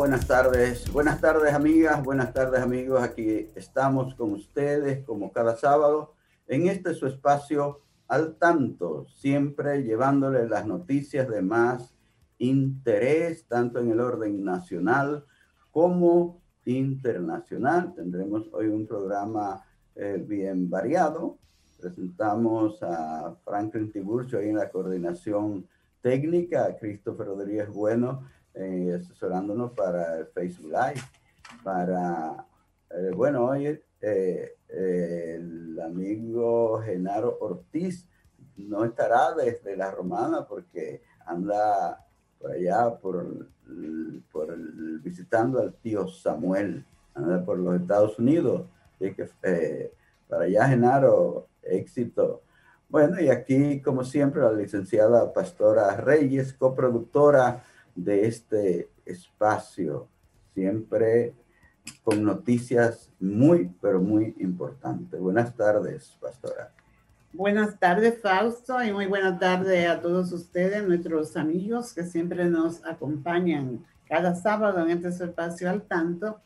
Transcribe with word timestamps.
Buenas 0.00 0.26
tardes. 0.26 0.90
Buenas 0.90 1.20
tardes 1.20 1.52
amigas, 1.52 2.02
buenas 2.02 2.32
tardes 2.32 2.62
amigos. 2.62 3.02
Aquí 3.02 3.50
estamos 3.54 4.14
con 4.14 4.32
ustedes 4.32 5.04
como 5.04 5.30
cada 5.30 5.58
sábado 5.58 6.14
en 6.46 6.68
este 6.68 6.94
su 6.94 7.06
espacio 7.06 7.82
al 8.08 8.36
tanto, 8.36 9.04
siempre 9.14 9.82
llevándole 9.82 10.48
las 10.48 10.66
noticias 10.66 11.28
de 11.28 11.42
más 11.42 11.94
interés, 12.38 13.44
tanto 13.46 13.78
en 13.78 13.90
el 13.90 14.00
orden 14.00 14.42
nacional 14.42 15.26
como 15.70 16.40
internacional. 16.64 17.92
Tendremos 17.94 18.48
hoy 18.54 18.68
un 18.68 18.86
programa 18.86 19.62
eh, 19.94 20.24
bien 20.26 20.70
variado. 20.70 21.36
Presentamos 21.78 22.82
a 22.82 23.36
Franklin 23.44 23.92
Tiburcio 23.92 24.38
ahí 24.38 24.48
en 24.48 24.56
la 24.56 24.70
coordinación 24.70 25.68
técnica, 26.00 26.64
a 26.64 26.76
Christopher 26.78 27.26
Rodríguez 27.26 27.68
Bueno 27.68 28.39
eh, 28.54 28.98
asesorándonos 29.00 29.72
para 29.72 30.18
el 30.18 30.26
Facebook 30.26 30.72
Live, 30.72 31.02
para, 31.62 32.46
eh, 32.90 33.10
bueno, 33.14 33.46
hoy 33.46 33.80
eh, 34.00 34.56
el 34.68 35.80
amigo 35.80 36.80
Genaro 36.82 37.38
Ortiz 37.40 38.08
no 38.56 38.84
estará 38.84 39.34
desde 39.34 39.76
la 39.76 39.90
Romana 39.90 40.46
porque 40.46 41.02
anda 41.26 42.06
por 42.38 42.52
allá, 42.52 42.96
por, 42.96 43.48
por 44.32 44.56
visitando 45.00 45.60
al 45.60 45.74
tío 45.74 46.08
Samuel, 46.08 46.84
anda 47.14 47.44
por 47.44 47.58
los 47.58 47.80
Estados 47.80 48.18
Unidos. 48.18 48.66
que 48.98 49.92
para 50.28 50.44
allá, 50.44 50.68
Genaro, 50.68 51.48
éxito. 51.62 52.42
Bueno, 52.88 53.20
y 53.20 53.28
aquí, 53.28 53.80
como 53.80 54.02
siempre, 54.02 54.42
la 54.42 54.52
licenciada 54.52 55.32
Pastora 55.32 55.96
Reyes, 55.96 56.52
coproductora 56.54 57.62
de 57.94 58.26
este 58.26 58.90
espacio, 59.04 60.08
siempre 60.54 61.34
con 62.04 62.24
noticias 62.24 63.10
muy, 63.20 63.70
pero 63.80 64.00
muy 64.00 64.34
importantes. 64.38 65.20
Buenas 65.20 65.54
tardes, 65.56 66.16
pastora. 66.20 66.72
Buenas 67.32 67.78
tardes, 67.78 68.20
Fausto, 68.20 68.82
y 68.82 68.92
muy 68.92 69.06
buenas 69.06 69.38
tardes 69.38 69.88
a 69.88 70.00
todos 70.00 70.32
ustedes, 70.32 70.86
nuestros 70.86 71.36
amigos 71.36 71.94
que 71.94 72.02
siempre 72.02 72.44
nos 72.46 72.84
acompañan 72.84 73.84
cada 74.08 74.34
sábado 74.34 74.84
en 74.84 74.90
este 74.90 75.24
espacio 75.24 75.70
al 75.70 75.82
tanto. 75.82 76.40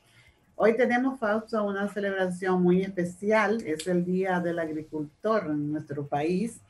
Hoy 0.56 0.76
tenemos, 0.76 1.18
Fausto, 1.18 1.64
una 1.64 1.88
celebración 1.88 2.62
muy 2.62 2.82
especial. 2.82 3.62
Es 3.66 3.86
el 3.86 4.04
Día 4.04 4.38
del 4.40 4.58
Agricultor 4.58 5.46
en 5.46 5.72
nuestro 5.72 6.06
país. 6.06 6.60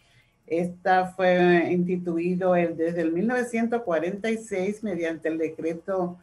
Esta 0.46 1.06
fue 1.06 1.72
instituido 1.72 2.52
desde 2.52 3.00
el 3.00 3.12
1946 3.12 4.82
mediante 4.82 5.28
el 5.28 5.38
decreto 5.38 6.18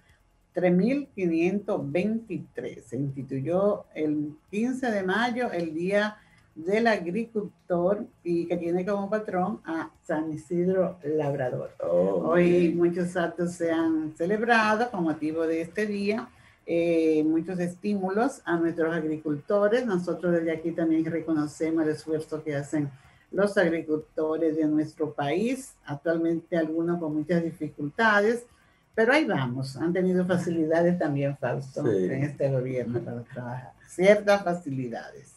3523. 0.53 2.85
Se 2.85 2.97
instituyó 2.97 3.85
el 3.95 4.35
15 4.51 4.91
de 4.91 5.01
mayo 5.03 5.51
el 5.51 5.73
Día 5.73 6.17
del 6.53 6.85
Agricultor 6.87 8.05
y 8.23 8.45
que 8.45 8.57
tiene 8.57 8.85
como 8.85 9.09
patrón 9.09 9.61
a 9.65 9.89
San 10.03 10.31
Isidro 10.31 10.99
Labrador. 11.03 11.71
Oh, 11.79 12.31
Hoy 12.31 12.73
muchos 12.75 13.15
actos 13.15 13.53
se 13.53 13.71
han 13.71 14.13
celebrado 14.15 14.91
con 14.91 15.03
motivo 15.03 15.47
de 15.47 15.61
este 15.61 15.87
día. 15.87 16.27
Eh, 16.65 17.23
muchos 17.25 17.57
estímulos 17.59 18.41
a 18.45 18.57
nuestros 18.57 18.93
agricultores. 18.93 19.85
Nosotros 19.85 20.33
desde 20.33 20.51
aquí 20.51 20.71
también 20.71 21.05
reconocemos 21.05 21.83
el 21.83 21.91
esfuerzo 21.91 22.43
que 22.43 22.55
hacen 22.55 22.89
los 23.31 23.57
agricultores 23.57 24.57
de 24.57 24.65
nuestro 24.65 25.13
país, 25.13 25.73
actualmente 25.85 26.57
algunos 26.57 26.99
con 26.99 27.15
muchas 27.15 27.43
dificultades, 27.43 28.45
pero 28.93 29.13
ahí 29.13 29.25
vamos, 29.25 29.77
han 29.77 29.93
tenido 29.93 30.25
facilidades 30.25 30.99
también, 30.99 31.37
Fausto, 31.37 31.89
en 31.89 32.23
este 32.23 32.51
gobierno 32.51 32.99
para 32.99 33.23
trabajar, 33.23 33.71
ciertas 33.87 34.43
facilidades. 34.43 35.33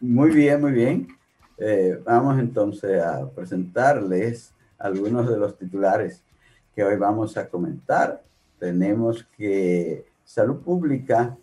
Muy 0.00 0.30
bien, 0.30 0.60
muy 0.60 0.72
bien. 0.72 1.08
Eh, 1.56 2.00
vamos 2.04 2.38
entonces 2.38 3.02
a 3.02 3.28
presentarles 3.30 4.52
algunos 4.78 5.28
de 5.28 5.36
los 5.36 5.56
titulares 5.58 6.22
que 6.74 6.84
hoy 6.84 6.96
vamos 6.96 7.36
a 7.36 7.48
comentar. 7.48 8.22
Tenemos 8.58 9.24
que 9.36 10.06
Salud 10.24 10.60
Pública 10.60 11.36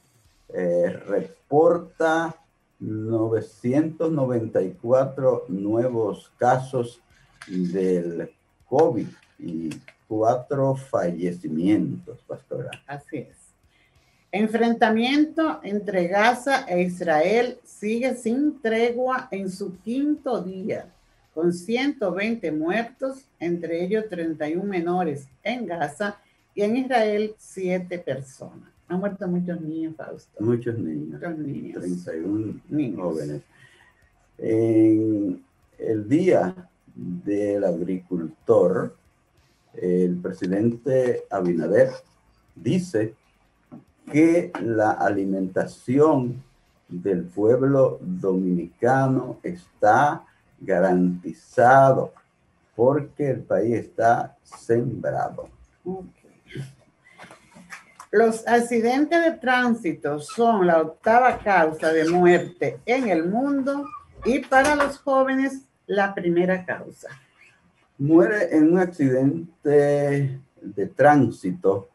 eh, 0.50 0.90
reporta 1.08 2.36
994 2.80 5.46
nuevos 5.50 6.32
casos 6.38 7.02
del 7.48 8.32
COVID 8.68 9.08
y 9.40 9.70
cuatro 10.08 10.76
fallecimientos, 10.76 12.20
pastora. 12.28 12.72
Así 12.88 13.18
es. 13.18 13.36
Enfrentamiento 14.32 15.60
entre 15.64 16.08
Gaza 16.08 16.66
e 16.68 16.82
Israel 16.82 17.60
sigue 17.64 18.16
sin 18.16 18.60
tregua 18.62 19.28
en 19.32 19.50
su 19.50 19.78
quinto 19.80 20.42
día, 20.42 20.92
con 21.34 21.54
120 21.54 22.52
muertos, 22.52 23.24
entre 23.40 23.86
ellos 23.86 24.10
31 24.10 24.66
menores 24.66 25.28
en 25.42 25.66
Gaza 25.66 26.20
y 26.54 26.64
en 26.64 26.76
Israel 26.78 27.34
7 27.38 27.98
personas. 28.00 28.75
Han 28.88 29.00
muerto 29.00 29.28
muchos 29.28 29.60
niños, 29.62 29.96
Fausto. 29.96 30.44
Muchos 30.44 30.78
niños. 30.78 31.20
Muchos 31.20 31.38
niños. 31.38 31.80
31 31.82 32.62
niños. 32.70 33.02
jóvenes. 33.02 33.42
En 34.38 35.44
el 35.80 36.10
Día 36.10 36.70
del 36.96 37.64
Agricultor, 37.64 38.96
el 39.74 40.18
presidente 40.18 41.24
Abinader 41.30 41.90
dice 42.56 43.16
que 44.12 44.52
la 44.62 44.92
alimentación 44.92 46.44
del 46.88 47.24
pueblo 47.24 47.98
dominicano 48.02 49.40
está 49.42 50.24
garantizado 50.60 52.14
porque 52.76 53.32
el 53.32 53.42
país 53.42 53.76
está 53.76 54.38
sembrado. 54.44 55.50
Los 58.16 58.48
accidentes 58.48 59.22
de 59.26 59.32
tránsito 59.34 60.22
son 60.22 60.66
la 60.66 60.82
octava 60.82 61.38
causa 61.38 61.92
de 61.92 62.10
muerte 62.10 62.80
en 62.86 63.10
el 63.10 63.28
mundo 63.28 63.90
y 64.24 64.40
para 64.40 64.74
los 64.74 65.00
jóvenes 65.00 65.64
la 65.86 66.16
primera 66.16 66.64
causa. 66.64 67.10
Muere 67.98 68.56
en 68.56 68.72
un 68.72 68.80
accidente 68.80 70.40
de 70.62 70.86
tránsito 70.96 71.90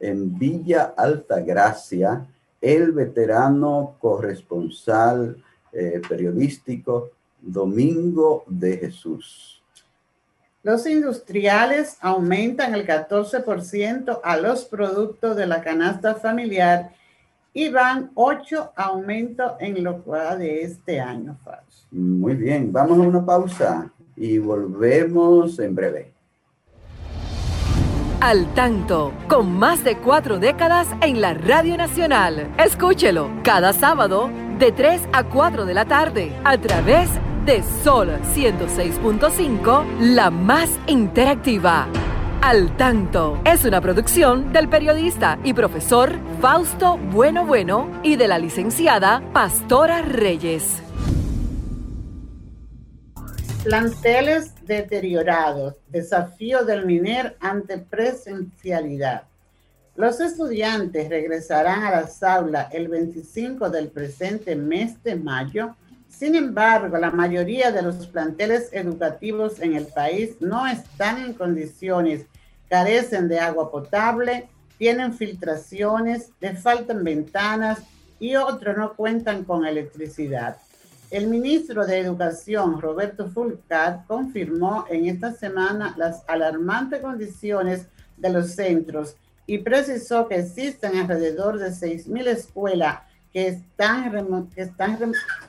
en 0.00 0.38
Villa 0.38 0.94
Altagracia 0.96 2.26
el 2.62 2.92
veterano 2.92 3.96
corresponsal 4.00 5.36
eh, 5.74 6.00
periodístico 6.08 7.10
Domingo 7.42 8.42
de 8.46 8.78
Jesús. 8.78 9.57
Los 10.64 10.86
industriales 10.86 11.96
aumentan 12.00 12.74
el 12.74 12.84
14% 12.84 14.20
a 14.22 14.36
los 14.36 14.64
productos 14.64 15.36
de 15.36 15.46
la 15.46 15.62
canasta 15.62 16.16
familiar 16.16 16.90
y 17.52 17.68
van 17.68 18.10
8 18.14 18.72
aumentos 18.74 19.52
en 19.60 19.82
lo 19.84 20.02
cual 20.02 20.40
de 20.40 20.62
este 20.62 21.00
año. 21.00 21.36
Muy 21.92 22.34
bien, 22.34 22.72
vamos 22.72 22.98
a 22.98 23.02
una 23.02 23.24
pausa 23.24 23.90
y 24.16 24.38
volvemos 24.38 25.58
en 25.60 25.74
breve. 25.74 26.12
Al 28.20 28.52
tanto, 28.54 29.12
con 29.28 29.52
más 29.52 29.84
de 29.84 29.96
cuatro 29.96 30.40
décadas 30.40 30.88
en 31.02 31.20
la 31.20 31.34
Radio 31.34 31.76
Nacional. 31.76 32.52
Escúchelo 32.58 33.30
cada 33.44 33.72
sábado 33.72 34.28
de 34.58 34.72
3 34.72 35.02
a 35.12 35.22
4 35.22 35.64
de 35.64 35.74
la 35.74 35.84
tarde 35.84 36.32
a 36.42 36.58
través 36.58 37.08
de 37.14 37.20
Sol 37.82 38.10
106.5, 38.34 40.00
la 40.00 40.30
más 40.30 40.68
interactiva. 40.86 41.88
Al 42.42 42.76
tanto 42.76 43.40
es 43.42 43.64
una 43.64 43.80
producción 43.80 44.52
del 44.52 44.68
periodista 44.68 45.38
y 45.42 45.54
profesor 45.54 46.12
Fausto 46.42 46.98
Bueno 46.98 47.46
Bueno 47.46 47.90
y 48.02 48.16
de 48.16 48.28
la 48.28 48.38
licenciada 48.38 49.22
Pastora 49.32 50.02
Reyes. 50.02 50.82
Planteles 53.64 54.52
deteriorados, 54.66 55.76
desafío 55.88 56.66
del 56.66 56.84
MINER 56.84 57.34
ante 57.40 57.78
presencialidad. 57.78 59.22
Los 59.96 60.20
estudiantes 60.20 61.08
regresarán 61.08 61.82
a 61.82 61.90
las 61.92 62.22
aulas 62.22 62.68
el 62.72 62.88
25 62.88 63.70
del 63.70 63.88
presente 63.88 64.54
mes 64.54 65.02
de 65.02 65.16
mayo. 65.16 65.74
Sin 66.08 66.34
embargo, 66.34 66.96
la 66.98 67.10
mayoría 67.10 67.70
de 67.70 67.82
los 67.82 68.06
planteles 68.06 68.70
educativos 68.72 69.60
en 69.60 69.74
el 69.74 69.86
país 69.86 70.36
no 70.40 70.66
están 70.66 71.18
en 71.18 71.34
condiciones, 71.34 72.26
carecen 72.68 73.28
de 73.28 73.38
agua 73.38 73.70
potable, 73.70 74.48
tienen 74.78 75.12
filtraciones, 75.12 76.30
les 76.40 76.60
faltan 76.60 77.04
ventanas 77.04 77.80
y 78.18 78.36
otros 78.36 78.76
no 78.76 78.94
cuentan 78.94 79.44
con 79.44 79.66
electricidad. 79.66 80.56
El 81.10 81.28
ministro 81.28 81.86
de 81.86 81.98
Educación, 81.98 82.80
Roberto 82.80 83.30
Fulcat, 83.30 84.06
confirmó 84.06 84.84
en 84.90 85.06
esta 85.06 85.32
semana 85.32 85.94
las 85.96 86.22
alarmantes 86.26 87.00
condiciones 87.00 87.86
de 88.16 88.30
los 88.30 88.50
centros 88.50 89.16
y 89.46 89.58
precisó 89.58 90.28
que 90.28 90.36
existen 90.36 90.96
alrededor 90.96 91.58
de 91.58 91.70
6.000 91.70 92.26
escuelas 92.26 92.98
que, 93.32 93.48
están, 93.48 94.42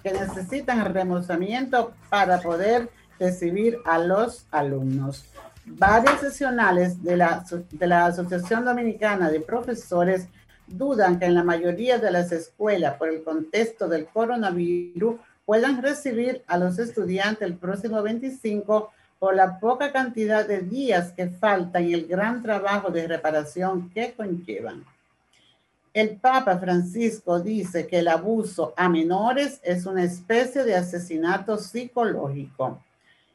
que, 0.04 0.12
necesitan 0.12 0.94
remozamiento 0.94 1.94
para 2.10 2.42
poder 2.42 2.90
recibir 3.20 3.78
a 3.86 3.98
los 4.00 4.46
alumnos. 4.52 5.26
Varios 5.66 6.20
sesionales 6.20 7.04
de 7.04 7.18
la, 7.18 7.44
de 7.72 7.88
la 7.88 8.08
Asociación 8.08 8.66
Dominicana 8.66 9.30
de 9.30 9.40
Profesores 9.40 10.28
dudan 10.68 11.20
que 11.20 11.26
en 11.26 11.36
la 11.36 11.44
mayoría 11.44 11.98
de 11.98 12.12
las 12.12 12.31
escuelas, 12.31 12.96
por 12.98 13.10
el 13.10 13.24
contexto 13.24 13.88
del 13.88 14.06
coronavirus, 14.08 15.16
puedan 15.46 15.82
recibir 15.82 16.44
a 16.48 16.58
los 16.58 16.78
estudiantes 16.80 17.42
el 17.42 17.56
próximo 17.56 18.02
25 18.02 18.92
por 19.18 19.36
la 19.36 19.60
poca 19.60 19.92
cantidad 19.92 20.48
de 20.48 20.62
días 20.62 21.12
que 21.12 21.28
faltan 21.28 21.88
y 21.88 21.94
el 21.94 22.08
gran 22.08 22.42
trabajo 22.42 22.90
de 22.90 23.08
reparación 23.08 23.90
que 23.90 24.14
conllevan. 24.14 24.86
El 25.94 26.18
Papa 26.18 26.59
Francisco 26.59 27.39
dice 27.39 27.88
que 27.88 28.00
el 28.00 28.07
abuso 28.09 28.74
a 28.77 28.88
menores 28.88 29.59
es 29.63 29.88
una 29.88 30.03
especie 30.03 30.63
de 30.63 30.75
asesinato 30.75 31.57
psicológico. 31.57 32.83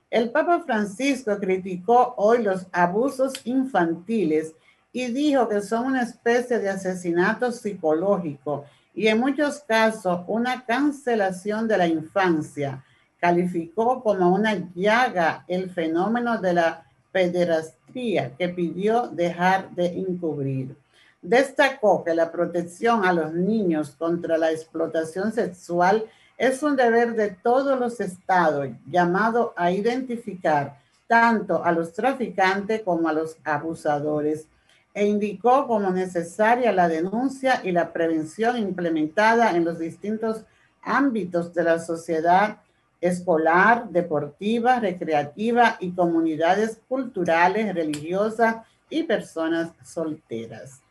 El 0.09 0.31
Papa 0.31 0.61
Francisco 0.61 1.37
criticó 1.41 2.15
hoy 2.17 2.45
los 2.45 2.69
abusos 2.71 3.33
infantiles 3.43 4.55
y 4.93 5.07
dijo 5.07 5.49
que 5.49 5.61
son 5.63 5.87
una 5.87 6.03
especie 6.03 6.61
de 6.61 6.71
asesinato 6.71 7.51
psicológico 7.51 8.65
y 8.95 9.09
en 9.09 9.19
muchos 9.19 9.59
casos 9.59 10.21
una 10.29 10.65
cancelación 10.65 11.67
de 11.67 11.77
la 11.77 11.89
infancia. 11.89 12.85
Calificó 13.19 14.01
como 14.01 14.33
una 14.33 14.71
llaga 14.77 15.45
el 15.49 15.71
fenómeno 15.71 16.41
de 16.41 16.53
la 16.53 16.85
pederastría 17.11 18.37
que 18.37 18.49
pidió 18.49 19.09
dejar 19.09 19.75
de 19.75 19.87
encubrir. 19.87 20.84
Destacó 21.25 22.05
que 22.05 22.15
la 22.15 22.31
protección 22.31 23.07
a 23.07 23.13
los 23.15 23.33
niños 23.33 23.97
contra 23.97 24.37
la 24.37 24.51
explotación 24.51 25.33
sexual 25.33 26.05
es 26.37 26.63
un 26.63 26.77
deber 26.77 27.15
de 27.15 27.31
todos 27.31 27.81
los 27.81 27.99
estados 27.99 28.69
llamado 28.87 29.55
a 29.57 29.71
identificar 29.71 30.79
tanto 31.07 31.65
a 31.65 31.73
los 31.73 31.95
traficantes 31.95 32.83
como 32.83 33.09
a 33.09 33.15
los 33.15 33.39
abusadores 33.43 34.49
e 34.93 35.07
indicó 35.07 35.67
como 35.67 35.91
necesaria 35.91 36.73
la 36.73 36.89
denuncia 36.89 37.63
y 37.65 37.73
la 37.73 37.91
prevención 37.91 38.59
implementada 38.59 39.57
en 39.57 39.65
los 39.65 39.79
distintos 39.79 40.45
ámbitos 40.83 41.55
de 41.55 41.65
la 41.65 41.79
sociedad 41.79 42.59
escolar, 43.01 43.89
deportiva, 43.89 44.79
recreativa 44.79 45.79
y 45.81 45.93
comunidades 45.93 46.83
culturales, 46.87 47.75
religiosas 47.75 48.57
y 48.91 49.05
personas 49.05 49.71
solteras. 49.83 50.84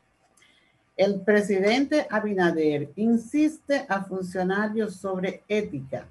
El 0.96 1.22
presidente 1.22 2.06
Abinader 2.10 2.92
insiste 2.96 3.86
a 3.90 4.04
funcionarios 4.04 4.96
sobre 4.96 5.42
ética. 5.48 6.06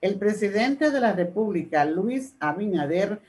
El 0.00 0.14
presidente 0.14 0.90
de 0.90 1.00
la 1.00 1.12
República, 1.12 1.84
Luis 1.84 2.34
Abinader, 2.40 3.20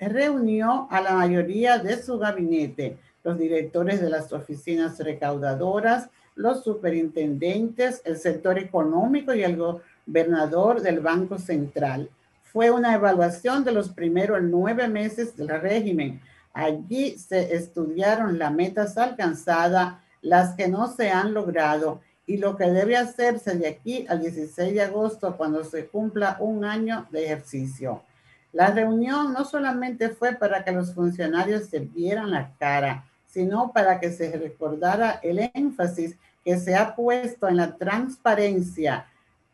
reunió 0.00 0.88
a 0.90 1.02
la 1.02 1.12
mayoría 1.14 1.78
de 1.78 2.02
su 2.02 2.18
gabinete 2.18 2.96
los 3.22 3.38
directores 3.38 4.00
de 4.00 4.08
las 4.08 4.32
oficinas 4.32 4.98
recaudadoras, 4.98 6.08
los 6.36 6.64
superintendentes, 6.64 8.00
el 8.04 8.16
sector 8.16 8.58
económico 8.58 9.34
y 9.34 9.42
el 9.42 9.56
gobernador 9.56 10.80
del 10.80 11.00
Banco 11.00 11.38
Central. 11.38 12.08
Fue 12.42 12.70
una 12.70 12.94
evaluación 12.94 13.62
de 13.62 13.72
los 13.72 13.90
primeros 13.90 14.42
nueve 14.42 14.88
meses 14.88 15.36
del 15.36 15.48
régimen. 15.48 16.20
Allí 16.52 17.18
se 17.18 17.54
estudiaron 17.54 18.38
las 18.38 18.52
metas 18.52 18.96
alcanzadas, 18.96 19.94
las 20.24 20.54
que 20.54 20.68
no 20.68 20.88
se 20.88 21.10
han 21.10 21.34
logrado 21.34 22.00
y 22.26 22.38
lo 22.38 22.56
que 22.56 22.70
debe 22.70 22.96
hacerse 22.96 23.54
de 23.56 23.68
aquí 23.68 24.06
al 24.08 24.20
16 24.20 24.74
de 24.74 24.82
agosto 24.82 25.36
cuando 25.36 25.62
se 25.62 25.86
cumpla 25.86 26.38
un 26.40 26.64
año 26.64 27.06
de 27.10 27.26
ejercicio. 27.26 28.02
La 28.52 28.70
reunión 28.70 29.34
no 29.34 29.44
solamente 29.44 30.08
fue 30.08 30.32
para 30.32 30.64
que 30.64 30.72
los 30.72 30.94
funcionarios 30.94 31.66
se 31.66 31.80
vieran 31.80 32.30
la 32.30 32.52
cara, 32.58 33.04
sino 33.26 33.70
para 33.72 34.00
que 34.00 34.10
se 34.10 34.32
recordara 34.32 35.20
el 35.22 35.50
énfasis 35.52 36.16
que 36.42 36.58
se 36.58 36.74
ha 36.74 36.94
puesto 36.94 37.46
en 37.46 37.58
la 37.58 37.76
transparencia, 37.76 39.06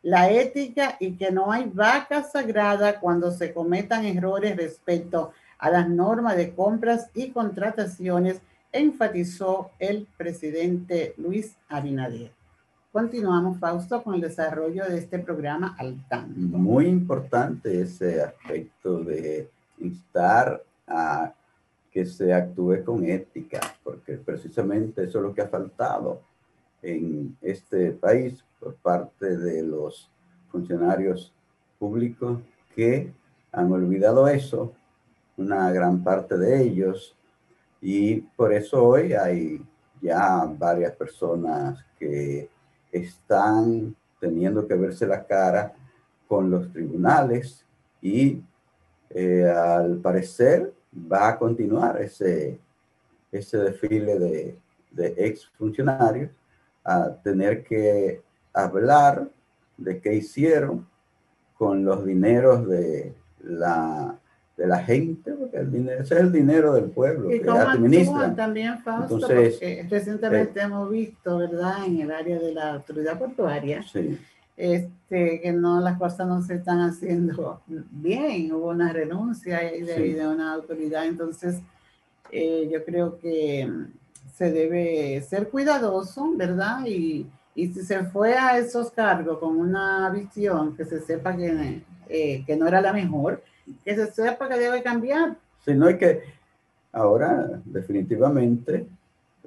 la 0.03 0.31
ética 0.31 0.97
y 1.01 1.17
que 1.17 1.33
no 1.33 1.51
hay 1.51 1.65
vaca 1.73 2.23
sagrada 2.23 3.01
cuando 3.01 3.33
se 3.33 3.53
cometan 3.53 4.05
errores 4.05 4.57
respecto 4.57 5.33
a 5.59 5.71
las 5.71 5.89
normas 5.89 6.37
de 6.37 6.55
compras 6.55 7.11
y 7.15 7.31
contrataciones, 7.31 8.41
enfatizó 8.73 9.71
el 9.79 10.07
presidente 10.17 11.15
Luis 11.17 11.57
Abinader. 11.69 12.33
Continuamos, 12.93 13.59
Fausto, 13.59 14.03
con 14.03 14.15
el 14.15 14.21
desarrollo 14.21 14.85
de 14.85 14.99
este 14.99 15.21
programa 15.21 15.77
al. 15.79 15.97
Muy 16.37 16.87
importante 16.87 17.81
ese 17.81 18.21
aspecto 18.21 18.99
de 19.05 19.49
instar 19.79 20.63
a 20.89 21.33
que 21.93 22.05
se 22.05 22.33
actúe 22.33 22.85
con 22.85 23.05
ética, 23.05 23.61
porque 23.83 24.15
precisamente 24.15 25.05
eso 25.05 25.19
es 25.19 25.25
lo 25.25 25.35
que 25.35 25.43
ha 25.43 25.49
faltado 25.49 26.21
en 26.83 27.37
este 27.41 27.93
país 27.93 28.45
por 28.59 28.75
parte 28.75 29.37
de 29.37 29.63
los 29.63 30.11
funcionarios 30.51 31.33
públicos 31.79 32.41
que 32.75 33.13
han 33.53 33.73
olvidado 33.73 34.29
eso, 34.29 34.73
una 35.37 35.71
gran 35.73 36.03
parte 36.03 36.37
de 36.37 36.63
ellos, 36.63 37.17
y 37.81 38.21
por 38.21 38.53
eso 38.53 38.85
hoy 38.85 39.13
hay 39.13 39.63
ya 40.01 40.45
varias 40.59 40.93
personas 40.97 41.85
que 41.99 42.49
están 42.93 43.95
teniendo 44.21 44.67
que 44.67 44.75
verse 44.75 45.07
la 45.07 45.25
cara 45.25 45.73
con 46.29 46.51
los 46.51 46.71
tribunales 46.73 47.65
y 48.03 48.43
eh, 49.11 49.49
al 49.49 49.99
parecer 49.99 50.73
va 51.11 51.29
a 51.29 51.39
continuar 51.39 52.01
ese, 52.01 52.59
ese 53.33 53.59
desfile 53.59 54.19
de, 54.19 54.59
de 54.91 55.15
ex 55.17 55.47
funcionarios 55.59 56.31
a 56.85 57.15
tener 57.23 57.65
que 57.65 58.23
hablar 58.53 59.29
de 59.77 60.01
qué 60.01 60.15
hicieron 60.15 60.87
con 61.57 61.85
los 61.85 62.05
dineros 62.05 62.67
de 62.67 63.15
la, 63.43 64.19
de 64.57 64.67
la 64.67 64.79
gente, 64.79 65.35
porque 65.51 65.59
el 65.59 65.73
dinero, 65.73 66.03
ese 66.03 66.15
es 66.15 66.21
el 66.21 66.33
dinero 66.33 66.75
del 66.75 66.85
pueblo 66.85 67.31
y 67.35 67.41
que 67.41 67.51
administran. 67.51 68.37
También, 68.37 68.79
Fausto, 68.79 69.17
Entonces, 69.17 69.61
recientemente 69.91 70.61
eh, 70.61 70.63
hemos 70.65 70.91
visto, 70.91 71.39
¿verdad?, 71.39 71.87
en 71.87 72.01
el 72.01 72.11
área 72.11 72.39
de 72.39 72.53
la 72.53 72.75
autoridad 72.75 73.19
portuaria, 73.19 73.83
sí 73.83 74.19
este, 74.61 75.41
que 75.41 75.53
no 75.53 75.81
las 75.81 75.99
cosas 75.99 76.27
no 76.27 76.43
se 76.43 76.57
están 76.57 76.81
haciendo 76.81 77.63
bien, 77.91 78.53
hubo 78.53 78.69
una 78.69 78.93
renuncia 78.93 79.59
de, 79.61 80.15
de 80.15 80.29
una 80.29 80.53
autoridad, 80.53 81.07
entonces 81.07 81.61
eh, 82.31 82.69
yo 82.71 82.85
creo 82.85 83.19
que 83.19 83.69
se 84.37 84.53
debe 84.53 85.23
ser 85.23 85.49
cuidadoso, 85.49 86.33
¿verdad? 86.37 86.85
Y, 86.87 87.27
y, 87.55 87.69
si 87.69 87.83
se 87.83 88.05
fue 88.05 88.35
a 88.35 88.59
esos 88.59 88.91
cargos 88.91 89.39
con 89.39 89.57
una 89.57 90.11
visión 90.11 90.77
que 90.77 90.85
se 90.85 91.01
sepa 91.01 91.35
que, 91.35 91.83
eh, 92.09 92.45
que 92.47 92.57
no 92.57 92.67
era 92.69 92.83
la 92.83 92.93
mejor, 92.93 93.43
que 93.85 93.95
se 93.95 94.13
sepa 94.13 94.49
que 94.49 94.59
debe 94.59 94.83
cambiar. 94.83 95.37
Si 95.65 95.75
no 95.75 95.87
que, 95.99 96.23
ahora 96.93 97.61
definitivamente 97.65 98.87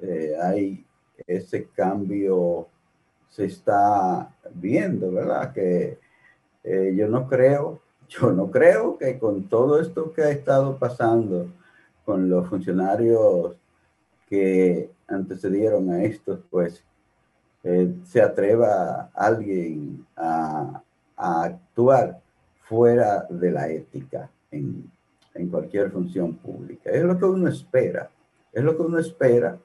eh, 0.00 0.34
hay 0.42 0.84
ese 1.26 1.66
cambio, 1.68 2.68
se 3.28 3.46
está 3.46 4.30
viendo, 4.52 5.10
¿verdad? 5.12 5.52
Que 5.52 5.98
eh, 6.62 6.94
yo 6.96 7.08
no 7.08 7.28
creo, 7.28 7.80
yo 8.08 8.32
no 8.32 8.50
creo 8.50 8.98
que 8.98 9.18
con 9.18 9.48
todo 9.48 9.80
esto 9.80 10.12
que 10.12 10.22
ha 10.22 10.30
estado 10.30 10.78
pasando 10.78 11.48
con 12.04 12.28
los 12.28 12.48
funcionarios 12.48 13.56
que 14.28 14.90
antecedieron 15.08 15.90
a 15.90 16.04
estos, 16.04 16.40
pues 16.50 16.82
eh, 17.62 17.94
se 18.04 18.20
atreva 18.20 19.10
alguien 19.14 20.06
a, 20.16 20.82
actuar 21.16 22.20
fuera 22.68 23.26
de 23.28 23.50
la 23.50 23.68
ética 23.68 24.30
en, 24.50 24.90
en 25.34 25.48
cualquier 25.48 25.90
función 25.90 26.34
pública. 26.36 26.90
Es 26.90 27.02
lo 27.02 27.18
que 27.18 27.24
uno 27.24 27.48
espera, 27.48 28.10
es 28.52 28.62
lo 28.62 28.76
que 28.76 28.82
uno 28.82 28.98
espera 28.98 29.58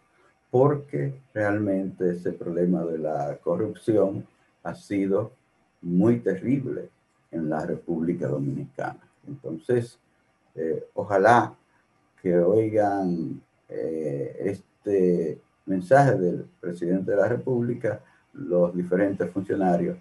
porque 0.51 1.21
realmente 1.33 2.11
ese 2.11 2.31
problema 2.31 2.83
de 2.83 2.97
la 2.97 3.37
corrupción 3.37 4.25
ha 4.63 4.73
sido 4.73 5.31
muy 5.81 6.19
terrible 6.19 6.89
en 7.31 7.49
la 7.49 7.65
República 7.65 8.27
Dominicana. 8.27 8.99
Entonces, 9.27 9.99
eh, 10.55 10.87
ojalá 10.95 11.55
que 12.21 12.37
oigan 12.37 13.41
eh, 13.69 14.35
este 14.39 15.39
mensaje 15.65 16.15
del 16.17 16.45
presidente 16.59 17.11
de 17.11 17.17
la 17.17 17.27
República, 17.27 18.01
los 18.33 18.75
diferentes 18.75 19.29
funcionarios, 19.29 19.97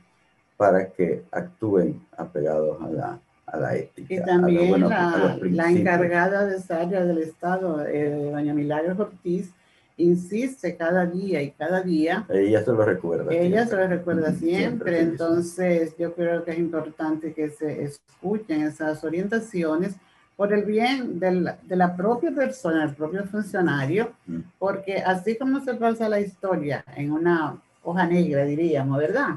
para 0.58 0.90
que 0.90 1.22
actúen 1.30 2.04
apegados 2.16 2.82
a 2.82 2.88
la, 2.88 3.20
a 3.46 3.56
la 3.56 3.76
ética. 3.76 4.14
Y 4.14 4.20
también 4.20 4.88
la, 4.88 5.70
encargada 5.70 6.46
de 6.46 6.56
esa 6.56 6.80
área 6.80 7.04
del 7.04 7.18
Estado, 7.18 7.86
eh, 7.86 8.30
doña 8.32 8.52
Milagros 8.52 8.98
Ortiz, 8.98 9.52
insiste 9.96 10.76
cada 10.76 11.06
día 11.06 11.40
y 11.40 11.52
cada 11.52 11.80
día. 11.80 12.26
Ella 12.28 12.64
se 12.64 12.72
lo 12.72 12.84
recuerda. 12.84 13.32
Ella 13.32 13.66
se 13.66 13.76
lo 13.76 13.86
recuerda 13.86 14.32
siempre. 14.32 15.00
Entonces, 15.00 15.96
yo 15.96 16.12
creo 16.14 16.44
que 16.44 16.50
es 16.50 16.58
importante 16.58 17.32
que 17.32 17.50
se 17.50 17.84
escuchen 17.84 18.62
esas 18.62 19.04
orientaciones 19.04 19.94
por 20.36 20.52
el 20.52 20.64
bien 20.64 21.20
de 21.20 21.76
la 21.76 21.96
propia 21.96 22.32
persona, 22.32 22.82
el 22.82 22.94
propio 22.94 23.24
funcionario, 23.24 24.10
mm. 24.26 24.38
porque 24.58 24.98
así 24.98 25.36
como 25.36 25.60
se 25.60 25.74
pasa 25.74 26.08
la 26.08 26.20
historia 26.20 26.84
en 26.96 27.12
una 27.12 27.56
hoja 27.84 28.06
negra, 28.06 28.44
diríamos, 28.44 28.98
¿verdad? 28.98 29.36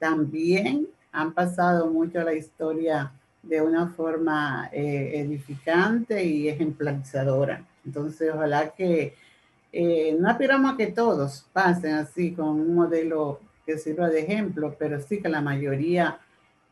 También 0.00 0.88
han 1.12 1.32
pasado 1.32 1.88
mucho 1.88 2.20
la 2.24 2.34
historia 2.34 3.12
de 3.42 3.60
una 3.62 3.86
forma 3.88 4.68
eh, 4.72 5.12
edificante 5.20 6.24
y 6.24 6.48
ejemplarizadora. 6.48 7.64
Entonces, 7.84 8.32
ojalá 8.34 8.70
que 8.70 9.14
eh, 9.72 10.16
no 10.18 10.28
aspiramos 10.28 10.74
a 10.74 10.76
que 10.76 10.88
todos 10.88 11.46
pasen 11.52 11.94
así 11.94 12.32
con 12.32 12.48
un 12.48 12.74
modelo 12.74 13.40
que 13.64 13.78
sirva 13.78 14.08
de 14.08 14.20
ejemplo, 14.20 14.74
pero 14.78 15.00
sí 15.00 15.20
que 15.20 15.28
la 15.28 15.40
mayoría 15.40 16.18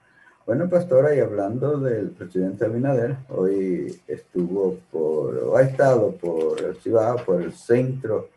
Bueno, 0.44 0.68
pastora, 0.68 1.14
y 1.14 1.20
hablando 1.20 1.78
del 1.78 2.10
presidente 2.10 2.64
Abinader, 2.64 3.16
hoy 3.28 4.00
estuvo 4.06 4.78
por, 4.90 5.36
o 5.38 5.56
ha 5.56 5.62
estado 5.62 6.12
por 6.12 6.60
el 6.60 6.76
Cibao, 6.76 7.24
por 7.24 7.40
el 7.40 7.52
centro 7.52 8.28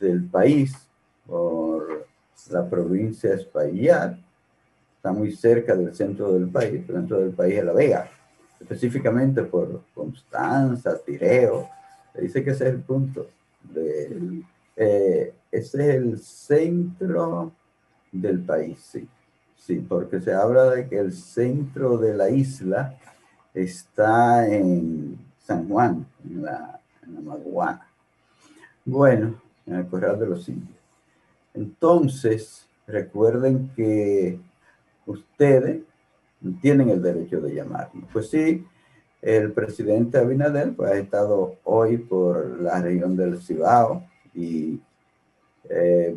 del 0.00 0.24
país, 0.24 0.74
por 1.26 2.06
la 2.50 2.68
provincia 2.68 3.30
de 3.30 4.16
está 4.96 5.12
muy 5.12 5.32
cerca 5.32 5.74
del 5.74 5.94
centro 5.94 6.32
del 6.32 6.48
país, 6.48 6.74
el 6.88 6.94
centro 6.94 7.18
del 7.18 7.30
país 7.30 7.58
es 7.58 7.64
La 7.64 7.72
Vega, 7.72 8.10
específicamente 8.62 9.42
por 9.42 9.82
Constanza, 9.94 10.98
Tireo, 11.04 11.68
dice 12.18 12.42
que 12.42 12.50
ese 12.50 12.68
es 12.68 12.74
el 12.74 12.80
punto, 12.80 13.28
eh, 14.76 15.34
ese 15.50 15.88
es 15.88 15.94
el 15.96 16.18
centro 16.18 17.52
del 18.10 18.40
país, 18.40 18.78
sí. 18.80 19.08
Sí, 19.56 19.76
porque 19.76 20.20
se 20.20 20.32
habla 20.32 20.70
de 20.70 20.88
que 20.88 20.98
el 20.98 21.12
centro 21.12 21.96
de 21.96 22.14
la 22.14 22.28
isla 22.30 22.98
está 23.54 24.48
en 24.48 25.16
San 25.38 25.68
Juan, 25.68 26.04
en 26.24 26.42
la, 26.42 26.80
en 27.02 27.24
Maguana. 27.24 27.86
Bueno, 28.84 29.40
en 29.64 29.76
el 29.76 29.86
Corral 29.86 30.18
de 30.18 30.26
los 30.26 30.48
Indios. 30.48 30.76
Entonces, 31.54 32.66
recuerden 32.88 33.70
que 33.76 34.40
ustedes 35.06 35.82
tienen 36.60 36.90
el 36.90 37.02
derecho 37.02 37.40
de 37.40 37.54
llamarnos. 37.54 38.04
Pues 38.12 38.30
sí, 38.30 38.64
el 39.20 39.52
presidente 39.52 40.18
Abinader 40.18 40.72
pues, 40.74 40.90
ha 40.90 40.96
estado 40.96 41.56
hoy 41.64 41.98
por 41.98 42.60
la 42.60 42.80
región 42.80 43.16
del 43.16 43.40
Cibao 43.40 44.04
y 44.34 44.80
eh, 45.68 46.16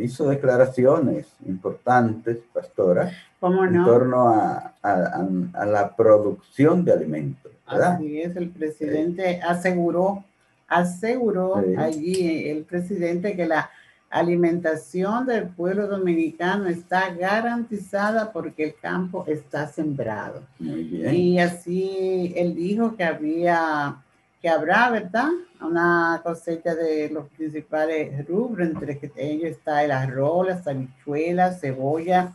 hizo 0.00 0.28
declaraciones 0.28 1.26
importantes, 1.46 2.38
pastora, 2.52 3.12
en 3.40 3.84
torno 3.84 4.28
a, 4.28 4.74
a, 4.82 5.66
la 5.66 5.94
producción 5.94 6.84
de 6.84 6.92
alimentos. 6.92 7.52
Así 7.66 8.20
es, 8.20 8.34
el 8.34 8.50
presidente 8.50 9.40
aseguró, 9.42 10.24
aseguró 10.66 11.62
allí 11.78 12.48
el 12.48 12.64
presidente 12.64 13.36
que 13.36 13.46
la 13.46 13.70
alimentación 14.10 15.24
del 15.24 15.48
pueblo 15.48 15.86
dominicano 15.86 16.68
está 16.68 17.14
garantizada 17.14 18.32
porque 18.32 18.64
el 18.64 18.74
campo 18.74 19.24
está 19.28 19.68
sembrado. 19.68 20.42
Muy 20.58 20.82
bien. 20.82 21.14
Y 21.14 21.40
así 21.40 22.34
él 22.36 22.56
dijo 22.56 22.96
que 22.96 23.04
había 23.04 24.02
que 24.42 24.48
habrá, 24.48 24.90
¿verdad? 24.90 25.28
Una 25.60 26.20
cosecha 26.24 26.74
de 26.74 27.10
los 27.10 27.28
principales 27.28 28.26
rubros, 28.26 28.68
entre 28.68 28.98
ellos 29.16 29.50
está 29.50 29.84
el 29.84 29.90
arroz, 29.90 30.46
las 30.46 30.66
habichuelas, 30.66 31.60
cebolla, 31.60 32.32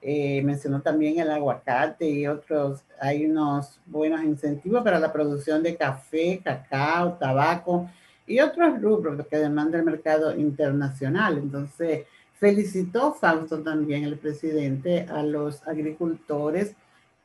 eh, 0.00 0.40
mencionó 0.44 0.80
también 0.80 1.18
el 1.18 1.30
aguacate 1.30 2.08
y 2.08 2.28
otros, 2.28 2.84
hay 3.00 3.26
unos 3.26 3.80
buenos 3.86 4.22
incentivos 4.22 4.84
para 4.84 5.00
la 5.00 5.12
producción 5.12 5.60
de 5.60 5.76
café, 5.76 6.40
cacao, 6.42 7.14
tabaco 7.14 7.90
y 8.28 8.40
otros 8.40 8.80
rubros 8.80 9.26
que 9.26 9.38
demanda 9.38 9.78
el 9.78 9.84
mercado 9.84 10.36
internacional. 10.36 11.38
Entonces, 11.38 12.06
felicitó 12.34 13.12
Fausto 13.14 13.60
también, 13.62 14.04
el 14.04 14.18
presidente, 14.18 15.06
a 15.08 15.22
los 15.22 15.66
agricultores 15.66 16.74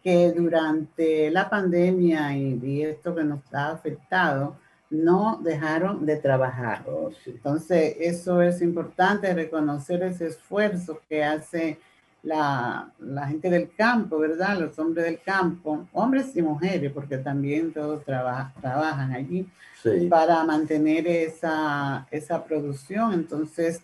que 0.04 0.32
durante 0.32 1.30
la 1.32 1.50
pandemia 1.50 2.36
y, 2.36 2.82
esto 2.84 3.16
que 3.16 3.24
nos 3.24 3.42
ha 3.54 3.72
afectado, 3.72 4.58
no 4.90 5.40
dejaron 5.42 6.06
de 6.06 6.18
trabajar. 6.18 6.84
Oh, 6.88 7.10
Entonces, 7.26 7.96
eso 8.00 8.42
es 8.42 8.62
importante, 8.62 9.34
reconocer 9.34 10.04
ese 10.04 10.28
esfuerzo 10.28 11.02
que 11.08 11.24
hace 11.24 11.80
la, 12.24 12.92
gente 13.28 13.50
del 13.50 13.72
campo, 13.76 14.18
¿verdad? 14.18 14.58
Los 14.60 14.80
hombres 14.80 15.06
del 15.06 15.22
campo, 15.22 15.88
hombres 15.94 16.36
y 16.36 16.42
mujeres, 16.42 16.92
porque 16.92 17.18
también 17.18 17.74
todos 17.74 18.04
trabajan 18.04 19.14
allí 19.14 19.48
para 20.10 20.44
mantener 20.44 21.06
esa, 21.08 22.08
esa 22.10 22.44
producción. 22.44 23.14
Entonces, 23.14 23.82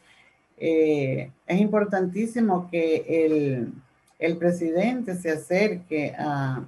eh, 0.58 1.32
es 1.46 1.60
importantísimo 1.60 2.70
que 2.70 3.06
el 3.08 3.74
el 4.20 4.36
presidente 4.38 5.16
se 5.16 5.32
acerque 5.32 6.14
a, 6.18 6.66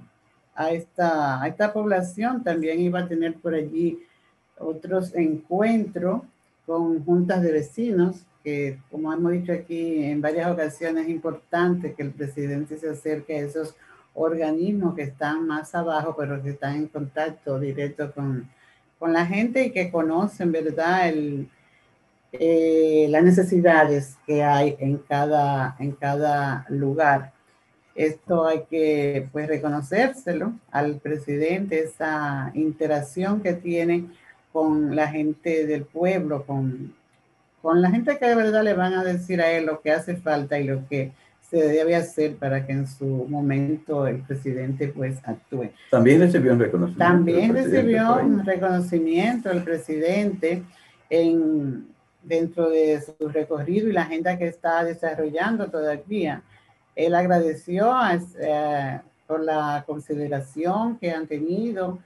esta, 0.70 1.46
esta 1.46 1.72
población, 1.72 2.42
también 2.42 2.80
iba 2.80 3.00
a 3.00 3.08
tener 3.08 3.34
por 3.34 3.54
allí 3.54 3.98
otros 4.58 5.14
encuentros 5.14 6.22
con 6.66 7.04
juntas 7.04 7.42
de 7.42 7.52
vecinos 7.52 8.24
que, 8.42 8.78
como 8.90 9.12
hemos 9.12 9.32
dicho 9.32 9.52
aquí 9.52 10.04
en 10.04 10.20
varias 10.20 10.50
ocasiones, 10.50 11.04
es 11.04 11.10
importante 11.10 11.94
que 11.94 12.02
el 12.02 12.10
presidente 12.10 12.76
se 12.78 12.90
acerque 12.90 13.36
a 13.36 13.40
esos 13.40 13.74
organismos 14.14 14.94
que 14.94 15.02
están 15.02 15.46
más 15.46 15.74
abajo, 15.74 16.14
pero 16.16 16.42
que 16.42 16.50
están 16.50 16.76
en 16.76 16.88
contacto 16.88 17.58
directo 17.58 18.12
con, 18.12 18.48
con 18.98 19.12
la 19.12 19.26
gente 19.26 19.64
y 19.64 19.70
que 19.70 19.90
conocen, 19.90 20.52
¿verdad?, 20.52 21.08
el, 21.08 21.48
eh, 22.32 23.06
las 23.10 23.22
necesidades 23.22 24.16
que 24.26 24.42
hay 24.42 24.76
en 24.78 24.98
cada, 24.98 25.76
en 25.78 25.92
cada 25.92 26.64
lugar. 26.70 27.32
Esto 27.94 28.46
hay 28.46 28.62
que 28.70 29.28
pues 29.32 29.46
reconocérselo 29.48 30.54
al 30.70 30.96
presidente, 30.96 31.80
esa 31.80 32.50
interacción 32.54 33.42
que 33.42 33.52
tiene 33.52 34.06
con 34.50 34.96
la 34.96 35.08
gente 35.08 35.66
del 35.66 35.84
pueblo, 35.84 36.46
con, 36.46 36.94
con 37.62 37.80
la 37.80 37.90
gente 37.90 38.18
que 38.18 38.26
de 38.26 38.34
verdad 38.34 38.62
le 38.62 38.74
van 38.74 38.92
a 38.94 39.04
decir 39.04 39.40
a 39.40 39.50
él 39.50 39.66
lo 39.66 39.80
que 39.80 39.92
hace 39.92 40.16
falta 40.16 40.58
y 40.58 40.64
lo 40.64 40.86
que 40.88 41.12
se 41.48 41.68
debe 41.68 41.94
hacer 41.94 42.36
para 42.36 42.66
que 42.66 42.72
en 42.72 42.86
su 42.86 43.06
momento 43.06 44.06
el 44.06 44.22
presidente 44.22 44.88
pues 44.88 45.18
actúe. 45.22 45.68
También 45.90 46.20
recibió 46.20 46.54
un 46.54 46.58
reconocimiento. 46.58 47.04
También 47.04 47.54
recibió 47.54 48.16
un 48.16 48.44
reconocimiento 48.44 49.50
el 49.50 49.62
presidente 49.62 50.62
en, 51.10 51.86
dentro 52.22 52.70
de 52.70 53.00
su 53.02 53.28
recorrido 53.28 53.88
y 53.88 53.92
la 53.92 54.02
agenda 54.02 54.38
que 54.38 54.48
está 54.48 54.82
desarrollando 54.82 55.70
todavía. 55.70 56.42
Él 56.96 57.14
agradeció 57.14 57.92
eh, 58.40 59.00
por 59.26 59.44
la 59.44 59.84
consideración 59.86 60.96
que 60.98 61.10
han 61.10 61.26
tenido 61.26 61.98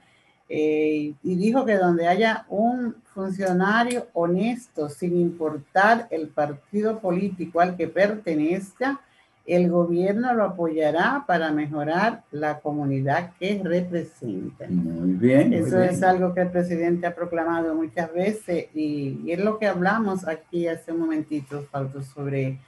eh, 0.49 1.13
y 1.21 1.35
dijo 1.35 1.65
que 1.65 1.75
donde 1.75 2.07
haya 2.07 2.45
un 2.49 2.95
funcionario 3.13 4.07
honesto, 4.13 4.89
sin 4.89 5.19
importar 5.19 6.07
el 6.09 6.29
partido 6.29 6.99
político 6.99 7.59
al 7.59 7.75
que 7.75 7.87
pertenezca, 7.87 9.01
el 9.45 9.69
gobierno 9.69 10.33
lo 10.33 10.43
apoyará 10.43 11.23
para 11.25 11.51
mejorar 11.51 12.23
la 12.31 12.59
comunidad 12.59 13.31
que 13.39 13.61
representa. 13.63 14.67
Muy 14.67 15.13
bien. 15.13 15.53
Eso 15.53 15.81
es 15.81 16.03
algo 16.03 16.33
que 16.33 16.41
el 16.41 16.51
presidente 16.51 17.07
ha 17.07 17.15
proclamado 17.15 17.73
muchas 17.73 18.13
veces 18.13 18.67
y, 18.75 19.31
es 19.31 19.39
lo 19.39 19.57
que 19.57 19.67
hablamos 19.67 20.27
aquí 20.27 20.67
hace 20.67 20.91
un 20.91 20.99
momentito, 20.99 21.65
Fausto, 21.71 22.03
sobre 22.03 22.59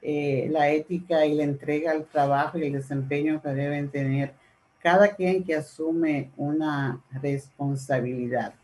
eh, 0.00 0.48
la 0.52 0.70
ética 0.70 1.26
y 1.26 1.34
la 1.34 1.42
entrega 1.42 1.90
al 1.90 2.06
trabajo 2.06 2.56
y 2.56 2.66
el 2.66 2.72
desempeño 2.72 3.42
que 3.42 3.48
deben 3.48 3.88
tener 3.88 4.32
cada 4.82 5.14
quien 5.14 5.44
que 5.44 5.54
asume 5.54 6.30
una 6.36 7.00
responsabilidad. 7.20 8.54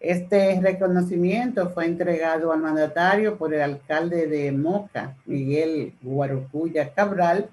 Este 0.00 0.58
reconocimiento 0.60 1.70
fue 1.70 1.84
entregado 1.84 2.52
al 2.52 2.60
mandatario 2.60 3.36
por 3.36 3.52
el 3.52 3.60
alcalde 3.60 4.26
de 4.26 4.50
Moca, 4.50 5.16
Miguel 5.26 5.92
Guarucuya 6.00 6.94
Cabral, 6.94 7.50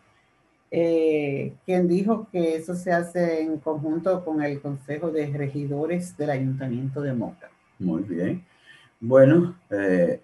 eh, 0.71 1.53
quien 1.65 1.87
dijo 1.87 2.27
que 2.31 2.55
eso 2.55 2.73
se 2.75 2.91
hace 2.91 3.41
en 3.41 3.57
conjunto 3.57 4.23
con 4.23 4.41
el 4.41 4.61
Consejo 4.61 5.11
de 5.11 5.27
Regidores 5.27 6.15
del 6.17 6.29
Ayuntamiento 6.29 7.01
de 7.01 7.13
Moca. 7.13 7.49
Muy 7.79 8.03
bien. 8.03 8.45
Bueno, 8.99 9.57
eh, 9.69 10.21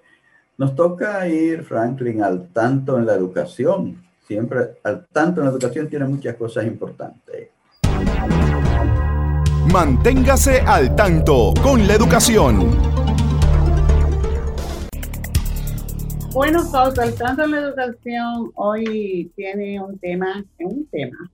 nos 0.58 0.76
toca 0.76 1.28
ir, 1.28 1.64
Franklin, 1.64 2.24
al 2.24 2.48
tanto 2.50 2.98
en 2.98 3.06
la 3.06 3.16
educación. 3.16 4.02
Siempre 4.26 4.78
al 4.84 5.06
tanto 5.08 5.42
en 5.42 5.48
la 5.48 5.52
educación 5.52 5.90
tiene 5.90 6.06
muchas 6.06 6.36
cosas 6.36 6.66
importantes. 6.66 7.50
Manténgase 9.72 10.60
al 10.62 10.96
tanto 10.96 11.54
con 11.64 11.88
la 11.88 11.96
educación. 11.96 12.70
Bueno, 16.34 16.64
Fausto, 16.66 17.02
al 17.02 17.16
tanto 17.16 17.44
en 17.44 17.52
la 17.52 17.60
educación 17.60 18.52
hoy 18.56 19.32
tiene 19.36 19.82
un 19.82 19.98
tema, 19.98 20.44
un 20.60 20.86
tema, 20.88 21.32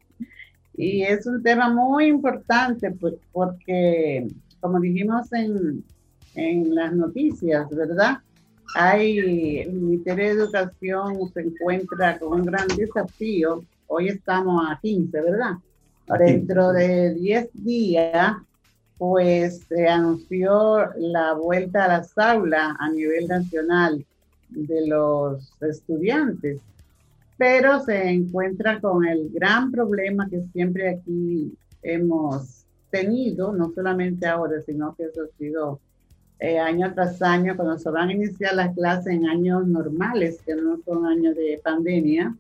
y 0.75 1.01
es 1.01 1.25
un 1.25 1.43
tema 1.43 1.69
muy 1.69 2.05
importante 2.05 2.91
pues, 2.91 3.15
porque, 3.31 4.27
como 4.61 4.79
dijimos 4.79 5.31
en, 5.33 5.83
en 6.35 6.75
las 6.75 6.93
noticias, 6.93 7.69
¿verdad? 7.69 8.19
Hay, 8.75 9.59
el 9.59 9.73
Ministerio 9.73 10.25
de 10.25 10.31
Educación 10.31 11.29
se 11.33 11.41
encuentra 11.41 12.17
con 12.19 12.39
un 12.39 12.45
gran 12.45 12.67
desafío. 12.69 13.63
Hoy 13.87 14.07
estamos 14.09 14.63
a 14.69 14.79
15, 14.79 15.21
¿verdad? 15.21 15.53
Dentro 16.17 16.71
de 16.73 17.13
10 17.13 17.49
días, 17.53 18.35
pues 18.97 19.61
se 19.69 19.87
anunció 19.87 20.89
la 20.97 21.33
vuelta 21.33 21.85
a 21.85 21.87
las 21.87 22.17
aulas 22.17 22.75
a 22.79 22.89
nivel 22.89 23.27
nacional 23.27 24.05
de 24.49 24.87
los 24.87 25.53
estudiantes, 25.61 26.59
pero 27.37 27.79
se 27.81 28.09
encuentra 28.09 28.81
con 28.81 29.05
el 29.05 29.29
gran 29.29 29.71
problema 29.71 30.27
que 30.29 30.41
siempre 30.51 30.89
aquí 30.89 31.53
hemos 31.83 32.65
tenido, 32.89 33.53
no 33.53 33.71
solamente 33.73 34.25
ahora, 34.25 34.61
sino 34.65 34.95
que 34.95 35.03
eso 35.03 35.21
ha 35.23 35.37
sido 35.37 35.79
eh, 36.39 36.57
año 36.57 36.93
tras 36.93 37.21
año, 37.21 37.55
cuando 37.55 37.77
se 37.77 37.89
van 37.89 38.09
a 38.09 38.13
iniciar 38.13 38.55
las 38.55 38.73
clases 38.73 39.13
en 39.13 39.27
años 39.27 39.67
normales, 39.67 40.41
que 40.45 40.55
no 40.55 40.79
son 40.85 41.05
años 41.05 41.35
de 41.35 41.59
pandemia, 41.63 42.35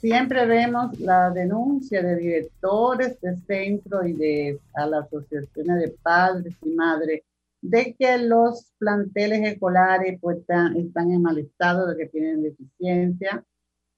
siempre 0.00 0.46
vemos 0.46 0.98
la 0.98 1.30
denuncia 1.30 2.02
de 2.02 2.16
directores 2.16 3.20
de 3.20 3.36
centro 3.36 4.06
y 4.06 4.14
de 4.14 4.60
a 4.74 4.86
las 4.86 5.06
asociaciones 5.06 5.78
de 5.80 5.88
padres 6.02 6.56
y 6.62 6.70
madres 6.70 7.22
de 7.60 7.94
que 7.98 8.18
los 8.18 8.72
planteles 8.78 9.42
escolares 9.52 10.18
pues, 10.20 10.38
están, 10.38 10.76
en 10.76 11.22
mal 11.22 11.38
estado, 11.38 11.86
de 11.88 11.96
que 11.96 12.06
tienen 12.06 12.42
deficiencia, 12.42 13.44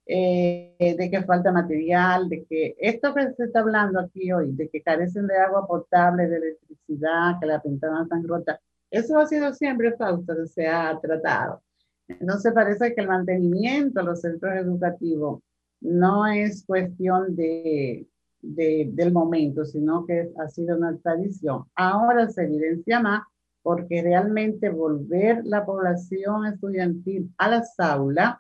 eh, 0.04 0.96
de 0.98 1.10
que 1.10 1.22
falta 1.22 1.52
material, 1.52 2.28
de 2.28 2.44
que 2.44 2.74
esto 2.78 3.14
que 3.14 3.32
se 3.34 3.44
está 3.44 3.60
hablando 3.60 4.00
aquí 4.00 4.32
hoy, 4.32 4.52
de 4.52 4.68
que 4.68 4.82
carecen 4.82 5.28
de 5.28 5.36
agua 5.36 5.66
potable, 5.66 6.26
de 6.28 6.36
electricidad, 6.36 7.38
que 7.40 7.46
las 7.46 7.62
ventanas 7.62 8.02
están 8.02 8.26
rotas, 8.26 8.58
eso 8.90 9.16
ha 9.18 9.26
sido 9.26 9.54
siempre 9.54 9.92
falta 9.96 10.34
que 10.34 10.46
se 10.48 10.66
ha 10.66 10.98
tratado. 11.00 11.62
Entonces 12.08 12.52
parece 12.52 12.92
que 12.94 13.00
el 13.00 13.08
mantenimiento 13.08 14.00
de 14.00 14.06
los 14.06 14.20
centros 14.20 14.54
educativos 14.56 15.40
no 15.82 16.26
es 16.26 16.64
cuestión 16.64 17.36
de, 17.36 18.06
del 18.40 19.12
momento, 19.12 19.64
sino 19.64 20.06
que 20.06 20.30
ha 20.38 20.48
sido 20.48 20.76
una 20.76 20.96
tradición. 20.98 21.64
Ahora 21.74 22.28
se 22.28 22.44
evidencia 22.44 23.00
más 23.00 23.22
porque 23.62 24.02
realmente 24.02 24.70
volver 24.70 25.44
la 25.44 25.64
población 25.64 26.46
estudiantil 26.46 27.32
a 27.38 27.48
las 27.48 27.78
aulas 27.78 28.36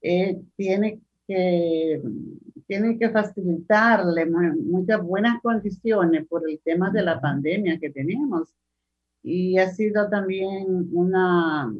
eh, 0.00 0.40
tiene 0.56 1.00
que 1.26 2.00
tiene 2.66 2.98
que 2.98 3.10
facilitarle 3.10 4.26
muchas 4.26 5.02
buenas 5.02 5.40
condiciones 5.40 6.26
por 6.26 6.48
el 6.48 6.60
tema 6.64 6.90
de 6.90 7.02
la 7.02 7.20
pandemia 7.20 7.78
que 7.78 7.90
tenemos. 7.90 8.52
Y 9.22 9.58
ha 9.58 9.70
sido 9.70 10.08
también 10.08 10.88
una, 10.92 11.72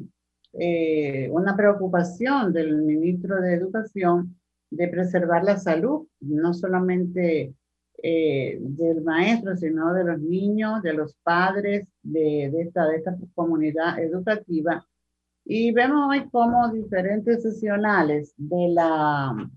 eh, 0.52 1.28
una 1.32 1.56
preocupación 1.56 2.52
del 2.52 2.82
ministro 2.82 3.40
de 3.40 3.54
Educación 3.54 4.36
de 4.70 4.88
preservar 4.88 5.44
la 5.44 5.58
salud, 5.58 6.06
no 6.20 6.54
solamente 6.54 7.54
eh, 8.02 8.58
del 8.60 9.02
maestro, 9.02 9.56
sino 9.56 9.92
de 9.94 10.04
los 10.04 10.20
niños, 10.20 10.82
de 10.82 10.92
los 10.92 11.14
padres, 11.22 11.88
de, 12.02 12.46
esta, 12.60 12.86
de 12.86 12.96
esta 12.96 13.16
comunidad 13.34 13.98
educativa. 13.98 14.86
Y 15.44 15.72
vemos 15.72 16.08
hoy 16.10 16.28
cómo 16.30 16.70
diferentes 16.72 17.42
sesionales 17.42 18.34
de 18.36 18.68
la, 18.68 19.50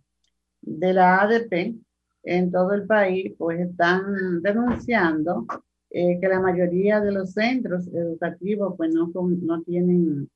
de 0.61 0.93
la 0.93 1.21
ADP 1.21 1.75
en 2.23 2.51
todo 2.51 2.73
el 2.73 2.85
país 2.85 3.33
pues 3.37 3.59
están 3.59 4.41
denunciando 4.41 5.45
eh, 5.89 6.19
que 6.21 6.27
la 6.27 6.39
mayoría 6.39 7.01
de 7.01 7.11
los 7.11 7.33
centros 7.33 7.87
educativos 7.87 8.75
pues 8.77 8.93
no, 8.93 9.11
no 9.13 9.63
tienen 9.63 10.29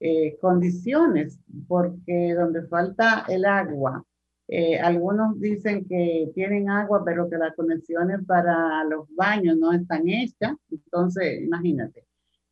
eh, 0.00 0.36
condiciones 0.40 1.38
porque 1.68 2.34
donde 2.34 2.66
falta 2.66 3.24
el 3.28 3.44
agua 3.44 4.04
eh, 4.48 4.78
algunos 4.78 5.40
dicen 5.40 5.84
que 5.86 6.30
tienen 6.34 6.70
agua, 6.70 7.02
pero 7.04 7.28
que 7.28 7.36
las 7.36 7.54
conexiones 7.56 8.20
para 8.26 8.84
los 8.84 9.08
baños 9.14 9.56
no 9.56 9.72
están 9.72 10.08
hechas. 10.08 10.54
Entonces, 10.70 11.42
imagínate. 11.42 12.04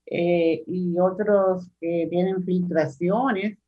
Eh, 0.06 0.64
y 0.66 0.98
otros 0.98 1.70
que 1.80 2.08
tienen 2.10 2.44
filtraciones. 2.44 3.58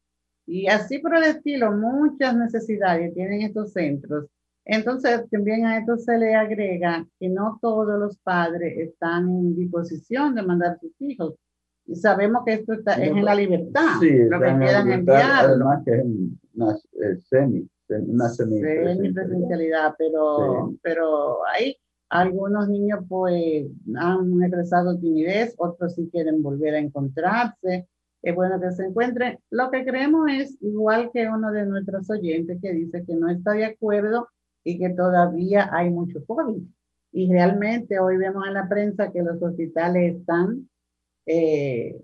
Y 0.46 0.66
así 0.68 0.98
por 0.98 1.16
el 1.16 1.24
estilo, 1.24 1.72
muchas 1.72 2.36
necesidades 2.36 3.14
tienen 3.14 3.42
estos 3.42 3.72
centros. 3.72 4.26
Entonces, 4.64 5.28
también 5.30 5.64
a 5.64 5.78
esto 5.78 5.96
se 5.96 6.18
le 6.18 6.34
agrega 6.34 7.06
que 7.20 7.28
no 7.28 7.58
todos 7.62 7.98
los 8.00 8.18
padres 8.18 8.76
están 8.78 9.28
en 9.28 9.56
disposición 9.56 10.34
de 10.34 10.42
mandar 10.42 10.72
a 10.72 10.78
sus 10.78 10.90
hijos. 11.00 11.34
Y 11.86 11.94
sabemos 11.94 12.42
que 12.44 12.54
esto 12.54 12.72
está, 12.72 12.94
es 12.94 13.10
en 13.10 13.24
la 13.24 13.36
libertad, 13.36 14.00
sí, 14.00 14.10
lo 14.10 14.40
que 14.40 14.56
quieran 14.58 14.90
enviarlo. 14.90 15.70
Además 15.70 15.84
que 15.84 15.92
es 15.92 17.18
eh, 17.18 17.20
semi 17.28 17.68
una 17.88 18.28
semipresencialidad, 18.28 19.94
pero, 19.98 20.74
pero 20.82 21.38
hay 21.46 21.76
algunos 22.08 22.68
niños 22.68 23.00
pues 23.08 23.66
han 23.96 24.42
expresado 24.42 24.98
timidez, 24.98 25.54
otros 25.58 25.94
sí 25.94 26.08
quieren 26.10 26.42
volver 26.42 26.74
a 26.74 26.78
encontrarse. 26.78 27.88
es 28.22 28.34
bueno 28.34 28.60
que 28.60 28.72
se 28.72 28.86
encuentre. 28.86 29.40
Lo 29.50 29.70
que 29.70 29.84
creemos 29.84 30.28
es 30.30 30.56
igual 30.60 31.10
que 31.12 31.28
uno 31.28 31.50
de 31.52 31.66
nuestros 31.66 32.08
oyentes 32.10 32.58
que 32.60 32.72
dice 32.72 33.04
que 33.06 33.14
no 33.14 33.28
está 33.28 33.52
de 33.52 33.66
acuerdo 33.66 34.28
y 34.64 34.78
que 34.78 34.90
todavía 34.90 35.68
hay 35.72 35.90
mucho 35.90 36.24
COVID. 36.26 36.62
Y 37.12 37.30
realmente 37.30 37.98
hoy 37.98 38.16
vemos 38.16 38.46
en 38.46 38.54
la 38.54 38.68
prensa 38.68 39.10
que 39.10 39.22
los 39.22 39.40
hospitales 39.40 40.16
están 40.16 40.68
eh, 41.24 42.00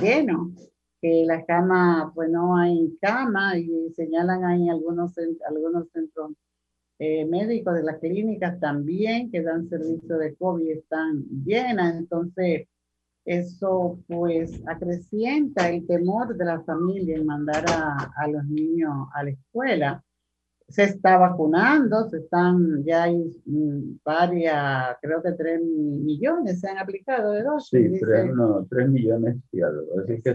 llenos, 0.00 0.71
que 1.02 1.24
las 1.26 1.44
camas, 1.44 2.12
pues 2.14 2.30
no 2.30 2.56
hay 2.56 2.96
cama 3.00 3.58
y 3.58 3.90
señalan 3.94 4.44
ahí 4.44 4.68
algunos, 4.70 5.12
algunos 5.48 5.90
centros 5.90 6.32
eh, 6.98 7.26
médicos 7.26 7.74
de 7.74 7.82
las 7.82 7.98
clínicas 7.98 8.58
también 8.60 9.30
que 9.30 9.42
dan 9.42 9.68
servicio 9.68 10.16
de 10.16 10.34
COVID 10.36 10.70
están 10.70 11.24
llenas. 11.44 11.96
Entonces, 11.96 12.68
eso 13.24 13.98
pues 14.06 14.62
acrecienta 14.66 15.68
el 15.68 15.86
temor 15.86 16.36
de 16.36 16.44
la 16.44 16.62
familia 16.62 17.16
en 17.16 17.26
mandar 17.26 17.64
a, 17.68 18.12
a 18.16 18.28
los 18.28 18.44
niños 18.46 19.08
a 19.12 19.24
la 19.24 19.30
escuela 19.30 20.04
se 20.72 20.84
está 20.84 21.18
vacunando, 21.18 22.08
se 22.08 22.18
están, 22.18 22.82
ya 22.82 23.04
hay 23.04 23.30
mm, 23.44 23.98
varias, 24.02 24.96
creo 25.02 25.22
que 25.22 25.32
tres 25.32 25.60
millones 25.62 26.60
se 26.60 26.68
han 26.68 26.78
aplicado 26.78 27.32
de 27.32 27.42
dosis. 27.42 27.92
Sí, 27.92 28.00
tres, 28.00 28.88
millones 28.88 29.36
y 29.52 29.60
algo. 29.60 30.00
Así 30.00 30.22
que 30.22 30.34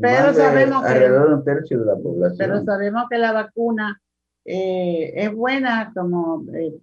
pero 0.00 0.34
sabemos 0.34 0.82
que, 0.82 0.88
alrededor 0.88 1.28
de 1.28 1.34
un 1.34 1.44
tercio 1.44 1.78
de 1.80 1.86
la 1.86 1.96
población. 1.96 2.38
Pero 2.38 2.64
sabemos 2.64 3.04
que 3.10 3.18
la 3.18 3.32
vacuna 3.32 4.00
eh, 4.44 5.12
es 5.14 5.34
buena 5.34 5.92
como 5.94 6.44
eh, 6.54 6.78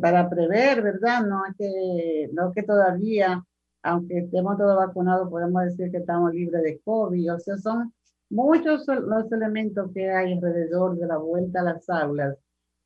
para 0.00 0.28
prever, 0.28 0.82
¿verdad? 0.82 1.26
No 1.26 1.44
es 1.46 1.56
que, 1.56 2.30
no 2.32 2.52
que 2.52 2.62
todavía, 2.62 3.44
aunque 3.82 4.18
estemos 4.18 4.56
todos 4.56 4.76
vacunados, 4.76 5.30
podemos 5.30 5.64
decir 5.64 5.90
que 5.90 5.98
estamos 5.98 6.32
libres 6.32 6.62
de 6.62 6.80
COVID. 6.84 7.34
O 7.34 7.38
sea, 7.40 7.56
son 7.58 7.92
muchos 8.30 8.86
los 8.86 9.30
elementos 9.32 9.90
que 9.92 10.10
hay 10.10 10.32
alrededor 10.32 10.98
de 10.98 11.06
la 11.06 11.18
vuelta 11.18 11.60
a 11.60 11.64
las 11.64 11.88
aulas 11.88 12.36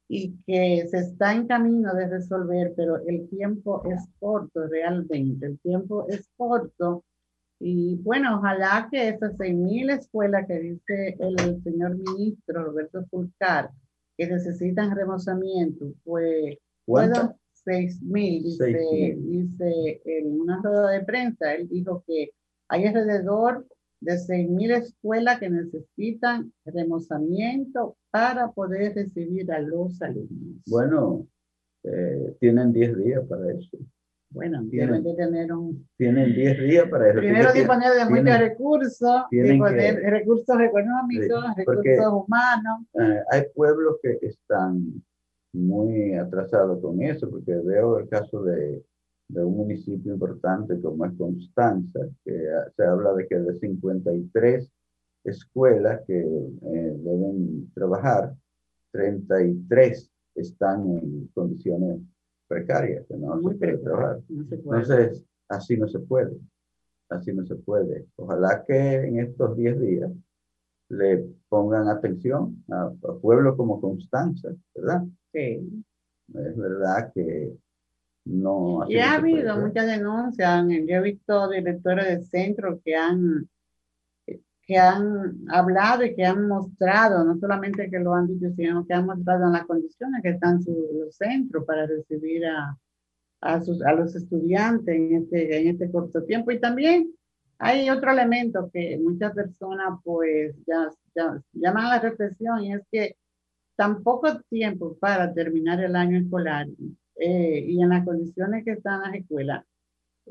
y 0.08 0.34
que 0.46 0.86
se 0.88 0.98
está 0.98 1.34
en 1.34 1.46
camino 1.46 1.94
de 1.94 2.08
resolver, 2.08 2.72
pero 2.74 2.96
el 3.06 3.28
tiempo 3.28 3.82
es 3.84 4.08
corto 4.18 4.66
realmente, 4.66 5.46
el 5.46 5.58
tiempo 5.60 6.06
es 6.08 6.28
corto. 6.36 7.04
Y 7.60 7.96
bueno, 7.96 8.38
ojalá 8.38 8.88
que 8.90 9.08
esas 9.08 9.36
6.000 9.36 9.98
escuelas 9.98 10.46
que 10.46 10.58
dice 10.60 11.16
el 11.18 11.62
señor 11.62 11.96
ministro 11.96 12.64
Roberto 12.64 13.04
Fulcar, 13.10 13.70
que 14.16 14.28
necesitan 14.28 14.94
remozamiento, 14.94 15.86
pues 16.04 16.58
puedan 16.84 17.34
6.000, 17.66 18.42
dice, 18.42 19.16
dice 19.18 20.02
en 20.04 20.40
una 20.40 20.60
rueda 20.62 20.90
de 20.90 21.04
prensa, 21.04 21.54
él 21.54 21.68
dijo 21.68 22.04
que 22.06 22.30
hay 22.68 22.86
alrededor 22.86 23.66
de 24.00 24.12
6.000 24.12 24.76
escuelas 24.76 25.40
que 25.40 25.50
necesitan 25.50 26.52
remozamiento 26.64 27.96
para 28.10 28.52
poder 28.52 28.94
recibir 28.94 29.50
a 29.50 29.60
los 29.60 30.00
alumnos. 30.00 30.62
Bueno, 30.66 31.26
eh, 31.82 32.36
tienen 32.38 32.72
10 32.72 32.98
días 32.98 33.24
para 33.28 33.52
eso. 33.52 33.78
Bueno, 34.30 34.62
tienen 34.70 35.02
que 35.02 35.14
tener 35.14 35.52
un... 35.52 35.88
Tienen 35.96 36.34
10 36.34 36.58
días 36.60 36.88
para 36.88 37.10
eso. 37.10 37.18
Primero 37.18 37.52
disponer 37.52 37.92
de 37.92 38.04
muchos 38.04 38.38
recursos, 38.38 39.22
disponer 39.30 39.94
recursos 40.10 40.60
económicos, 40.60 41.44
recursos 41.56 42.12
humanos. 42.12 42.80
Eh, 43.00 43.22
hay 43.30 43.42
pueblos 43.54 43.96
que 44.02 44.18
están 44.22 45.02
muy 45.52 46.14
atrasados 46.14 46.80
con 46.82 47.02
eso, 47.02 47.30
porque 47.30 47.54
veo 47.54 47.98
el 47.98 48.08
caso 48.08 48.42
de 48.42 48.82
de 49.28 49.44
un 49.44 49.56
municipio 49.56 50.14
importante 50.14 50.80
como 50.80 51.04
es 51.04 51.12
Constanza, 51.16 52.00
que 52.24 52.46
se 52.74 52.84
habla 52.84 53.12
de 53.14 53.28
que 53.28 53.36
de 53.36 53.58
53 53.58 54.70
escuelas 55.24 56.00
que 56.06 56.18
eh, 56.18 56.96
deben 56.96 57.70
trabajar, 57.74 58.34
33 58.92 60.10
están 60.34 60.88
en 60.96 61.28
condiciones 61.34 62.00
precarias, 62.48 63.06
que 63.06 63.16
no 63.16 63.36
se 63.36 63.56
puede 63.56 63.78
trabajar. 63.78 64.20
Entonces, 64.28 65.24
así 65.48 65.76
no 65.76 65.86
se 65.88 65.98
puede, 66.00 66.36
así 67.10 67.32
no 67.32 67.46
se 67.46 67.56
puede. 67.56 68.06
Ojalá 68.16 68.64
que 68.66 68.94
en 68.94 69.20
estos 69.20 69.56
10 69.56 69.80
días 69.80 70.10
le 70.90 71.26
pongan 71.48 71.88
atención 71.88 72.64
a, 72.70 72.84
a 72.86 73.14
pueblos 73.20 73.56
como 73.56 73.80
Constanza, 73.80 74.50
¿verdad? 74.74 75.04
Sí. 75.32 75.84
Es 76.34 76.56
verdad 76.56 77.12
que 77.14 77.52
no. 78.24 78.84
Y 78.88 78.98
ha 78.98 79.14
habido 79.14 79.56
muchas 79.58 79.86
denuncias. 79.86 80.64
Yo 80.68 80.96
he 80.96 81.02
visto 81.02 81.48
directores 81.48 82.06
de 82.06 82.24
centro 82.24 82.80
que 82.84 82.94
han, 82.94 83.48
que 84.68 84.76
han 84.76 85.48
hablado 85.48 86.04
y 86.04 86.14
que 86.14 86.26
han 86.26 86.46
mostrado, 86.46 87.24
no 87.24 87.38
solamente 87.38 87.88
que 87.90 87.98
lo 87.98 88.12
han 88.14 88.26
dicho, 88.26 88.54
sino 88.54 88.86
que 88.86 88.92
han 88.92 89.06
mostrado 89.06 89.46
en 89.46 89.52
las 89.54 89.64
condiciones 89.64 90.22
que 90.22 90.28
están 90.28 90.60
los 90.66 91.16
centros 91.16 91.64
para 91.64 91.86
recibir 91.86 92.44
a, 92.44 92.76
a, 93.40 93.62
sus, 93.62 93.82
a 93.82 93.94
los 93.94 94.14
estudiantes 94.14 94.94
en 94.94 95.14
este, 95.14 95.58
en 95.58 95.68
este 95.68 95.90
corto 95.90 96.22
tiempo. 96.24 96.50
Y 96.50 96.60
también 96.60 97.10
hay 97.58 97.88
otro 97.88 98.10
elemento 98.10 98.70
que 98.70 98.98
muchas 98.98 99.32
personas 99.32 100.00
pues 100.04 100.54
ya, 100.66 100.90
ya 101.16 101.40
llaman 101.54 101.86
a 101.86 101.96
la 101.96 102.00
reflexión 102.00 102.62
y 102.62 102.74
es 102.74 102.82
que 102.92 103.16
tan 103.74 104.02
poco 104.02 104.38
tiempo 104.50 104.98
para 104.98 105.32
terminar 105.32 105.82
el 105.82 105.96
año 105.96 106.18
escolar 106.18 106.66
eh, 107.16 107.64
y 107.66 107.82
en 107.82 107.88
las 107.88 108.04
condiciones 108.04 108.66
que 108.66 108.72
están 108.72 109.00
las 109.00 109.14
escuelas, 109.14 109.64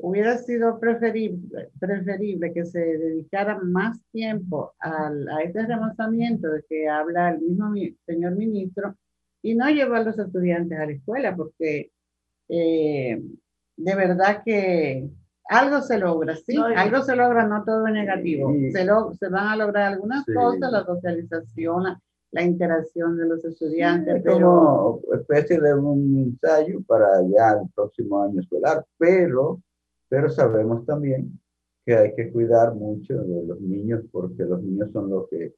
hubiera 0.00 0.38
sido 0.38 0.78
preferible, 0.78 1.70
preferible 1.78 2.52
que 2.52 2.64
se 2.64 2.78
dedicara 2.78 3.58
más 3.58 3.98
tiempo 4.12 4.74
al, 4.78 5.28
a 5.28 5.42
este 5.42 5.66
remozamiento 5.66 6.48
de 6.48 6.64
que 6.68 6.88
habla 6.88 7.30
el 7.30 7.40
mismo 7.40 7.72
señor 8.06 8.36
ministro 8.36 8.96
y 9.42 9.54
no 9.54 9.68
llevar 9.70 10.02
a 10.02 10.04
los 10.04 10.18
estudiantes 10.18 10.78
a 10.78 10.86
la 10.86 10.92
escuela, 10.92 11.36
porque 11.36 11.90
eh, 12.48 13.22
de 13.76 13.94
verdad 13.94 14.42
que 14.44 15.08
algo 15.48 15.80
se 15.80 15.98
logra, 15.98 16.36
sí, 16.36 16.56
algo 16.76 17.02
se 17.02 17.16
logra, 17.16 17.46
no 17.46 17.64
todo 17.64 17.86
es 17.86 17.92
negativo. 17.92 18.52
Se, 18.72 18.84
lo, 18.84 19.14
se 19.14 19.28
van 19.28 19.48
a 19.48 19.56
lograr 19.56 19.92
algunas 19.92 20.24
cosas, 20.26 20.70
la 20.70 20.84
socialización, 20.84 21.84
la 22.32 22.42
interacción 22.42 23.16
de 23.16 23.26
los 23.26 23.44
estudiantes. 23.44 24.22
como 24.24 25.00
especie 25.14 25.58
de 25.58 25.74
un 25.74 26.18
ensayo 26.18 26.82
para 26.86 27.22
ya 27.22 27.60
el 27.62 27.68
próximo 27.74 28.22
año 28.22 28.40
escolar, 28.40 28.84
pero, 28.98 29.60
pero 30.08 30.28
sabemos 30.30 30.84
también 30.86 31.38
que 31.84 31.96
hay 31.96 32.14
que 32.14 32.30
cuidar 32.32 32.74
mucho 32.74 33.14
de 33.14 33.46
los 33.46 33.60
niños 33.60 34.02
porque 34.12 34.44
los 34.44 34.62
niños 34.62 34.90
son 34.92 35.10
los 35.10 35.28
que 35.28 35.54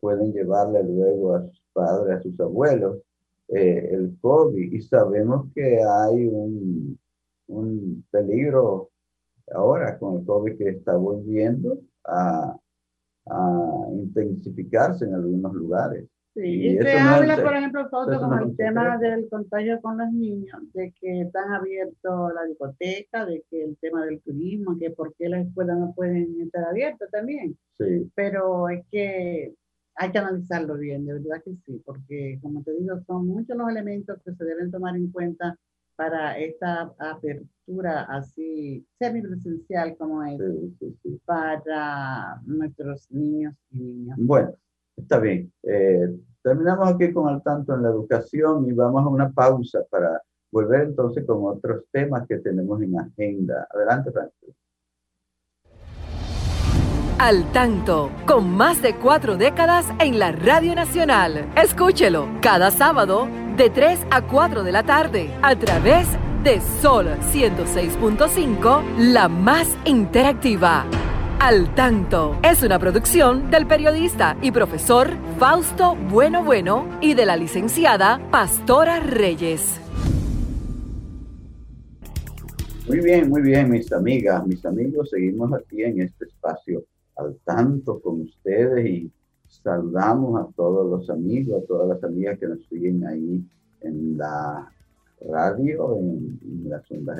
pueden 0.00 0.32
llevarle 0.32 0.82
luego 0.82 1.34
a 1.34 1.42
sus 1.46 1.62
padres, 1.72 2.18
a 2.18 2.22
sus 2.22 2.38
abuelos, 2.40 2.98
eh, 3.48 3.88
el 3.92 4.16
COVID 4.20 4.72
y 4.72 4.80
sabemos 4.82 5.46
que 5.54 5.78
hay 5.82 6.26
un, 6.26 6.98
un 7.48 8.04
peligro 8.10 8.90
ahora 9.54 9.98
con 9.98 10.20
el 10.20 10.26
COVID 10.26 10.56
que 10.56 10.68
está 10.70 10.96
volviendo 10.96 11.78
a, 12.04 12.56
a 13.26 13.86
intensificarse 13.92 15.04
en 15.04 15.14
algunos 15.14 15.52
lugares. 15.54 16.08
Sí, 16.34 16.66
y, 16.66 16.78
se 16.78 16.92
habla, 16.98 17.36
por 17.42 17.54
ejemplo, 17.54 17.88
todo 17.90 18.18
como 18.18 18.38
el 18.38 18.56
tema 18.56 18.96
del 18.96 19.28
contagio 19.28 19.80
con 19.82 19.98
los 19.98 20.10
niños, 20.12 20.60
de 20.72 20.92
que 20.98 21.22
están 21.22 21.52
abiertos 21.52 22.32
la 22.34 22.44
discoteca, 22.44 23.26
de 23.26 23.44
que 23.50 23.64
el 23.64 23.76
tema 23.78 24.06
del 24.06 24.20
turismo, 24.22 24.78
que 24.78 24.90
por 24.90 25.14
qué 25.16 25.28
las 25.28 25.46
escuelas 25.46 25.78
no 25.78 25.92
pueden 25.94 26.40
estar 26.40 26.64
abiertas 26.64 27.10
también. 27.10 27.56
Sí. 27.78 28.10
Pero 28.14 28.70
es 28.70 28.82
que 28.90 29.54
hay 29.96 30.10
que 30.10 30.18
analizarlo 30.18 30.78
bien, 30.78 31.04
de 31.04 31.14
verdad 31.14 31.42
que 31.44 31.54
sí, 31.66 31.82
porque 31.84 32.38
como 32.40 32.62
te 32.62 32.72
digo, 32.72 32.98
son 33.06 33.26
muchos 33.26 33.54
los 33.56 33.68
elementos 33.68 34.18
que 34.24 34.32
se 34.32 34.44
deben 34.44 34.70
tomar 34.70 34.96
en 34.96 35.10
cuenta 35.10 35.58
para 35.96 36.38
esta 36.38 36.92
apertura 36.98 38.02
así 38.04 38.84
semipresencial 38.98 39.96
como 39.96 40.24
es 40.24 40.40
para 41.26 42.40
nuestros 42.46 43.10
niños 43.10 43.54
y 43.70 43.78
niñas. 43.78 44.16
Bueno, 44.18 44.54
está 44.96 45.18
bien. 45.18 45.52
Eh, 45.62 46.16
terminamos 46.42 46.88
aquí 46.88 47.12
con 47.12 47.32
el 47.34 47.42
tanto 47.42 47.74
en 47.74 47.82
la 47.82 47.90
educación 47.90 48.66
y 48.68 48.72
vamos 48.72 49.04
a 49.04 49.08
una 49.08 49.30
pausa 49.30 49.80
para 49.90 50.20
volver 50.50 50.82
entonces 50.82 51.24
con 51.26 51.44
otros 51.44 51.84
temas 51.90 52.26
que 52.28 52.38
tenemos 52.38 52.80
en 52.82 52.98
agenda. 52.98 53.66
Adelante, 53.70 54.10
Francis. 54.12 54.54
Al 57.18 57.52
tanto, 57.52 58.10
con 58.26 58.50
más 58.50 58.82
de 58.82 58.96
cuatro 58.96 59.36
décadas 59.36 59.86
en 60.00 60.18
la 60.18 60.32
Radio 60.32 60.74
Nacional. 60.74 61.52
Escúchelo 61.56 62.26
cada 62.40 62.72
sábado 62.72 63.28
de 63.56 63.70
3 63.70 64.06
a 64.10 64.22
4 64.26 64.64
de 64.64 64.72
la 64.72 64.82
tarde 64.82 65.30
a 65.42 65.54
través 65.54 66.08
de 66.42 66.60
Sol 66.80 67.06
106.5, 67.32 68.82
la 68.98 69.28
más 69.28 69.68
interactiva. 69.84 70.84
Al 71.44 71.74
tanto 71.74 72.38
es 72.44 72.62
una 72.62 72.78
producción 72.78 73.50
del 73.50 73.66
periodista 73.66 74.38
y 74.42 74.52
profesor 74.52 75.08
Fausto 75.40 75.96
Bueno 76.08 76.44
Bueno 76.44 76.86
y 77.00 77.14
de 77.14 77.26
la 77.26 77.36
licenciada 77.36 78.20
Pastora 78.30 79.00
Reyes. 79.00 79.80
Muy 82.86 83.00
bien, 83.00 83.28
muy 83.28 83.42
bien, 83.42 83.72
mis 83.72 83.92
amigas, 83.92 84.46
mis 84.46 84.64
amigos, 84.64 85.10
seguimos 85.10 85.52
aquí 85.52 85.82
en 85.82 86.02
este 86.02 86.26
espacio 86.26 86.84
al 87.16 87.36
tanto 87.44 88.00
con 88.00 88.20
ustedes 88.20 88.86
y 88.86 89.10
saludamos 89.48 90.40
a 90.40 90.52
todos 90.54 90.88
los 90.88 91.10
amigos, 91.10 91.60
a 91.60 91.66
todas 91.66 91.88
las 91.88 92.04
amigas 92.04 92.38
que 92.38 92.46
nos 92.46 92.64
siguen 92.68 93.04
ahí 93.04 93.44
en 93.80 94.16
la 94.16 94.70
radio, 95.28 95.98
en, 95.98 96.38
las 96.68 96.88
ondas 96.88 97.18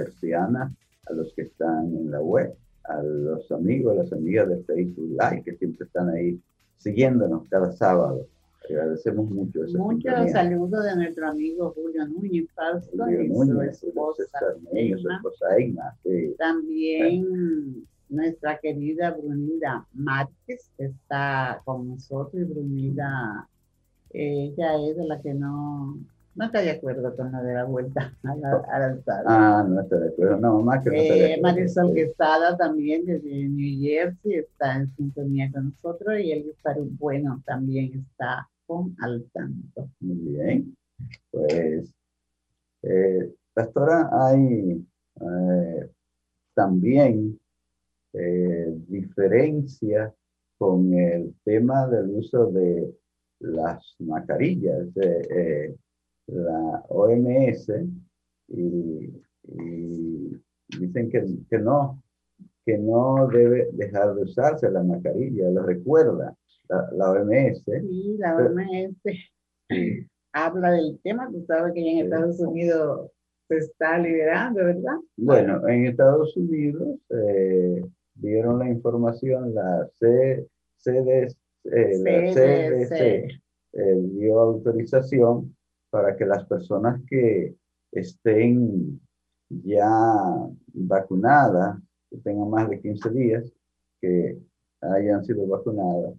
a 1.09 1.13
los 1.13 1.33
que 1.35 1.43
están 1.43 1.87
en 1.97 2.09
la 2.13 2.21
web, 2.21 2.55
a 2.85 3.03
los 3.03 3.51
amigos, 3.53 3.93
a 3.93 4.03
las 4.03 4.13
amigas 4.13 4.49
de 4.49 4.63
Facebook 4.65 5.11
Live 5.11 5.43
que 5.45 5.57
siempre 5.57 5.87
están 5.87 6.11
ahí 6.11 6.41
siguiéndonos 6.79 7.49
cada 7.49 7.73
sábado. 7.73 8.27
Agradecemos 8.69 9.29
mucho. 9.31 9.65
Esa 9.65 9.79
Muchos 9.79 10.31
saludos 10.31 10.85
de 10.85 10.97
nuestro 10.97 11.29
amigo 11.29 11.73
Julio 11.75 12.07
Núñez 12.07 12.47
Julio 12.93 13.25
Núñez, 13.25 13.79
su 13.79 13.89
esposa, 13.89 14.25
su 14.71 15.09
esposa 15.11 15.47
También 16.39 17.87
nuestra 18.13 18.59
querida 18.59 19.11
Brunilda 19.11 19.87
Márquez 19.95 20.71
está 20.77 21.63
con 21.65 21.89
nosotros 21.89 22.43
y 22.43 22.45
Brunilda, 22.45 23.49
ella 24.11 24.77
es 24.87 24.97
de 24.97 25.05
la 25.07 25.21
que 25.23 25.33
no, 25.33 25.99
no 26.35 26.47
está 26.47 26.61
de 26.61 26.71
acuerdo 26.71 27.15
con 27.17 27.33
la 27.33 27.43
de 27.43 27.55
la 27.55 27.65
vuelta 27.65 28.15
al 28.23 28.83
altar. 28.83 29.25
Ah, 29.27 29.65
no 29.69 29.81
está 29.81 29.99
de 29.99 30.09
acuerdo, 30.09 30.37
no, 30.39 30.61
más 30.63 30.83
que 30.83 30.91
no 30.91 30.97
está 30.97 31.15
de 31.15 31.35
eh, 31.35 31.41
Marisol 31.41 31.95
Quesada 31.95 32.57
también 32.57 33.05
desde 33.05 33.49
New 33.49 33.81
Jersey 33.81 34.35
está 34.35 34.77
en 34.77 34.89
sintonía 34.97 35.51
con 35.53 35.71
nosotros 35.71 36.19
y 36.21 36.33
el 36.33 36.55
bueno 36.99 37.43
también 37.45 38.07
está 38.07 38.49
con 38.67 38.95
al 39.01 39.25
tanto. 39.33 39.89
Muy 40.01 40.17
bien, 40.17 40.77
pues, 41.31 41.93
eh, 42.83 43.33
pastora, 43.53 44.09
hay 44.13 44.85
eh, 45.21 45.91
también 46.55 47.39
eh, 48.13 48.75
diferencia 48.89 50.15
con 50.59 50.93
el 50.95 51.35
tema 51.45 51.87
del 51.89 52.11
uso 52.11 52.47
de 52.47 52.95
las 53.41 53.97
mascarillas. 53.99 54.89
Eh, 54.97 55.75
la 56.27 56.85
OMS 56.89 57.73
y, 58.49 59.13
dicen 60.79 61.11
que, 61.11 61.25
que, 61.51 61.59
no, 61.59 62.03
que 62.65 62.79
no 62.79 63.29
debe 63.29 63.69
dejar 63.73 64.15
de 64.15 64.23
usarse 64.23 64.71
la 64.71 64.83
mascarilla, 64.83 65.51
lo 65.51 65.63
recuerda 65.63 66.35
la, 66.69 67.11
OMS. 67.11 67.63
Sí, 67.65 68.17
la 68.19 68.37
OMS 68.37 68.97
habla 70.33 70.73
del 70.73 70.99
tema, 71.03 71.29
tú 71.31 71.45
sabes 71.47 71.75
que 71.75 71.81
en 71.81 72.05
Estados 72.05 72.41
Unidos 72.41 73.11
se 73.49 73.59
está 73.59 73.99
liberando, 73.99 74.65
¿verdad? 74.65 74.97
Bueno, 75.17 75.69
en 75.69 75.87
Estados 75.87 76.37
Unidos 76.37 76.99
eh, 77.11 77.85
dieron 78.15 78.59
la 78.59 78.69
información, 78.69 79.55
la 79.55 79.89
CDC, 79.99 81.37
eh, 81.71 83.29
eh, 83.75 83.97
dio 84.15 84.41
autorización 84.41 85.55
para 85.93 86.17
que 86.17 86.25
las 86.25 86.45
personas 86.47 87.01
que 87.07 87.55
estén 87.93 89.01
ya 89.49 89.89
vacunadas, 90.73 91.79
que 92.11 92.17
tengan 92.19 92.49
más 92.49 92.69
de 92.71 92.81
15 92.81 93.11
días, 93.11 93.53
que 94.01 94.39
hayan 94.81 95.23
sido 95.25 95.47
vacunadas, 95.47 96.15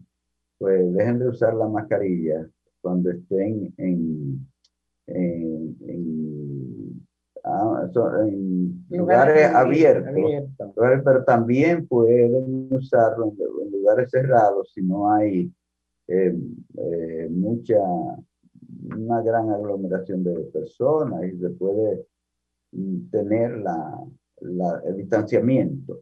pues 0.60 0.94
dejen 0.94 1.20
de 1.20 1.30
usar 1.30 1.56
la 1.56 1.68
mascarilla 1.68 2.48
cuando 2.82 3.10
estén 3.12 3.74
en, 3.78 4.48
en, 5.08 5.78
en 5.82 6.74
Ah, 7.46 7.90
en 8.26 8.86
lugares, 8.90 9.54
abiertos, 9.54 10.14
pero 11.04 11.26
también 11.26 11.86
pueden 11.88 12.70
usarlo 12.72 13.34
en, 13.38 13.72
lugares 13.72 14.12
cerrados 14.12 14.72
si 14.74 14.82
no 14.82 15.12
hay 15.12 15.52
eh, 16.08 16.34
eh, 16.78 17.28
mucha, 17.30 17.76
una 18.96 19.22
gran 19.22 19.50
aglomeración 19.50 20.24
de 20.24 20.34
personas 20.52 21.24
y 21.26 21.38
se 21.38 21.50
puede 21.52 22.06
mm, 22.72 23.10
tener 23.10 23.58
la, 23.58 24.04
el 24.86 24.98
distanciamiento. 24.98 26.02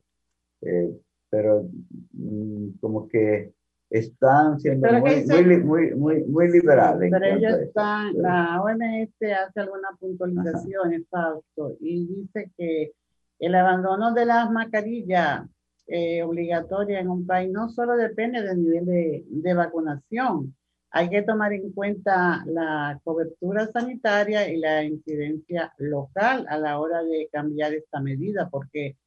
Eh, 0.62 0.92
pero 1.30 1.70
mm, 2.14 2.78
como 2.80 3.08
que 3.08 3.54
están 3.90 4.60
siendo 4.60 4.88
muy, 5.00 5.26
muy, 5.64 5.94
muy, 5.94 6.24
muy, 6.24 6.52
liberales. 6.52 7.12
Pero 7.12 7.26
ellos 7.26 7.60
están, 7.60 8.14
la 8.16 8.62
OMS 8.62 9.14
hace 9.22 9.60
alguna 9.60 9.90
puntualización, 10.00 11.06
Fausto, 11.10 11.76
y 11.82 12.06
dice 12.06 12.52
que 12.58 12.94
el 13.40 13.56
abandono 13.56 14.14
de 14.14 14.26
las 14.26 14.50
mascarillas 14.50 15.46
eh, 15.88 16.24
obligatorias 16.24 17.02
en 17.02 17.10
un 17.10 17.26
país 17.26 17.52
no 17.52 17.70
solo 17.70 17.98
depende 17.98 18.42
del 18.42 18.64
nivel 18.64 18.86
de, 18.86 19.26
de 19.28 19.54
vacunación, 19.54 20.56
hay 20.92 21.10
que 21.10 21.22
tomar 21.24 21.54
en 21.54 21.72
cuenta 21.72 22.44
la 22.46 23.00
cobertura 23.04 23.68
sanitaria 23.72 24.50
y 24.50 24.58
la 24.58 24.84
incidencia 24.84 25.74
local 25.78 26.46
a 26.50 26.58
la 26.58 26.80
hora 26.80 27.02
de 27.04 27.30
cambiar 27.32 27.74
esta 27.74 28.00
medida, 28.02 28.50
porque 28.50 28.98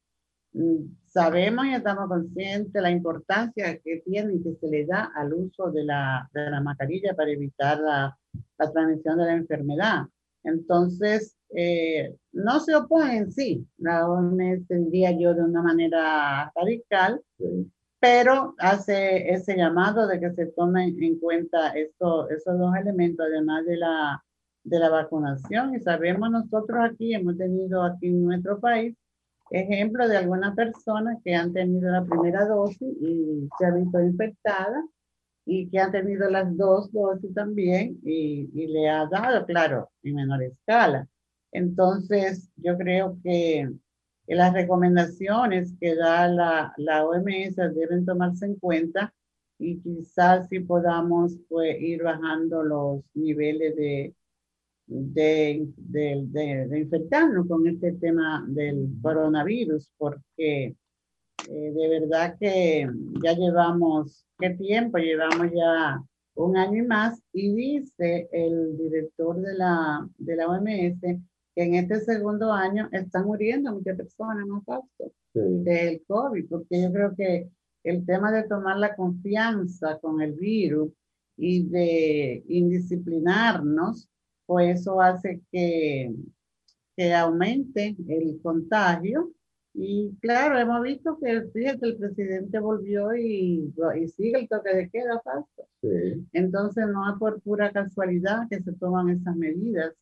Mm, 0.55 0.95
sabemos 1.05 1.65
y 1.65 1.73
estamos 1.73 2.07
conscientes 2.07 2.71
de 2.71 2.81
la 2.81 2.89
importancia 2.89 3.77
que 3.79 3.97
tiene 4.05 4.35
y 4.35 4.41
que 4.41 4.55
se 4.55 4.67
le 4.69 4.85
da 4.85 5.11
al 5.13 5.33
uso 5.33 5.69
de 5.69 5.83
la, 5.83 6.29
de 6.33 6.49
la 6.49 6.61
mascarilla 6.61 7.13
para 7.13 7.31
evitar 7.31 7.77
la, 7.79 8.17
la, 8.57 8.71
transmisión 8.71 9.17
de 9.17 9.25
la 9.25 9.33
enfermedad. 9.33 10.05
Entonces, 10.43 11.35
eh, 11.53 12.15
no 12.31 12.61
se 12.61 12.73
opone 12.73 13.17
en 13.17 13.31
sí, 13.33 13.67
la 13.77 14.07
OMS 14.07 14.65
diría 14.69 15.11
yo 15.11 15.33
de 15.33 15.41
una 15.41 15.61
manera 15.61 16.49
radical, 16.55 17.21
pero 17.99 18.55
hace 18.59 19.33
ese 19.33 19.55
llamado 19.55 20.07
de 20.07 20.19
que 20.19 20.31
se 20.33 20.47
tomen 20.47 21.01
en 21.01 21.19
cuenta 21.19 21.69
esto, 21.69 22.29
esos 22.29 22.57
dos 22.57 22.75
elementos, 22.75 23.25
además 23.25 23.65
de 23.65 23.77
la, 23.77 24.23
de 24.63 24.79
la 24.79 24.89
vacunación. 24.89 25.75
Y 25.75 25.79
sabemos 25.79 26.29
nosotros 26.29 26.79
aquí, 26.83 27.13
hemos 27.13 27.37
tenido 27.37 27.83
aquí 27.83 28.07
en 28.07 28.23
nuestro 28.23 28.59
país, 28.59 28.95
ejemplo 29.51 30.07
de 30.07 30.17
alguna 30.17 30.53
persona 30.55 31.17
que 31.23 31.35
han 31.35 31.53
tenido 31.53 31.91
la 31.91 32.03
primera 32.03 32.45
dosis 32.45 32.95
y 33.01 33.47
se 33.57 33.65
ha 33.65 33.71
visto 33.71 33.99
infectada 34.01 34.83
y 35.45 35.69
que 35.69 35.79
han 35.79 35.91
tenido 35.91 36.29
las 36.29 36.55
dos 36.57 36.91
dosis 36.91 37.33
también 37.33 37.99
y, 38.03 38.49
y 38.53 38.67
le 38.67 38.89
ha 38.89 39.05
dado, 39.05 39.45
claro, 39.45 39.89
en 40.03 40.15
menor 40.15 40.43
escala. 40.43 41.07
Entonces, 41.51 42.49
yo 42.57 42.77
creo 42.77 43.17
que 43.23 43.69
las 44.27 44.53
recomendaciones 44.53 45.73
que 45.79 45.95
da 45.95 46.27
la, 46.27 46.73
la 46.77 47.05
OMS 47.05 47.55
deben 47.55 48.05
tomarse 48.05 48.45
en 48.45 48.55
cuenta 48.55 49.13
y 49.59 49.79
quizás 49.79 50.47
si 50.49 50.59
podamos 50.59 51.37
pues, 51.47 51.79
ir 51.79 52.03
bajando 52.03 52.63
los 52.63 53.03
niveles 53.13 53.75
de, 53.75 54.13
de, 54.87 55.67
de, 55.77 56.79
infectarnos 56.79 57.47
con 57.47 57.67
este 57.67 57.93
tema 57.93 58.43
del 58.47 58.89
coronavirus, 59.01 59.89
porque 59.97 60.75
eh, 61.49 61.71
de 61.73 61.87
verdad 61.99 62.35
que 62.39 62.89
ya 63.23 63.33
llevamos, 63.33 64.25
¿qué 64.39 64.51
tiempo? 64.51 64.97
Llevamos 64.97 65.51
ya 65.53 66.01
un 66.35 66.57
año 66.57 66.83
y 66.83 66.87
más 66.87 67.21
y 67.31 67.53
dice 67.53 68.27
el 68.31 68.77
director 68.77 69.39
de 69.39 69.53
la, 69.53 70.07
de 70.17 70.35
la 70.35 70.47
OMS 70.47 71.21
que 71.55 71.63
en 71.63 71.75
este 71.75 72.01
segundo 72.01 72.51
año 72.51 72.89
están 72.91 73.25
muriendo 73.25 73.73
muchas 73.73 73.97
personas, 73.97 74.45
¿no, 74.45 74.61
Fausto? 74.63 75.11
Del 75.33 76.03
COVID, 76.07 76.47
porque 76.49 76.81
yo 76.81 76.91
creo 76.91 77.15
que 77.15 77.49
el 77.83 78.05
tema 78.05 78.31
de 78.31 78.43
tomar 78.43 78.77
la 78.77 78.95
confianza 78.95 79.99
con 79.99 80.21
el 80.21 80.33
virus 80.33 80.91
y 81.37 81.67
de 81.67 82.43
indisciplinarnos 82.47 84.09
pues 84.45 84.79
eso 84.79 85.01
hace 85.01 85.41
que, 85.51 86.13
que 86.95 87.13
aumente 87.13 87.95
el 88.07 88.39
contagio. 88.41 89.31
Y 89.73 90.15
claro, 90.21 90.57
hemos 90.57 90.81
visto 90.83 91.17
que 91.19 91.41
fíjate, 91.53 91.85
el 91.87 91.97
presidente 91.97 92.59
volvió 92.59 93.13
y, 93.15 93.73
y 93.99 94.07
sigue 94.07 94.39
el 94.39 94.47
toque 94.47 94.73
de 94.73 94.89
queda 94.89 95.19
falso. 95.21 95.67
Entonces 96.31 96.85
no 96.87 97.11
es 97.11 97.19
por 97.19 97.41
pura 97.41 97.71
casualidad 97.71 98.47
que 98.49 98.61
se 98.61 98.71
toman 98.73 99.09
esas 99.09 99.35
medidas. 99.35 99.93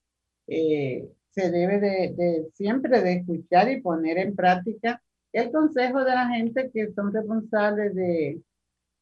Eh, 0.47 1.09
se 1.33 1.49
debe 1.49 1.79
de, 1.79 2.47
siempre 2.53 3.01
de 3.01 3.13
escuchar 3.13 3.71
y 3.71 3.81
poner 3.81 4.17
en 4.19 4.35
práctica 4.35 5.01
el 5.31 5.51
consejo 5.51 6.03
de 6.03 6.11
la 6.11 6.27
gente 6.29 6.69
que 6.71 6.93
son 6.93 7.11
responsables 7.11 7.95
de, 7.95 8.39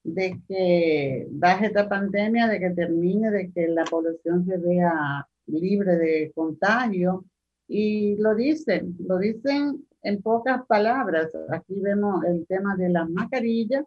de 0.04 0.42
que 0.48 1.28
baje 1.30 1.68
esta 1.68 1.90
pandemia, 1.90 2.48
de 2.48 2.60
que 2.60 2.70
termine, 2.70 3.32
de 3.32 3.52
que 3.52 3.68
la 3.68 3.84
población 3.84 4.46
se 4.46 4.58
vea 4.58 5.28
libre 5.48 5.98
de 5.98 6.32
contagio. 6.34 7.26
Y 7.68 8.16
lo 8.16 8.34
dicen, 8.34 8.96
lo 9.06 9.18
dicen 9.18 9.86
en 10.04 10.22
pocas 10.22 10.66
palabras. 10.68 11.32
Aquí 11.50 11.80
vemos 11.82 12.24
el 12.24 12.46
tema 12.48 12.78
de 12.78 12.90
las 12.90 13.10
mascarillas, 13.10 13.86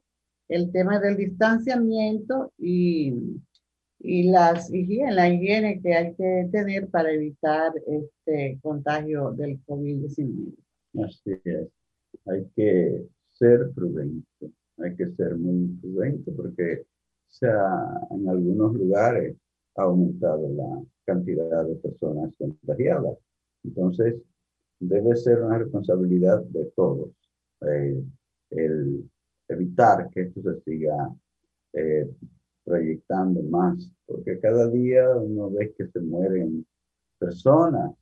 el 0.48 0.70
tema 0.70 1.00
del 1.00 1.16
distanciamiento 1.16 2.52
y, 2.58 3.14
y 4.06 4.30
las 4.30 4.72
higiene, 4.72 5.12
la 5.12 5.30
higiene 5.30 5.80
que 5.80 5.94
hay 5.94 6.14
que 6.14 6.48
tener 6.52 6.88
para 6.88 7.10
evitar 7.10 7.72
este 7.86 8.58
contagio 8.62 9.32
del 9.32 9.58
COVID-19. 9.64 10.54
Así 11.02 11.32
es. 11.44 11.68
Hay 12.26 12.46
que 12.54 13.06
ser 13.32 13.70
prudente. 13.74 14.50
hay 14.78 14.94
que 14.94 15.06
ser 15.12 15.36
muy 15.36 15.68
prudente 15.80 16.30
porque 16.32 16.84
sea, 17.28 18.06
en 18.10 18.28
algunos 18.28 18.74
lugares 18.74 19.36
ha 19.76 19.82
aumentado 19.82 20.48
la 20.50 20.82
cantidad 21.04 21.64
de 21.64 21.74
personas 21.76 22.34
contagiadas. 22.36 23.16
Entonces, 23.64 24.16
debe 24.80 25.16
ser 25.16 25.42
una 25.42 25.58
responsabilidad 25.58 26.42
de 26.42 26.66
todos 26.76 27.10
eh, 27.62 28.04
el 28.50 29.10
evitar 29.48 30.10
que 30.10 30.22
esto 30.22 30.42
se 30.42 30.60
siga 30.60 31.10
eh, 31.72 32.06
proyectando 32.64 33.42
más, 33.42 33.90
porque 34.06 34.38
cada 34.40 34.68
día 34.70 35.16
uno 35.16 35.50
ve 35.50 35.74
que 35.76 35.86
se 35.88 36.00
mueren 36.00 36.66
personas, 37.18 37.92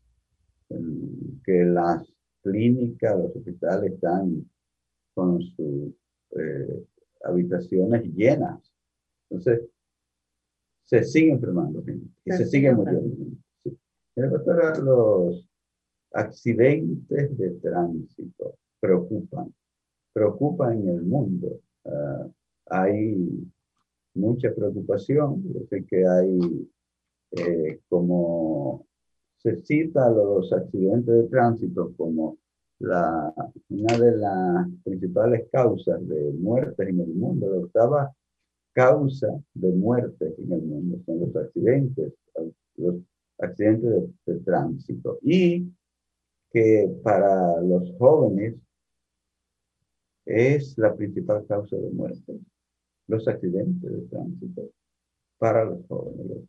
que 1.44 1.64
las 1.64 2.10
clínicas, 2.42 3.18
los 3.18 3.36
hospitales 3.36 3.92
están 3.92 4.48
con 5.14 5.42
sus 5.42 5.92
eh, 6.38 6.86
habitaciones 7.24 8.04
llenas. 8.14 8.72
Entonces, 9.28 9.68
se 10.84 11.04
sigue 11.04 11.32
enfermando 11.32 11.82
gente 11.84 12.06
y 12.24 12.32
se, 12.32 12.46
sigue 12.46 12.72
muriendo. 12.72 13.16
Sí. 13.64 13.78
Los 14.16 15.48
accidentes 16.12 17.38
de 17.38 17.50
tránsito 17.62 18.56
preocupan, 18.80 19.54
preocupan 20.12 20.80
en 20.80 20.88
el 20.88 21.02
mundo. 21.02 21.60
Uh, 21.84 22.30
hay 22.66 23.16
mucha 24.14 24.54
preocupación, 24.54 25.42
yo 25.52 25.60
que 25.86 26.06
hay 26.06 26.68
eh, 27.32 27.80
como 27.88 28.86
se 29.38 29.62
cita 29.62 30.10
los 30.10 30.52
accidentes 30.52 31.14
de 31.14 31.28
tránsito 31.28 31.92
como 31.96 32.38
la, 32.78 33.32
una 33.70 33.98
de 33.98 34.16
las 34.16 34.68
principales 34.84 35.48
causas 35.50 36.06
de 36.06 36.32
muerte 36.32 36.88
en 36.88 37.00
el 37.00 37.14
mundo, 37.14 37.50
la 37.50 37.58
octava 37.58 38.14
causa 38.72 39.28
de 39.54 39.72
muerte 39.72 40.34
en 40.38 40.52
el 40.52 40.62
mundo 40.62 40.98
son 41.04 41.20
los 41.20 41.36
accidentes, 41.36 42.12
los 42.76 42.96
accidentes 43.38 43.90
de, 43.90 44.32
de 44.32 44.40
tránsito. 44.40 45.18
Y 45.22 45.70
que 46.50 46.94
para 47.02 47.60
los 47.60 47.92
jóvenes 47.98 48.54
es 50.24 50.76
la 50.78 50.94
principal 50.94 51.44
causa 51.46 51.76
de 51.76 51.90
muerte, 51.90 52.38
los 53.08 53.26
accidentes 53.28 53.90
de 53.90 54.00
tránsito 54.08 54.70
para 55.38 55.64
los 55.64 55.84
jóvenes. 55.88 56.44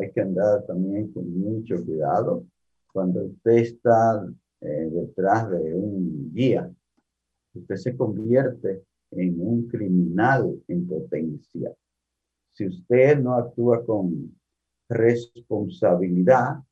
Hay 0.00 0.10
que 0.12 0.20
andar 0.22 0.64
también 0.66 1.12
con 1.12 1.38
mucho 1.38 1.84
cuidado 1.84 2.46
cuando 2.92 3.24
usted 3.24 3.52
está 3.52 4.26
eh, 4.60 4.88
detrás 4.90 5.50
de 5.50 5.74
un 5.74 6.32
guía. 6.32 6.72
Usted 7.52 7.76
se 7.76 7.96
convierte 7.96 8.82
en 9.10 9.40
un 9.40 9.68
criminal 9.68 10.58
en 10.68 10.86
potencia. 10.86 11.72
Si 12.52 12.66
usted 12.66 13.18
no 13.18 13.34
actúa 13.34 13.84
con 13.84 14.34
responsabilidad, 14.88 16.62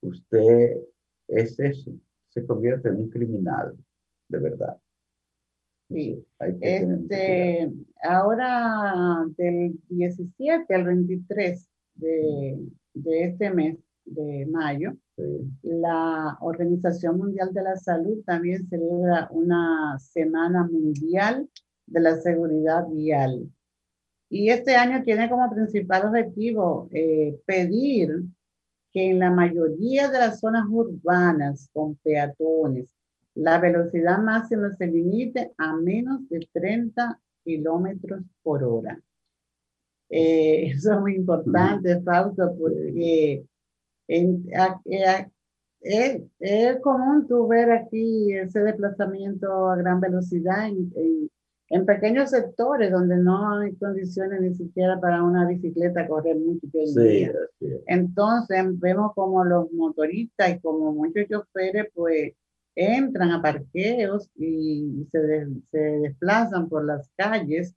usted 0.00 0.78
es 1.28 1.58
eso, 1.58 1.92
se 2.28 2.46
convierte 2.46 2.88
en 2.88 2.96
un 2.96 3.10
criminal, 3.10 3.76
de 4.28 4.38
verdad. 4.38 4.76
Sí. 5.88 6.26
Este, 6.60 7.72
ahora 8.02 9.24
del 9.36 9.78
17 9.88 10.74
al 10.74 10.84
23 10.84 11.68
de, 11.94 12.58
de 12.94 13.24
este 13.24 13.50
mes 13.50 13.78
de 14.04 14.46
mayo, 14.46 14.96
la 15.62 16.36
Organización 16.40 17.18
Mundial 17.18 17.52
de 17.52 17.62
la 17.62 17.76
Salud 17.76 18.22
también 18.24 18.68
celebra 18.68 19.28
una 19.30 19.98
Semana 19.98 20.64
Mundial 20.64 21.48
de 21.86 22.00
la 22.00 22.16
Seguridad 22.16 22.86
Vial. 22.88 23.50
Y 24.28 24.50
este 24.50 24.74
año 24.74 25.02
tiene 25.04 25.30
como 25.30 25.48
principal 25.50 26.06
objetivo 26.06 26.88
eh, 26.92 27.38
pedir 27.46 28.24
que 28.92 29.10
en 29.10 29.20
la 29.20 29.30
mayoría 29.30 30.08
de 30.08 30.18
las 30.18 30.40
zonas 30.40 30.66
urbanas 30.68 31.70
con 31.72 31.94
peatones 31.96 32.95
la 33.36 33.58
velocidad 33.58 34.18
máxima 34.18 34.72
se 34.72 34.86
limite 34.86 35.52
a 35.58 35.76
menos 35.76 36.28
de 36.28 36.48
30 36.52 37.20
kilómetros 37.44 38.22
por 38.42 38.64
hora. 38.64 39.00
Eh, 40.08 40.66
eso 40.72 40.94
es 40.94 41.00
muy 41.00 41.14
importante, 41.14 42.00
Fausto, 42.02 42.56
porque 42.58 43.44
en, 44.08 44.46
es, 45.80 46.80
común 46.80 47.26
tú 47.28 47.46
ver 47.46 47.70
aquí 47.70 48.32
ese 48.32 48.60
desplazamiento 48.60 49.68
a 49.68 49.76
gran 49.76 50.00
velocidad 50.00 50.68
en, 50.68 51.30
en, 51.68 51.86
pequeños 51.86 52.30
sectores 52.30 52.90
donde 52.90 53.16
no 53.16 53.58
hay 53.58 53.74
condiciones 53.76 54.40
ni 54.40 54.54
siquiera 54.54 54.98
para 54.98 55.22
una 55.22 55.46
bicicleta 55.46 56.08
correr 56.08 56.36
mucho. 56.36 56.66
Sí, 56.86 57.28
Entonces 57.86 58.80
vemos 58.80 59.12
como 59.14 59.44
los 59.44 59.70
motoristas 59.72 60.50
y 60.50 60.60
como 60.60 60.92
muchos 60.92 61.26
choferes 61.28 61.88
pues 61.94 62.32
entran 62.76 63.30
a 63.32 63.42
parqueos 63.42 64.30
y 64.36 65.08
se, 65.10 65.48
se 65.70 65.78
desplazan 65.78 66.68
por 66.68 66.84
las 66.84 67.10
calles, 67.16 67.74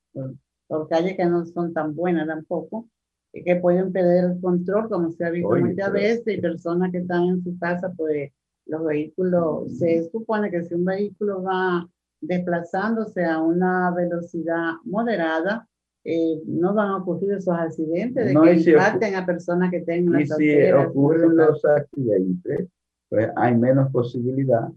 por, 0.67 0.89
calles 0.89 1.15
que 1.15 1.25
no 1.25 1.45
son 1.45 1.73
tan 1.73 1.95
buenas 1.95 2.27
tampoco, 2.27 2.87
que 3.33 3.55
pueden 3.55 3.91
perder 3.93 4.25
el 4.25 4.41
control, 4.41 4.89
como 4.89 5.11
se 5.11 5.25
ha 5.25 5.29
visto 5.29 5.55
muchas 5.55 5.91
veces, 5.93 6.27
y 6.27 6.41
personas 6.41 6.91
que 6.91 6.99
están 6.99 7.23
en 7.23 7.43
su 7.43 7.57
casa, 7.57 7.91
pues 7.95 8.31
los 8.65 8.85
vehículos, 8.85 9.77
se 9.77 10.09
supone 10.11 10.51
que 10.51 10.63
si 10.63 10.75
un 10.75 10.85
vehículo 10.85 11.41
va 11.43 11.87
desplazándose 12.21 13.23
a 13.23 13.41
una 13.41 13.91
velocidad 13.91 14.73
moderada, 14.83 15.67
eh, 16.03 16.41
no 16.45 16.73
van 16.73 16.89
a 16.89 16.97
ocurrir 16.97 17.33
esos 17.33 17.57
accidentes 17.57 18.27
de 18.27 18.41
que 18.41 18.59
si 18.59 18.71
impacten 18.71 19.15
a 19.15 19.25
personas 19.25 19.71
que 19.71 19.81
tengan 19.81 20.21
Y 20.21 20.27
si 20.27 20.71
ocurren 20.71 21.35
los 21.35 21.63
accidentes, 21.65 22.67
pues 23.09 23.29
hay 23.35 23.55
menos 23.55 23.91
posibilidad 23.91 24.69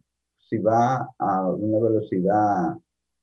si 0.53 0.59
va 0.59 1.09
a 1.19 1.49
una 1.49 1.79
velocidad 1.79 2.77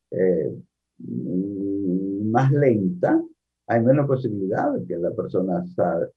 eh, 0.10 0.52
más 0.98 2.52
lenta, 2.52 3.22
hay 3.68 3.82
menos 3.82 4.08
posibilidad 4.08 4.74
de 4.74 4.84
que 4.88 4.98
la 4.98 5.12
persona 5.12 5.64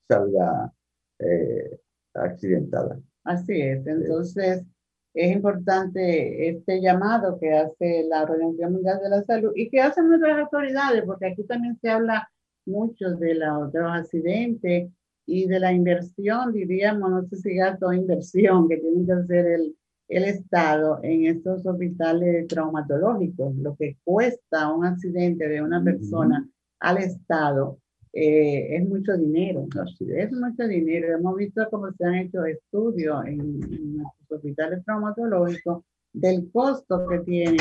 salga 0.09 0.73
eh, 1.19 1.79
accidentada. 2.15 2.99
Así 3.25 3.61
es, 3.61 3.87
entonces 3.87 4.65
es 5.13 5.33
importante 5.33 6.49
este 6.49 6.81
llamado 6.81 7.39
que 7.39 7.53
hace 7.53 8.05
la 8.09 8.23
Organización 8.23 8.73
Mundial 8.73 9.01
de 9.03 9.11
la 9.11 9.23
Salud 9.25 9.53
y 9.55 9.69
que 9.69 9.83
hacen 9.83 10.09
nuestras 10.09 10.39
autoridades, 10.39 11.05
porque 11.05 11.27
aquí 11.27 11.45
también 11.45 11.77
se 11.79 11.91
habla 11.91 12.27
mucho 12.65 13.11
de, 13.17 13.35
la, 13.35 13.69
de 13.71 13.81
los 13.81 13.93
accidentes 13.93 14.91
y 15.27 15.47
de 15.47 15.61
la 15.61 15.75
inversión, 15.75 16.55
diríamos, 16.55 17.11
no 17.11 17.23
sé 17.29 17.37
si 17.37 17.55
gasto 17.55 17.89
o 17.89 17.93
inversión 17.93 18.67
que 18.67 18.79
tiene 18.79 19.05
que 19.05 19.13
hacer 19.13 19.47
el, 19.47 19.77
el 20.13 20.25
Estado 20.25 21.01
en 21.03 21.25
estos 21.25 21.65
hospitales 21.65 22.47
traumatológicos, 22.47 23.57
lo 23.57 23.75
que 23.77 23.97
cuesta 24.05 24.71
un 24.71 24.85
accidente 24.85 25.49
de 25.49 25.63
una 25.63 25.83
persona 25.83 26.47
al 26.81 26.99
Estado 26.99 27.79
eh, 28.13 28.77
es 28.77 28.87
mucho 28.87 29.17
dinero. 29.17 29.67
Es 29.99 30.33
mucho 30.33 30.69
dinero. 30.69 31.17
Hemos 31.17 31.37
visto 31.37 31.67
cómo 31.71 31.91
se 31.93 32.05
han 32.05 32.15
hecho 32.17 32.45
estudios 32.45 33.25
en, 33.25 33.41
en 33.41 34.05
hospitales 34.29 34.85
traumatológicos 34.85 35.83
del 36.13 36.51
costo 36.53 37.07
que 37.09 37.21
tiene 37.21 37.57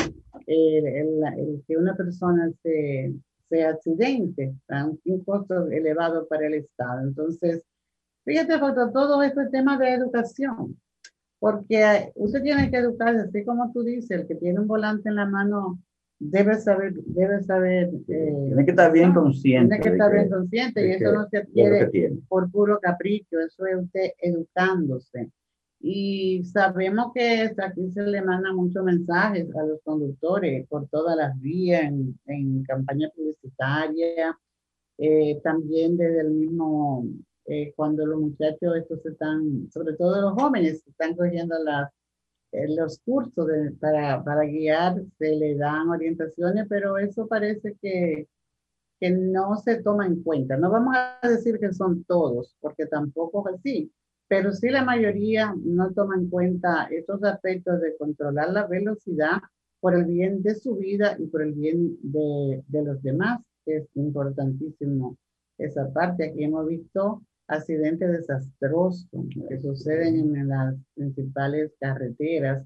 el, 0.46 1.64
que 1.66 1.78
una 1.78 1.96
persona 1.96 2.52
se, 2.62 3.14
se 3.48 3.64
accidente, 3.64 4.54
un 5.06 5.24
costo 5.24 5.68
elevado 5.68 6.28
para 6.28 6.48
el 6.48 6.56
Estado. 6.56 7.08
Entonces, 7.08 7.64
fíjate, 8.26 8.60
todo 8.92 9.24
esto 9.24 9.40
es 9.40 9.52
tema 9.52 9.78
de 9.78 9.94
educación 9.94 10.76
porque 11.42 12.12
usted 12.14 12.44
tiene 12.44 12.70
que 12.70 12.78
educarse, 12.78 13.22
así 13.22 13.44
como 13.44 13.72
tú 13.74 13.82
dices, 13.82 14.12
el 14.12 14.28
que 14.28 14.36
tiene 14.36 14.60
un 14.60 14.68
volante 14.68 15.10
en 15.10 15.16
la 15.16 15.26
mano 15.26 15.80
debe 16.20 16.54
saber, 16.54 16.94
debe 17.04 17.42
saber. 17.42 17.90
Eh, 18.08 18.44
tiene 18.46 18.64
que 18.64 18.70
estar 18.70 18.92
bien 18.92 19.12
consciente. 19.12 19.70
Tiene 19.70 19.84
que 19.84 19.90
estar 19.90 20.14
bien 20.14 20.30
consciente 20.30 20.88
y 20.88 20.92
eso 20.92 21.12
no 21.12 21.28
se 21.30 21.40
adquiere 21.40 21.90
por 22.28 22.52
puro 22.52 22.80
capricho, 22.80 23.40
eso 23.40 23.66
es 23.66 23.76
usted 23.84 24.12
educándose. 24.20 25.32
Y 25.80 26.44
sabemos 26.44 27.12
que 27.12 27.52
aquí 27.58 27.90
se 27.92 28.04
le 28.04 28.22
mandan 28.22 28.56
muchos 28.56 28.84
mensajes 28.84 29.48
a 29.56 29.64
los 29.64 29.82
conductores 29.84 30.68
por 30.68 30.88
todas 30.90 31.18
las 31.18 31.42
vías, 31.42 31.86
en, 31.86 32.20
en 32.28 32.64
campaña 32.66 33.10
publicitaria, 33.16 34.38
eh, 35.00 35.42
también 35.44 35.98
desde 35.98 36.22
el 36.22 36.30
mismo 36.30 37.04
eh, 37.46 37.74
cuando 37.76 38.06
los 38.06 38.20
muchachos 38.20 38.76
estos 38.76 39.06
están, 39.06 39.70
sobre 39.72 39.96
todo 39.96 40.22
los 40.22 40.34
jóvenes, 40.34 40.84
están 40.88 41.16
cogiendo 41.16 41.56
las, 41.64 41.90
eh, 42.52 42.68
los 42.76 43.00
cursos 43.00 43.48
para, 43.80 44.24
para 44.24 44.44
guiar, 44.44 45.02
se 45.18 45.36
le 45.36 45.56
dan 45.56 45.90
orientaciones, 45.90 46.66
pero 46.70 46.98
eso 46.98 47.28
parece 47.28 47.76
que, 47.82 48.28
que 49.00 49.10
no 49.10 49.58
se 49.58 49.82
toma 49.82 50.06
en 50.06 50.22
cuenta. 50.24 50.58
No 50.58 50.70
vamos 50.70 50.96
a 50.96 51.28
decir 51.28 51.60
que 51.60 51.74
son 51.74 52.04
todos, 52.04 52.56
porque 52.62 52.86
tampoco 52.86 53.48
es 53.50 53.56
así, 53.56 53.92
pero 54.28 54.54
sí 54.54 54.70
la 54.70 54.86
mayoría 54.86 55.54
no 55.64 55.92
toma 55.92 56.16
en 56.16 56.30
cuenta 56.30 56.88
estos 56.92 57.24
aspectos 57.24 57.82
de 57.82 57.98
controlar 57.98 58.52
la 58.52 58.68
velocidad 58.68 59.40
por 59.82 59.96
el 59.96 60.06
bien 60.06 60.44
de 60.44 60.56
su 60.56 60.76
vida 60.76 61.18
y 61.20 61.26
por 61.26 61.42
el 61.42 61.54
bien 61.54 61.98
de, 62.02 62.64
de 62.68 62.84
los 62.84 63.02
demás. 63.02 63.42
Es 63.66 63.88
importantísimo 63.96 65.18
esa 65.58 65.92
parte. 65.92 66.30
Aquí 66.30 66.44
hemos 66.44 66.68
visto 66.68 67.22
accidentes 67.52 68.12
desastrosos 68.12 69.08
que 69.50 69.60
suceden 69.60 70.36
en 70.36 70.48
las 70.48 70.76
principales 70.96 71.72
carreteras. 71.80 72.66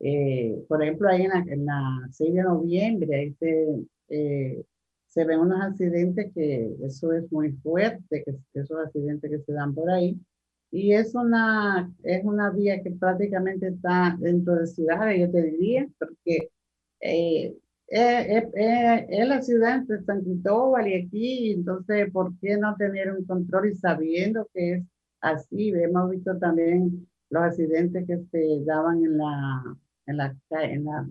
Eh, 0.00 0.64
por 0.68 0.82
ejemplo, 0.82 1.08
ahí 1.08 1.22
en 1.24 1.66
la, 1.66 2.08
6 2.12 2.34
de 2.34 2.42
noviembre, 2.42 3.16
ahí 3.16 3.34
se, 3.34 3.86
eh, 4.08 4.64
se 5.06 5.24
ven 5.24 5.40
unos 5.40 5.60
accidentes 5.62 6.32
que 6.34 6.76
eso 6.82 7.12
es 7.12 7.30
muy 7.32 7.52
fuerte, 7.52 8.22
que 8.24 8.36
esos 8.54 8.78
accidentes 8.78 9.30
que 9.30 9.40
se 9.40 9.52
dan 9.52 9.74
por 9.74 9.90
ahí. 9.90 10.16
Y 10.70 10.92
es 10.92 11.14
una, 11.14 11.92
es 12.02 12.24
una 12.24 12.50
vía 12.50 12.82
que 12.82 12.90
prácticamente 12.92 13.68
está 13.68 14.16
dentro 14.20 14.54
de 14.56 14.66
ciudades, 14.66 15.20
yo 15.20 15.30
te 15.30 15.42
diría, 15.42 15.88
porque 15.98 16.50
eh, 17.00 17.56
es 17.88 19.28
la 19.28 19.42
ciudad 19.42 19.82
de 19.82 20.02
San 20.02 20.22
Cristóbal 20.22 20.88
y 20.88 20.94
aquí, 20.94 21.52
entonces, 21.52 22.10
¿por 22.12 22.32
qué 22.40 22.56
no 22.56 22.76
tener 22.76 23.12
un 23.12 23.24
control 23.24 23.70
y 23.70 23.74
sabiendo 23.74 24.48
que 24.52 24.74
es 24.74 24.84
así? 25.20 25.70
Hemos 25.70 26.10
visto 26.10 26.36
también 26.38 27.08
los 27.30 27.42
accidentes 27.42 28.06
que 28.06 28.18
se 28.30 28.64
daban 28.64 29.04
en 29.04 29.18
la, 29.18 29.76
en 30.06 30.16
la, 30.16 30.36
en 30.50 30.84
la 30.84 31.08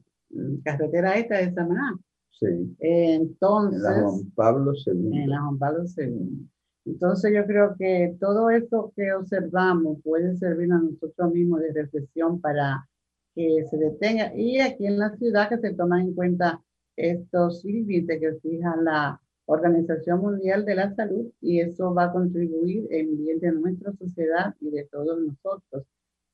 carretera 0.63 1.17
esta 1.17 1.37
de 1.37 1.53
Samaná. 1.53 1.97
Sí. 2.31 2.75
Entonces. 2.79 3.83
En 3.83 3.83
la 3.83 4.01
Juan 4.01 4.31
Pablo 4.35 4.73
II. 4.73 5.17
En 5.17 5.29
la 5.29 5.41
Juan 5.41 5.57
Pablo 5.57 5.83
II. 5.97 6.47
Entonces 6.85 7.33
yo 7.35 7.45
creo 7.45 7.75
que 7.77 8.15
todo 8.19 8.49
esto 8.49 8.93
que 8.95 9.11
observamos 9.13 9.97
puede 10.03 10.37
servir 10.37 10.71
a 10.71 10.77
nosotros 10.77 11.33
mismos 11.33 11.59
de 11.61 11.73
reflexión 11.73 12.39
para 12.39 12.87
que 13.35 13.65
se 13.69 13.77
detenga 13.77 14.33
y 14.33 14.59
aquí 14.61 14.87
en 14.87 14.97
la 14.97 15.15
ciudad 15.17 15.49
que 15.49 15.57
se 15.57 15.73
toman 15.73 16.01
en 16.01 16.13
cuenta 16.15 16.61
estos 16.97 17.63
límites 17.63 18.19
que 18.19 18.33
fija 18.41 18.75
la 18.75 19.21
Organización 19.45 20.19
Mundial 20.19 20.65
de 20.65 20.75
la 20.75 20.93
Salud 20.93 21.31
y 21.39 21.61
eso 21.61 21.93
va 21.93 22.05
a 22.05 22.11
contribuir 22.11 22.87
en 22.91 23.17
bien 23.17 23.39
de 23.39 23.51
nuestra 23.53 23.93
sociedad 23.93 24.53
y 24.59 24.71
de 24.71 24.83
todos 24.85 25.17
nosotros 25.21 25.85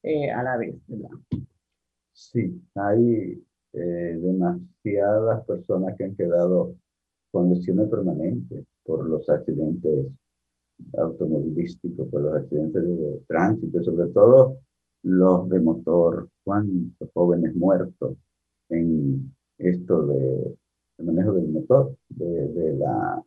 eh, 0.01 0.31
a 0.31 0.41
la 0.41 0.57
vez. 0.57 0.75
¿verdad? 0.87 1.11
Sí, 2.11 2.59
hay 2.73 3.43
eh, 3.73 4.19
demasiadas 4.19 5.45
personas 5.45 5.95
que 5.95 6.05
han 6.05 6.15
quedado 6.15 6.75
con 7.31 7.53
lesiones 7.53 7.89
permanentes 7.89 8.65
por 8.83 9.07
los 9.07 9.29
accidentes 9.29 10.07
automovilísticos, 10.97 12.07
por 12.09 12.21
los 12.21 12.35
accidentes 12.35 12.83
de 12.83 13.21
tránsito, 13.27 13.83
sobre 13.83 14.09
todo 14.09 14.57
los 15.03 15.49
de 15.49 15.59
motor, 15.59 16.29
cuántos 16.43 17.09
jóvenes 17.13 17.55
muertos 17.55 18.17
en 18.69 19.32
esto 19.57 20.07
de, 20.07 20.55
manejo 20.99 21.33
del 21.33 21.47
motor, 21.49 21.95
de, 22.09 22.75
la, 22.77 23.23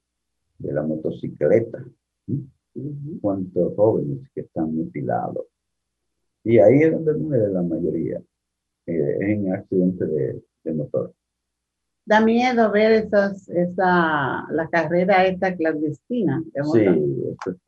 de 0.58 0.72
la 0.72 0.82
motocicleta. 0.82 1.84
Cuántos 3.20 3.74
jóvenes 3.74 4.28
que 4.34 4.42
están 4.42 4.74
mutilados. 4.74 5.46
Y 6.44 6.58
ahí 6.58 6.82
es 6.82 6.92
donde 6.92 7.14
muere 7.14 7.48
la 7.48 7.62
mayoría, 7.62 8.22
eh, 8.86 9.18
en 9.20 9.52
accidentes 9.52 10.08
de, 10.08 10.42
de 10.64 10.72
motor 10.72 11.12
da 12.06 12.20
miedo 12.20 12.70
ver 12.70 12.92
esas, 12.92 13.48
esa, 13.48 14.46
la 14.50 14.68
carrera 14.70 15.26
esta 15.26 15.54
clandestina. 15.54 16.42
Sí, 16.72 16.84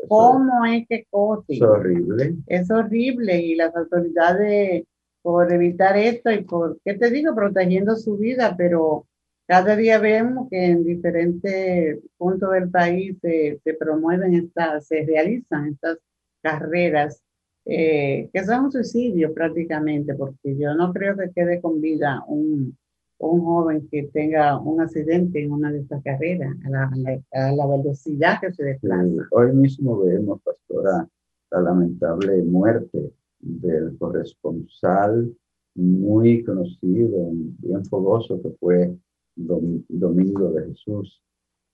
¿Cómo 0.06 0.64
es 0.64 0.86
que 0.88 1.04
cosa? 1.10 1.44
Es 1.48 1.60
horrible. 1.60 2.36
Es 2.46 2.70
horrible 2.70 3.40
y 3.40 3.56
las 3.56 3.74
autoridades 3.74 4.84
por 5.22 5.52
evitar 5.52 5.96
esto 5.96 6.30
y 6.30 6.42
por, 6.44 6.78
¿qué 6.84 6.94
te 6.94 7.10
digo? 7.10 7.34
Protegiendo 7.34 7.96
su 7.96 8.16
vida, 8.16 8.54
pero 8.56 9.06
cada 9.46 9.76
día 9.76 9.98
vemos 9.98 10.48
que 10.50 10.66
en 10.66 10.84
diferentes 10.84 11.98
puntos 12.16 12.52
del 12.52 12.70
país 12.70 13.16
se, 13.20 13.60
se 13.62 13.74
promueven 13.74 14.34
estas, 14.34 14.86
se 14.86 15.04
realizan 15.04 15.68
estas 15.72 15.98
carreras 16.42 17.22
eh, 17.70 18.30
que 18.32 18.44
son 18.44 18.64
un 18.64 18.72
suicidio 18.72 19.34
prácticamente, 19.34 20.14
porque 20.14 20.56
yo 20.56 20.74
no 20.74 20.90
creo 20.90 21.14
que 21.18 21.30
quede 21.34 21.60
con 21.60 21.82
vida 21.82 22.24
un, 22.26 22.74
un 23.18 23.44
joven 23.44 23.86
que 23.90 24.04
tenga 24.04 24.58
un 24.58 24.80
accidente 24.80 25.42
en 25.42 25.52
una 25.52 25.70
de 25.70 25.80
estas 25.80 26.02
carreras, 26.02 26.56
a 26.64 26.70
la, 26.70 26.90
a 27.32 27.52
la, 27.52 27.66
velocidad 27.66 28.40
que 28.40 28.54
se 28.54 28.64
desplaza. 28.64 29.04
hoy 29.32 29.52
mismo 29.52 30.00
vemos, 30.00 30.40
pastora, 30.42 31.06
la 31.50 31.60
lamentable 31.60 32.42
muerte 32.42 33.12
del 33.40 33.96
corresponsal 33.98 35.32
muy 35.74 36.42
conocido, 36.44 37.30
bien 37.58 37.84
fogoso, 37.86 38.40
que 38.42 38.50
fue 38.58 38.96
Domingo 39.36 40.50
de 40.50 40.66
Jesús, 40.66 41.22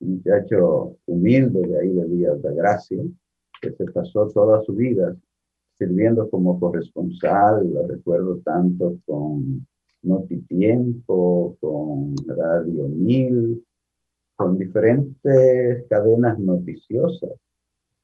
un 0.01 0.17
muchacho 0.17 0.97
humilde 1.07 1.67
de 1.67 1.79
ahí 1.79 1.89
de 1.95 2.05
Villa 2.05 2.35
de 2.35 2.55
Gracia, 2.55 3.03
que 3.61 3.73
se 3.73 3.85
pasó 3.87 4.29
toda 4.29 4.62
su 4.62 4.75
vida 4.75 5.17
sirviendo 5.79 6.29
como 6.29 6.61
corresponsal, 6.61 7.73
lo 7.73 7.87
recuerdo 7.87 8.39
tanto 8.45 8.99
con 9.07 9.67
Notitiempo, 10.03 11.57
con 11.61 12.15
Radio 12.27 12.89
Mil, 12.89 13.65
con 14.37 14.59
diferentes 14.59 15.87
cadenas 15.89 16.39
noticiosas. 16.39 17.31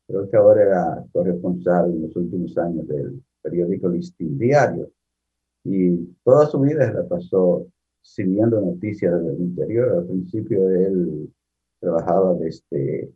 Creo 0.07 0.29
que 0.29 0.37
ahora 0.37 0.63
era 0.63 1.05
corresponsal 1.13 1.91
en 1.91 2.03
los 2.03 2.17
últimos 2.17 2.57
años 2.57 2.89
del 2.89 3.23
periódico 3.43 3.89
Listín 3.89 4.39
Diario. 4.39 4.91
Y 5.65 5.97
toda 6.25 6.47
su 6.47 6.61
vida 6.61 6.93
la 6.93 7.07
pasó 7.07 7.67
siguiendo 8.03 8.61
noticias 8.61 9.23
del 9.25 9.41
interior. 9.41 9.99
Al 9.99 10.07
principio 10.07 10.69
él 10.71 11.33
trabajaba 11.81 12.35
desde, 12.35 13.13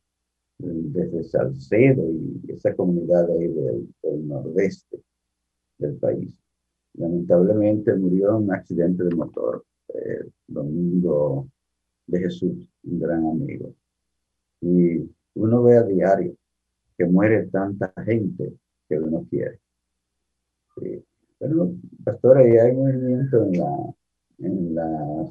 desde 0.58 1.24
Salcedo 1.24 2.04
y 2.10 2.52
esa 2.52 2.74
comunidad 2.74 3.30
ahí 3.30 3.48
del, 3.48 3.88
del 4.02 4.28
nordeste 4.28 5.02
del 5.78 5.96
país 5.96 6.44
lamentablemente 6.94 7.94
murió 7.94 8.30
en 8.30 8.44
un 8.44 8.52
accidente 8.52 9.04
de 9.04 9.14
motor. 9.14 9.64
Eh, 9.88 10.28
Domingo 10.46 11.48
de 12.06 12.20
Jesús, 12.20 12.68
un 12.84 13.00
gran 13.00 13.26
amigo. 13.26 13.74
Y 14.60 15.10
uno 15.34 15.62
ve 15.62 15.76
a 15.76 15.82
diario 15.82 16.36
que 16.96 17.04
muere 17.04 17.46
tanta 17.46 17.92
gente 18.04 18.54
que 18.88 18.98
uno 18.98 19.26
quiere. 19.28 19.60
Pero, 21.38 21.70
pastor, 22.04 22.38
ahí 22.38 22.56
hay 22.56 22.72
movimiento 22.72 23.44
en 23.44 23.52
la, 23.58 23.94
en 24.38 24.74
la 24.74 25.30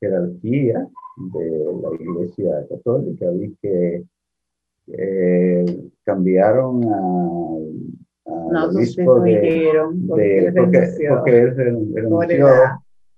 jerarquía 0.00 0.88
de 1.34 1.64
la 1.82 1.94
Iglesia 2.02 2.66
Católica. 2.68 3.30
Vi 3.30 3.56
que 3.60 4.04
eh, 4.88 5.90
cambiaron 6.04 6.84
a 6.84 7.50
no 8.50 8.72
sustituyeron 8.72 10.06
porque, 10.06 10.52
porque, 11.08 11.38
él 11.38 11.56
renunció. 11.56 12.48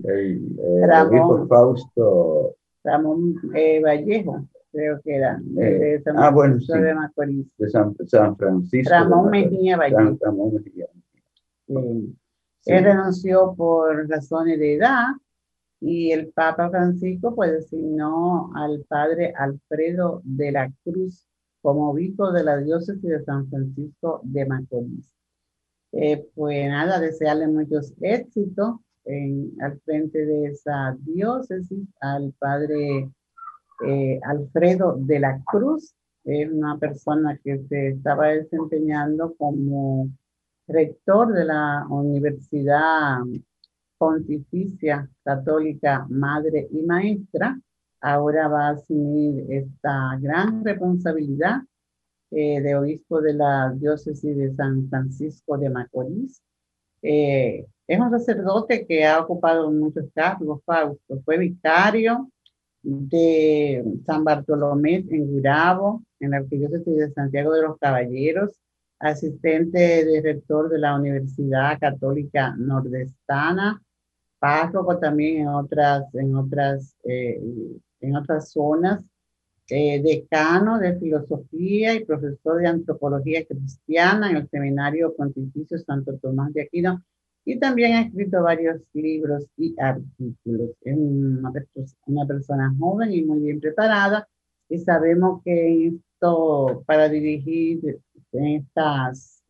El, 0.05 0.59
el, 0.59 0.89
Ramón, 0.89 1.47
Fausto 1.49 2.57
Ramón 2.83 3.37
eh, 3.55 3.81
Vallejo, 3.81 4.45
creo 4.73 5.01
que 5.03 5.15
era. 5.15 5.41
Eh, 5.59 5.61
de 5.63 6.03
San 6.03 6.19
ah, 6.19 6.31
bueno, 6.31 6.59
sí, 6.59 6.73
de 6.77 6.95
Macorís. 6.95 7.47
De 7.57 7.71
San, 7.71 7.95
San 8.07 8.37
Francisco. 8.37 8.93
Ramón 8.93 9.31
Mejía 9.31 9.77
Vallejo. 9.77 10.19
Ramón 10.21 10.55
Mejía. 10.55 10.87
Sí. 11.81 12.17
Él 12.67 12.85
renunció 12.85 13.55
por 13.57 14.09
razones 14.09 14.59
de 14.59 14.75
edad 14.75 15.07
y 15.81 16.13
el 16.13 16.29
Papa 16.29 16.71
Francisco 16.71 17.35
pues 17.35 17.53
designó 17.53 18.53
al 18.55 18.85
padre 18.89 19.33
Alfredo 19.37 20.23
de 20.25 20.53
la 20.53 20.73
Cruz 20.85 21.27
como 21.61 21.91
obispo 21.91 22.31
de 22.33 22.45
la 22.45 22.59
diócesis 22.59 23.03
de 23.03 23.25
San 23.25 23.49
Francisco 23.49 24.21
de 24.23 24.47
Macorís. 24.47 25.13
Eh, 25.93 26.27
pues 26.35 26.69
nada, 26.69 27.01
desearle 27.01 27.49
muchos 27.49 27.93
éxitos 28.01 28.77
en, 29.05 29.53
al 29.61 29.81
frente 29.81 30.25
de 30.25 30.47
esa 30.47 30.97
diócesis 31.01 31.87
al 32.01 32.33
padre 32.39 33.11
eh, 33.87 34.21
Alfredo 34.23 34.97
de 34.99 35.21
la 35.21 35.43
Cruz, 35.45 35.95
es 36.25 36.51
una 36.51 36.79
persona 36.79 37.39
que 37.43 37.59
se 37.69 37.89
estaba 37.89 38.29
desempeñando 38.29 39.35
como 39.37 40.09
rector 40.67 41.33
de 41.33 41.45
la 41.45 41.87
Universidad 41.89 43.19
Pontificia 43.99 45.09
Católica 45.23 46.07
Madre 46.09 46.69
y 46.73 46.83
Maestra 46.83 47.59
ahora 48.01 48.49
va 48.49 48.69
a 48.69 48.71
asumir 48.73 49.47
esta 49.49 50.19
gran 50.21 50.65
responsabilidad 50.65 51.61
eh, 52.31 52.61
de 52.61 52.75
obispo 52.75 53.21
de 53.21 53.35
la 53.35 53.73
diócesis 53.77 54.37
de 54.37 54.55
San 54.55 54.89
Francisco 54.89 55.57
de 55.57 55.71
Macorís. 55.71 56.43
Eh, 57.03 57.67
es 57.87 58.01
un 58.01 58.11
sacerdote 58.11 58.87
que 58.87 59.05
ha 59.07 59.21
ocupado 59.21 59.71
muchos 59.71 60.07
cargos, 60.15 60.63
Fausto. 60.65 61.21
Fue 61.25 61.39
vicario 61.39 62.31
de 62.83 63.85
San 64.05 64.25
Bartolomé 64.25 65.05
en 65.11 65.27
Gurabo, 65.31 66.03
en 66.21 66.31
la 66.31 66.39
arquidiócesis 66.39 66.97
de 66.97 67.13
Santiago 67.13 67.53
de 67.53 67.63
los 67.63 67.79
Caballeros, 67.79 68.59
asistente 69.03 70.05
de 70.05 70.23
rector 70.23 70.69
de 70.69 70.79
la 70.79 70.95
Universidad 70.95 71.79
Católica 71.79 72.55
Nordestana, 72.57 73.83
párroco 74.39 74.99
también 74.99 75.43
en 75.43 75.49
otras, 75.49 76.05
en 76.15 76.37
otras, 76.37 76.97
eh, 77.05 77.41
en 78.01 78.17
otras 78.17 78.53
zonas, 78.53 79.05
eh, 79.69 80.01
decano 80.03 80.79
de 80.79 80.99
filosofía 80.99 81.95
y 81.95 82.05
profesor 82.05 82.61
de 82.61 82.69
antropología 82.69 83.45
cristiana 83.45 84.31
en 84.31 84.37
el 84.37 84.49
Seminario 84.49 85.15
Pontificio 85.17 85.79
Santo 85.79 86.17
Tomás 86.19 86.53
de 86.53 86.63
Aquino 86.63 87.03
y 87.45 87.59
también 87.59 87.95
ha 87.95 88.03
escrito 88.03 88.43
varios 88.43 88.81
libros 88.93 89.47
y 89.57 89.75
artículos. 89.81 90.71
Es 90.83 90.97
una, 90.97 91.53
una 92.07 92.27
persona 92.27 92.73
joven 92.79 93.13
y 93.13 93.23
muy 93.23 93.41
bien 93.41 93.61
preparada 93.61 94.29
y 94.69 94.79
sabemos 94.79 95.43
que 95.45 95.89
esto 95.89 96.85
para 96.87 97.09
dirigir 97.09 98.01
estas, 98.33 99.43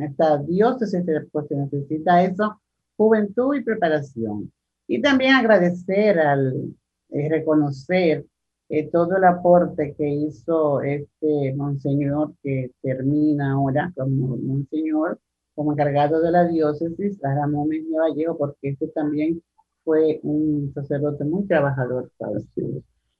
estas 0.00 0.46
diócesis 0.46 1.04
pues 1.32 1.46
se 1.48 1.56
necesita 1.56 2.22
eso, 2.24 2.60
juventud 2.96 3.54
y 3.56 3.64
preparación. 3.64 4.52
Y 4.86 5.00
también 5.00 5.34
agradecer 5.34 6.18
al 6.18 6.74
eh, 7.10 7.28
reconocer 7.28 8.26
eh, 8.68 8.88
todo 8.90 9.16
el 9.16 9.24
aporte 9.24 9.94
que 9.96 10.08
hizo 10.08 10.82
este 10.82 11.54
monseñor 11.54 12.34
que 12.42 12.70
termina 12.82 13.52
ahora 13.52 13.92
como 13.96 14.36
monseñor 14.36 15.18
como 15.54 15.72
encargado 15.72 16.20
de 16.20 16.30
la 16.32 16.46
diócesis, 16.46 17.18
Ramón 17.22 17.68
Mejía 17.68 18.00
Vallejo, 18.00 18.36
porque 18.36 18.70
este 18.70 18.88
también 18.88 19.42
fue 19.84 20.20
un 20.22 20.72
sacerdote 20.74 21.24
muy 21.24 21.46
trabajador, 21.46 22.10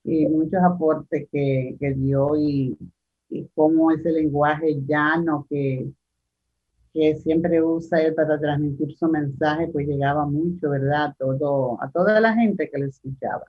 Y 0.05 0.27
muchos 0.29 0.61
aportes 0.63 1.29
que, 1.31 1.77
que 1.79 1.95
dio 1.95 2.37
y, 2.37 2.77
y 3.35 3.49
cómo 3.55 3.91
ese 3.91 4.13
lenguaje 4.13 4.81
llano 4.87 5.47
que, 5.51 5.91
que 6.93 7.17
siempre 7.17 7.61
usa 7.63 8.01
él 8.01 8.15
para 8.15 8.39
transmitir 8.39 8.97
su 8.97 9.09
mensaje, 9.09 9.69
pues 9.69 9.89
llegaba 9.89 10.25
mucho, 10.25 10.71
¿verdad? 10.71 11.15
Todo, 11.19 11.77
a 11.83 11.91
toda 11.91 12.21
la 12.21 12.35
gente 12.35 12.71
que 12.71 12.79
le 12.79 12.87
escuchaba. 12.87 13.45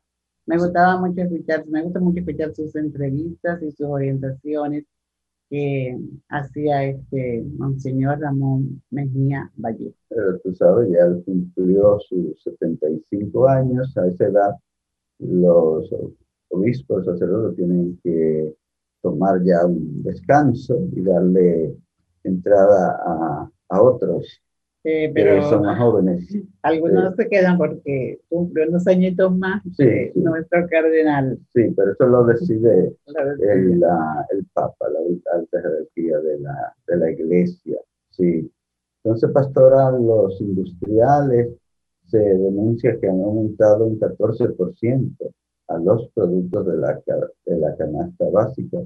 Me 0.48 0.58
gustaba 0.58 1.00
mucho 1.00 1.22
escuchar, 1.22 1.68
me 1.68 1.84
gusta 1.84 2.00
mucho 2.00 2.20
escuchar 2.20 2.54
sus 2.56 2.76
entrevistas 2.76 3.62
y 3.62 3.72
sus 3.72 3.88
orientaciones 3.88 4.86
que 5.52 5.96
hacía 6.30 6.84
este 6.86 7.46
Monseñor 7.58 8.20
Ramón 8.20 8.82
Mejía 8.90 9.52
Valle. 9.56 9.94
Pero 10.10 10.40
tú 10.40 10.56
sabes, 10.56 10.90
ya 10.90 11.24
cumplió 11.24 12.00
sus 12.00 12.42
75 12.42 13.48
años, 13.48 13.96
a 13.98 14.08
esa 14.08 14.26
edad 14.26 14.56
los 15.20 15.90
obispos, 16.50 17.06
sacerdotes 17.06 17.56
tienen 17.56 18.00
que 18.04 18.54
tomar 19.06 19.44
ya 19.44 19.66
un 19.66 20.02
descanso 20.02 20.80
y 20.96 21.02
darle 21.02 21.76
entrada 22.24 22.98
a, 23.06 23.52
a 23.70 23.82
otros 23.82 24.42
eh, 24.88 25.12
pero 25.16 25.42
son 25.50 25.64
más 25.64 25.80
jóvenes. 25.80 26.32
Algunos 26.62 27.16
se 27.16 27.28
quedan 27.28 27.58
porque 27.58 28.20
cumplió 28.30 28.70
unos 28.70 28.86
añitos 28.86 29.36
más 29.36 29.64
sí, 29.76 30.12
nuestro 30.14 30.68
cardenal. 30.70 31.40
Sí, 31.56 31.74
pero 31.76 31.94
eso 31.94 32.06
lo 32.06 32.24
decide 32.26 32.96
el, 33.08 33.80
la, 33.80 34.28
el 34.30 34.46
Papa, 34.54 34.86
la 34.90 35.00
alta 35.34 35.60
jerarquía 35.60 36.20
de 36.20 36.40
la, 36.40 36.76
de 36.86 36.98
la 36.98 37.12
iglesia. 37.12 37.80
Sí. 38.12 38.52
Entonces, 39.04 39.32
pastora, 39.32 39.90
los 39.90 40.40
industriales 40.40 41.50
se 42.06 42.20
denuncia 42.20 43.00
que 43.00 43.08
han 43.08 43.22
aumentado 43.22 43.88
un 43.88 44.00
14% 44.00 45.16
a 45.68 45.78
los 45.78 46.10
productos 46.10 46.66
de 46.68 46.78
la, 46.78 47.02
de 47.46 47.58
la 47.58 47.76
canasta 47.76 48.30
básica 48.30 48.80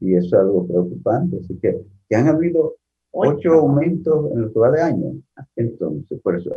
y 0.00 0.14
eso 0.14 0.26
es 0.26 0.34
algo 0.34 0.66
preocupante. 0.66 1.38
Así 1.38 1.56
que, 1.58 1.80
que 2.08 2.16
han 2.16 2.28
habido 2.28 2.76
ocho 3.12 3.52
aumentos 3.52 4.32
en 4.32 4.52
que 4.52 4.58
va 4.58 4.70
de 4.70 4.82
año. 4.82 5.12
Entonces, 5.56 6.20
por 6.22 6.36
eso, 6.36 6.50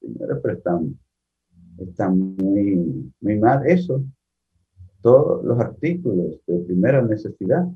señores, 0.00 0.38
pero 0.42 0.54
están, 0.54 0.98
están 1.78 2.18
muy, 2.18 3.12
muy 3.20 3.38
mal 3.38 3.66
eso. 3.66 4.02
Todos 5.02 5.44
los 5.44 5.58
artículos 5.60 6.40
de 6.46 6.58
primera 6.60 7.02
necesidad 7.02 7.68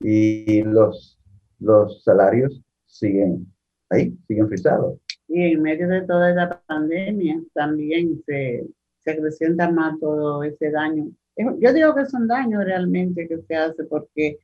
y 0.00 0.62
los, 0.62 1.18
los 1.58 2.04
salarios 2.04 2.62
siguen 2.86 3.52
ahí, 3.90 4.16
siguen 4.26 4.48
frisados. 4.48 4.98
Y 5.26 5.42
en 5.42 5.62
medio 5.62 5.88
de 5.88 6.02
toda 6.02 6.30
esta 6.30 6.62
pandemia 6.66 7.42
también 7.52 8.22
se 8.24 8.66
acrecienta 9.10 9.70
más 9.70 9.98
todo 10.00 10.42
ese 10.42 10.70
daño. 10.70 11.08
Yo 11.36 11.72
digo 11.72 11.94
que 11.94 12.02
es 12.02 12.14
un 12.14 12.26
daño 12.26 12.62
realmente 12.64 13.28
que 13.28 13.38
se 13.42 13.54
hace 13.54 13.84
porque 13.84 14.38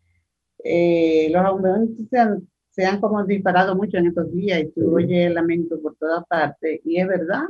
eh, 0.62 1.28
los 1.30 1.44
aumentos 1.44 2.06
se 2.08 2.18
han 2.18 2.48
se 2.74 2.84
han 2.84 3.00
como 3.00 3.24
disparado 3.24 3.76
mucho 3.76 3.98
en 3.98 4.08
estos 4.08 4.32
días 4.32 4.60
y 4.62 4.70
tú 4.72 4.96
oyes 4.96 5.32
lamento 5.32 5.80
por 5.80 5.94
todas 5.96 6.26
partes. 6.26 6.80
Y 6.84 6.98
es 7.00 7.06
verdad, 7.06 7.44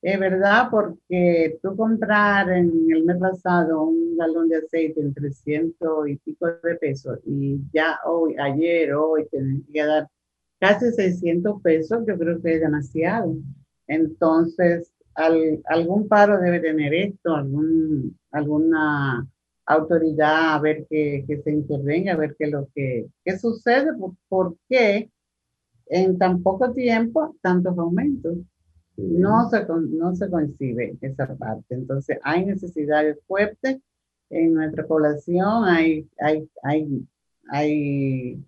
es 0.00 0.18
verdad 0.18 0.68
porque 0.70 1.58
tú 1.62 1.76
comprar 1.76 2.48
en 2.50 2.72
el 2.90 3.04
mes 3.04 3.18
pasado 3.18 3.82
un 3.84 4.16
galón 4.16 4.48
de 4.48 4.56
aceite 4.56 5.00
en 5.00 5.12
300 5.12 6.08
y 6.08 6.16
pico 6.16 6.46
de 6.46 6.76
pesos 6.76 7.18
y 7.26 7.60
ya 7.72 7.98
hoy, 8.06 8.36
ayer, 8.38 8.94
hoy, 8.94 9.26
tienes 9.30 9.62
que 9.72 9.84
dar 9.84 10.08
casi 10.60 10.92
600 10.92 11.60
pesos, 11.62 12.04
yo 12.06 12.18
creo 12.18 12.40
que 12.40 12.54
es 12.54 12.60
demasiado. 12.60 13.34
Entonces, 13.86 14.90
algún 15.18 16.08
paro 16.08 16.38
debe 16.38 16.60
tener 16.60 16.94
esto, 16.94 17.34
algún, 17.34 18.16
alguna 18.30 19.26
autoridad 19.66 20.54
a 20.54 20.60
ver 20.60 20.86
que, 20.88 21.24
que 21.26 21.42
se 21.42 21.50
intervenga, 21.50 22.12
a 22.12 22.16
ver 22.16 22.36
qué 22.38 22.46
lo 22.46 22.68
que 22.74 23.06
qué 23.24 23.38
sucede, 23.38 23.90
por, 24.28 24.56
qué 24.68 25.10
en 25.86 26.18
tan 26.18 26.42
poco 26.42 26.72
tiempo 26.72 27.36
tantos 27.42 27.76
aumentos. 27.78 28.36
No 28.96 29.48
se, 29.48 29.64
no 29.68 30.16
se 30.16 30.28
coincide 30.28 30.96
esa 31.00 31.32
parte. 31.36 31.74
Entonces, 31.74 32.18
hay 32.24 32.44
necesidades 32.44 33.16
fuertes 33.28 33.78
en 34.30 34.54
nuestra 34.54 34.86
población, 34.86 35.64
hay, 35.64 36.08
hay, 36.18 36.48
hay, 36.64 37.06
hay 37.48 38.42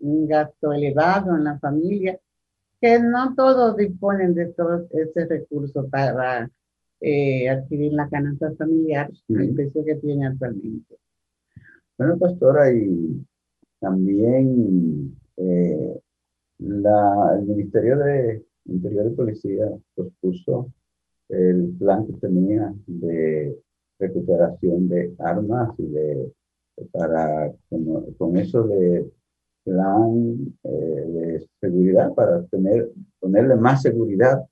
un 0.00 0.28
gasto 0.28 0.72
elevado 0.72 1.34
en 1.34 1.44
la 1.44 1.58
familia, 1.58 2.18
que 2.86 3.00
no 3.00 3.34
todos 3.34 3.76
disponen 3.76 4.32
de 4.34 4.46
todo 4.52 4.86
ese 4.92 5.26
recurso 5.26 5.88
para 5.88 6.48
eh, 7.00 7.48
adquirir 7.48 7.92
la 7.92 8.08
canasta 8.08 8.52
familiar 8.56 9.10
el 9.28 9.54
precio 9.54 9.84
que 9.84 9.96
tiene 9.96 10.28
actualmente. 10.28 10.94
Bueno, 11.98 12.16
pastora, 12.16 12.72
y 12.72 13.26
también 13.80 15.18
eh, 15.36 16.00
la, 16.58 17.36
el 17.36 17.46
Ministerio 17.46 17.98
de 17.98 18.44
Interior 18.66 19.10
y 19.10 19.16
Policía 19.16 19.66
pospuso 19.96 20.72
el 21.28 21.74
plan 21.80 22.06
que 22.06 22.12
tenía 22.14 22.72
de 22.86 23.58
recuperación 23.98 24.88
de 24.88 25.12
armas 25.18 25.70
y 25.78 25.86
de 25.88 26.32
para 26.92 27.52
con, 28.16 28.36
eso 28.36 28.62
de 28.62 29.10
plan 29.66 30.36
eh, 30.62 30.68
de 30.68 31.48
seguridad 31.60 32.14
para 32.14 32.42
tener 32.46 32.90
ponerle 33.20 33.56
más 33.56 33.82
seguridad 33.82 34.42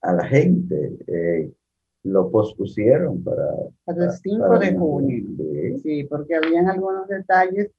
a 0.00 0.12
la 0.14 0.24
gente 0.24 1.54
lo 2.04 2.30
pospusieron 2.30 3.22
para... 3.24 3.48
Para 3.84 4.04
el 4.04 4.12
5 4.12 4.58
de 4.58 4.74
junio. 4.74 5.24
Sí. 5.82 6.04
porque 6.04 6.36
habían 6.36 6.68
algunos 6.68 7.08
detalles 7.08 7.70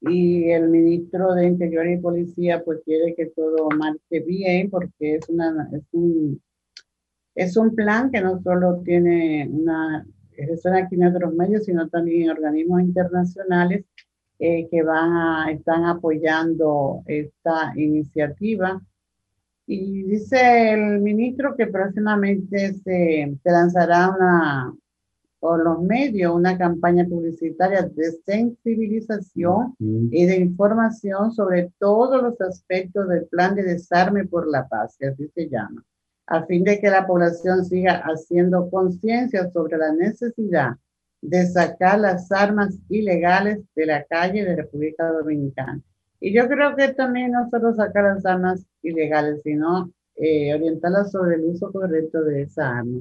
y 0.00 0.50
el 0.50 0.68
ministro 0.68 1.34
de 1.34 1.46
Interior 1.46 1.86
y 1.88 1.98
Policía 1.98 2.62
pues 2.64 2.80
quiere 2.84 3.14
que 3.14 3.26
todo 3.26 3.68
marche 3.78 4.20
bien 4.20 4.70
porque 4.70 5.16
es, 5.16 5.28
una, 5.28 5.70
es, 5.72 5.82
un, 5.92 6.40
es 7.34 7.56
un 7.56 7.74
plan 7.74 8.10
que 8.10 8.20
no 8.20 8.40
solo 8.42 8.82
tiene 8.84 9.48
una 9.50 10.06
resuena 10.36 10.78
aquí 10.78 10.96
en 10.96 11.06
otros 11.06 11.34
medios, 11.34 11.64
sino 11.64 11.88
también 11.88 12.24
en 12.24 12.30
organismos 12.30 12.82
internacionales 12.82 13.84
eh, 14.44 14.66
que 14.68 14.82
van 14.82 15.12
a, 15.12 15.50
están 15.52 15.84
apoyando 15.84 17.04
esta 17.06 17.72
iniciativa. 17.76 18.82
Y 19.68 20.02
dice 20.02 20.72
el 20.72 21.00
ministro 21.00 21.54
que 21.56 21.68
próximamente 21.68 22.74
se, 22.74 23.38
se 23.40 23.50
lanzará 23.52 24.10
una, 24.10 24.74
por 25.38 25.62
los 25.62 25.80
medios 25.82 26.34
una 26.34 26.58
campaña 26.58 27.04
publicitaria 27.04 27.82
de 27.82 28.10
sensibilización 28.26 29.76
y 29.78 30.26
de 30.26 30.36
información 30.38 31.30
sobre 31.30 31.70
todos 31.78 32.20
los 32.20 32.40
aspectos 32.40 33.08
del 33.08 33.26
plan 33.26 33.54
de 33.54 33.62
desarme 33.62 34.24
por 34.24 34.50
la 34.50 34.66
paz, 34.66 34.96
que 34.98 35.06
así 35.06 35.28
se 35.36 35.48
llama, 35.48 35.84
a 36.26 36.44
fin 36.46 36.64
de 36.64 36.80
que 36.80 36.90
la 36.90 37.06
población 37.06 37.64
siga 37.64 38.02
haciendo 38.06 38.68
conciencia 38.68 39.48
sobre 39.52 39.78
la 39.78 39.92
necesidad 39.92 40.72
de 41.22 41.46
sacar 41.46 42.00
las 42.00 42.30
armas 42.32 42.78
ilegales 42.88 43.60
de 43.74 43.86
la 43.86 44.04
calle 44.04 44.44
de 44.44 44.56
República 44.56 45.10
Dominicana. 45.10 45.80
Y 46.20 46.34
yo 46.34 46.48
creo 46.48 46.76
que 46.76 46.88
también 46.92 47.32
no 47.32 47.48
solo 47.48 47.72
sacar 47.74 48.04
las 48.04 48.26
armas 48.26 48.66
ilegales, 48.82 49.40
sino 49.42 49.90
eh, 50.16 50.54
orientarlas 50.54 51.12
sobre 51.12 51.36
el 51.36 51.44
uso 51.44 51.72
correcto 51.72 52.22
de 52.24 52.42
esa 52.42 52.78
arma. 52.78 53.00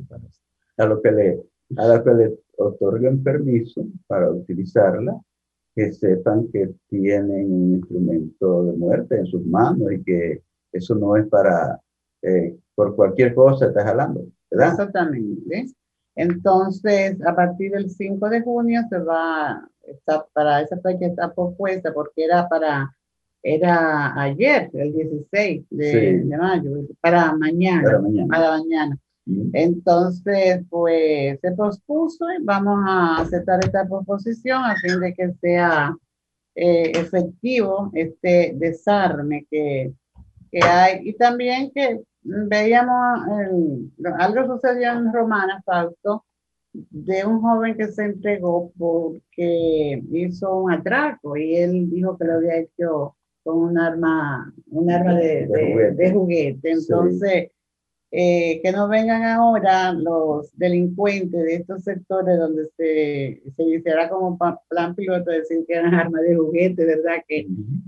A 0.77 0.85
lo 0.85 1.01
que 1.01 1.11
le, 1.11 1.43
a 1.77 1.87
lo 1.87 2.03
que 2.03 2.13
le 2.13 2.39
otorguen 2.57 3.23
permiso 3.23 3.85
para 4.07 4.31
utilizarla, 4.31 5.19
que 5.75 5.91
sepan 5.91 6.47
que 6.51 6.71
tienen 6.89 7.51
un 7.51 7.75
instrumento 7.75 8.65
de 8.65 8.73
muerte 8.73 9.17
en 9.17 9.25
sus 9.25 9.45
manos 9.45 9.91
y 9.91 10.03
que 10.03 10.41
eso 10.71 10.95
no 10.95 11.15
es 11.17 11.27
para, 11.27 11.79
eh, 12.21 12.55
por 12.75 12.95
cualquier 12.95 13.33
cosa, 13.33 13.67
está 13.67 13.83
jalando. 13.83 14.25
¿verdad? 14.49 14.71
Exactamente. 14.71 15.65
Entonces, 16.21 17.17
a 17.25 17.35
partir 17.35 17.71
del 17.71 17.89
5 17.89 18.29
de 18.29 18.41
junio 18.41 18.81
se 18.89 18.99
va, 18.99 19.67
está, 19.81 20.23
para 20.33 20.61
esa 20.61 20.79
fecha 20.79 21.07
está 21.07 21.33
propuesta 21.33 21.91
porque 21.91 22.25
era 22.25 22.47
para, 22.47 22.95
era 23.41 24.13
ayer, 24.21 24.69
el 24.73 24.93
16 24.93 25.63
de, 25.71 26.23
mayo, 26.39 26.71
para 26.99 27.33
mañana, 27.33 27.83
para 27.83 27.99
mañana. 28.01 28.27
Para 28.27 28.49
mañana. 28.51 28.97
Entonces, 29.53 30.61
pues 30.69 31.39
se 31.41 31.51
pospuso 31.53 32.25
y 32.31 32.43
vamos 32.43 32.79
a 32.87 33.21
aceptar 33.21 33.59
esta 33.63 33.87
proposición 33.87 34.63
a 34.63 34.75
fin 34.75 34.99
de 34.99 35.13
que 35.15 35.33
sea 35.41 35.95
eh, 36.53 36.91
efectivo 36.95 37.89
este 37.93 38.53
desarme 38.57 39.47
que, 39.49 39.91
que, 40.51 40.59
hay. 40.63 40.99
Y 41.03 41.13
también 41.13 41.71
que 41.73 42.01
veíamos, 42.23 43.21
algo 44.17 44.55
sucedió 44.55 44.91
en 44.93 45.13
Romana, 45.13 45.61
Fausto, 45.65 46.25
de 46.73 47.25
un 47.25 47.41
joven 47.41 47.75
que 47.75 47.87
se 47.87 48.05
entregó 48.05 48.71
porque 48.77 50.01
hizo 50.11 50.55
un 50.57 50.71
atraco 50.71 51.35
y 51.35 51.55
él 51.55 51.89
dijo 51.89 52.17
que 52.17 52.25
lo 52.25 52.33
había 52.35 52.59
hecho 52.59 53.15
con 53.43 53.57
un 53.57 53.77
arma, 53.77 54.53
un 54.67 54.89
arma 54.89 55.15
de, 55.15 55.93
de, 55.95 56.11
juguete. 56.11 56.71
Entonces, 56.71 57.49
eh, 58.13 58.59
que 58.61 58.73
no 58.73 58.89
vengan 58.89 59.23
ahora 59.23 59.93
los 59.93 60.51
delincuentes 60.57 61.43
de 61.43 61.55
estos 61.55 61.83
sectores 61.83 62.37
donde 62.37 62.65
se, 62.75 63.41
se 63.55 63.63
iniciará 63.63 64.09
como 64.09 64.37
plan 64.67 64.95
piloto 64.95 65.31
decir 65.31 65.63
que 65.65 65.75
eran 65.75 65.93
armas 65.93 66.21
de 66.23 66.35
juguete, 66.35 66.85
¿verdad? 66.85 67.23
Que, 67.25 67.47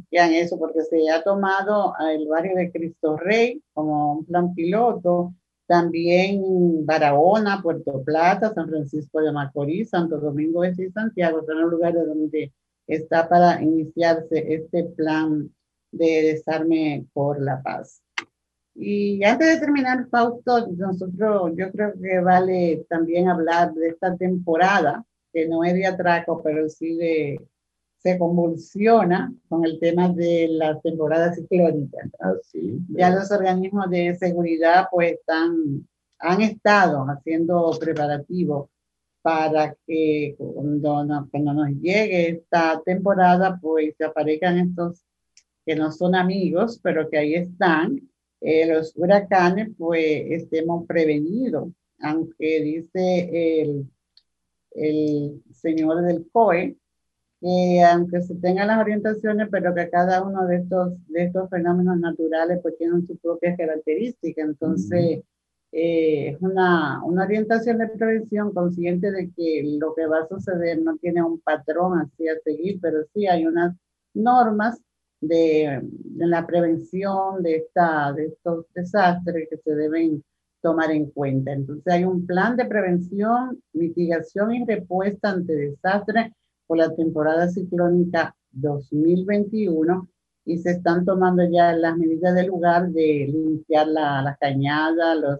que 0.09 0.39
eso, 0.39 0.57
porque 0.57 0.81
se 0.83 1.09
ha 1.09 1.21
tomado 1.23 1.93
el 2.09 2.25
barrio 2.27 2.55
de 2.55 2.71
Cristo 2.71 3.17
Rey 3.17 3.61
como 3.73 4.19
un 4.19 4.25
plan 4.25 4.53
piloto, 4.53 5.33
también 5.67 6.85
Barahona, 6.85 7.61
Puerto 7.61 8.01
Plata, 8.03 8.53
San 8.53 8.69
Francisco 8.69 9.19
de 9.21 9.31
Macorís, 9.31 9.89
Santo 9.89 10.19
Domingo 10.19 10.63
Este 10.63 10.85
y 10.85 10.91
Santiago 10.91 11.43
son 11.45 11.61
los 11.61 11.71
lugares 11.71 12.05
donde 12.05 12.53
está 12.87 13.27
para 13.27 13.61
iniciarse 13.61 14.53
este 14.53 14.83
plan 14.83 15.49
de 15.91 16.21
desarme 16.33 17.05
por 17.13 17.41
la 17.41 17.61
paz. 17.61 18.02
Y 18.75 19.23
antes 19.23 19.47
de 19.47 19.59
terminar, 19.59 20.07
Fausto, 20.09 20.67
nosotros, 20.67 21.51
yo 21.55 21.71
creo 21.71 21.93
que 22.01 22.19
vale 22.19 22.85
también 22.89 23.29
hablar 23.29 23.73
de 23.73 23.89
esta 23.89 24.15
temporada, 24.17 25.05
que 25.31 25.47
no 25.47 25.63
es 25.63 25.73
de 25.73 25.85
atraco, 25.85 26.41
pero 26.43 26.67
sí 26.69 26.95
de, 26.95 27.39
se 28.03 28.19
convulsiona 28.19 29.33
con 29.47 29.65
el 29.65 29.79
tema 29.79 30.09
de 30.09 30.47
la 30.49 30.79
temporada 30.81 31.33
ciclónica. 31.33 31.97
Así. 32.19 32.77
Ah, 32.79 32.93
ya 32.97 33.09
los 33.11 33.31
organismos 33.31 33.89
de 33.89 34.15
seguridad 34.15 34.87
pues 34.91 35.13
están, 35.13 35.87
han 36.19 36.41
estado 36.41 37.05
haciendo 37.05 37.71
preparativos 37.79 38.69
para 39.21 39.73
que 39.87 40.35
cuando, 40.37 41.27
cuando 41.31 41.53
nos 41.53 41.69
llegue 41.79 42.29
esta 42.29 42.81
temporada 42.83 43.57
pues 43.61 43.95
aparezcan 44.01 44.57
estos 44.57 45.01
que 45.65 45.77
no 45.77 45.93
son 45.93 46.13
amigos, 46.13 46.81
pero 46.83 47.09
que 47.09 47.17
ahí 47.17 47.35
están 47.35 48.01
eh, 48.43 48.67
los 48.67 48.93
huracanes, 48.97 49.69
pues 49.77 50.25
estemos 50.29 50.85
prevenidos, 50.85 51.69
aunque 51.99 52.61
dice 52.61 53.61
el, 53.61 53.89
el 54.71 55.41
señor 55.53 56.01
del 56.03 56.27
COE, 56.29 56.75
que 57.39 57.81
aunque 57.83 58.21
se 58.21 58.35
tengan 58.35 58.67
las 58.67 58.79
orientaciones, 58.79 59.47
pero 59.49 59.73
que 59.73 59.89
cada 59.89 60.23
uno 60.23 60.45
de 60.45 60.57
estos, 60.57 60.93
de 61.07 61.23
estos 61.23 61.49
fenómenos 61.49 61.97
naturales 61.99 62.59
pues 62.61 62.77
tienen 62.77 63.07
sus 63.07 63.17
propias 63.19 63.57
características. 63.57 64.45
Entonces, 64.45 65.21
eh, 65.71 66.29
es 66.29 66.41
una, 66.41 67.01
una, 67.05 67.23
orientación 67.23 67.77
de 67.77 67.87
prevención 67.87 68.53
consciente 68.53 69.09
de 69.09 69.31
que 69.35 69.63
lo 69.79 69.95
que 69.95 70.05
va 70.05 70.19
a 70.19 70.27
suceder 70.27 70.81
no 70.81 70.97
tiene 70.97 71.23
un 71.23 71.39
patrón 71.39 71.97
así 71.99 72.27
a 72.27 72.37
seguir, 72.43 72.79
pero 72.81 73.05
sí 73.13 73.25
hay 73.25 73.45
unas 73.45 73.73
normas 74.13 74.81
de, 75.27 75.81
la 76.17 76.45
prevención 76.45 77.41
de, 77.41 77.57
esta, 77.57 78.13
de 78.13 78.27
estos 78.27 78.65
desastres 78.73 79.47
que 79.49 79.57
se 79.57 79.75
deben 79.75 80.23
tomar 80.61 80.91
en 80.91 81.09
cuenta. 81.11 81.51
Entonces 81.51 81.93
hay 81.93 82.05
un 82.05 82.25
plan 82.25 82.55
de 82.55 82.65
prevención, 82.65 83.61
mitigación 83.73 84.55
y 84.55 84.65
respuesta 84.65 85.31
ante 85.31 85.53
desastres 85.53 86.31
por 86.67 86.77
la 86.77 86.95
temporada 86.95 87.49
ciclónica 87.49 88.35
2021 88.51 90.07
y 90.45 90.57
se 90.57 90.71
están 90.71 91.05
tomando 91.05 91.43
ya 91.49 91.73
las 91.73 91.97
medidas 91.97 92.35
del 92.35 92.47
lugar 92.47 92.89
de 92.89 93.29
limpiar 93.31 93.87
la, 93.87 94.21
la 94.21 94.35
cañada, 94.35 95.15
los 95.15 95.39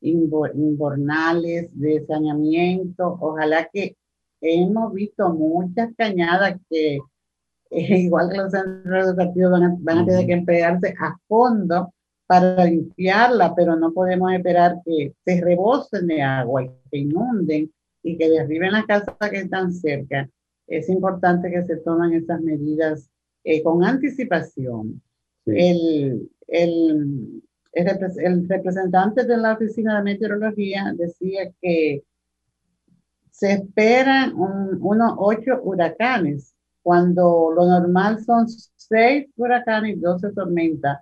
inbornales 0.00 1.68
de 1.72 2.04
saneamiento. 2.06 3.16
Ojalá 3.20 3.68
que 3.72 3.96
hemos 4.40 4.92
visto 4.92 5.30
muchas 5.30 5.90
cañadas 5.96 6.58
que 6.70 6.98
igual 7.70 8.30
que 8.30 8.38
los 8.38 8.50
centros 8.50 9.06
educativos 9.06 9.60
van 9.80 9.98
a, 9.98 10.06
tener 10.06 10.26
que 10.26 10.32
emplearse 10.32 10.94
a 10.98 11.16
fondo 11.26 11.92
para 12.26 12.64
limpiarla, 12.64 13.54
pero 13.54 13.76
no 13.76 13.92
podemos 13.92 14.32
esperar 14.32 14.80
que 14.84 15.14
se 15.24 15.40
rebosen 15.40 16.06
de 16.06 16.22
agua 16.22 16.64
y 16.64 16.70
que 16.90 16.98
inunden 16.98 17.72
y 18.02 18.16
que 18.16 18.28
derriben 18.30 18.72
las 18.72 18.86
casas 18.86 19.14
que 19.30 19.38
están 19.38 19.72
cerca. 19.72 20.28
Es 20.66 20.88
importante 20.88 21.50
que 21.50 21.64
se 21.64 21.76
tomen 21.76 22.14
esas 22.14 22.40
medidas 22.40 23.08
eh, 23.44 23.62
con 23.62 23.84
anticipación. 23.84 25.00
El, 25.44 26.28
el, 26.48 27.42
el, 27.72 28.48
representante 28.48 29.24
de 29.24 29.36
la 29.36 29.52
Oficina 29.52 29.96
de 29.96 30.02
Meteorología 30.02 30.92
decía 30.96 31.52
que 31.62 32.02
se 33.30 33.52
esperan 33.52 34.32
unos 34.34 35.14
ocho 35.18 35.60
huracanes 35.62 36.55
cuando 36.86 37.50
lo 37.52 37.66
normal 37.66 38.22
son 38.24 38.46
seis 38.48 39.26
huracanes 39.34 39.96
y 39.96 40.00
doce 40.00 40.30
tormentas, 40.30 41.00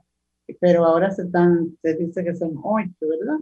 pero 0.59 0.83
ahora 0.83 1.11
se, 1.11 1.25
están, 1.25 1.77
se 1.83 1.95
dice 1.97 2.25
que 2.25 2.35
son 2.35 2.53
ocho, 2.63 2.91
¿verdad? 3.03 3.37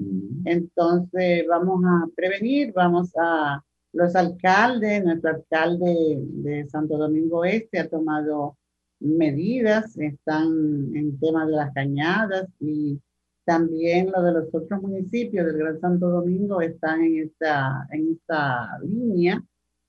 Entonces 0.44 1.46
vamos 1.48 1.84
a 1.86 2.08
prevenir, 2.16 2.72
vamos 2.72 3.12
a, 3.16 3.62
los 3.92 4.16
alcaldes, 4.16 5.04
nuestro 5.04 5.30
alcalde 5.30 6.18
de 6.18 6.68
Santo 6.68 6.98
Domingo 6.98 7.44
Este 7.44 7.78
ha 7.78 7.88
tomado 7.88 8.56
medidas, 8.98 9.96
están 9.96 10.48
en 10.96 11.20
tema 11.20 11.46
de 11.46 11.52
las 11.52 11.72
cañadas 11.72 12.48
y 12.58 13.00
también 13.44 14.10
lo 14.10 14.20
de 14.20 14.32
los 14.32 14.52
otros 14.52 14.82
municipios 14.82 15.46
del 15.46 15.58
Gran 15.58 15.80
Santo 15.80 16.08
Domingo 16.08 16.60
están 16.60 17.04
en 17.04 17.22
esta, 17.22 17.86
en 17.92 18.14
esta 18.14 18.80
línea 18.80 19.40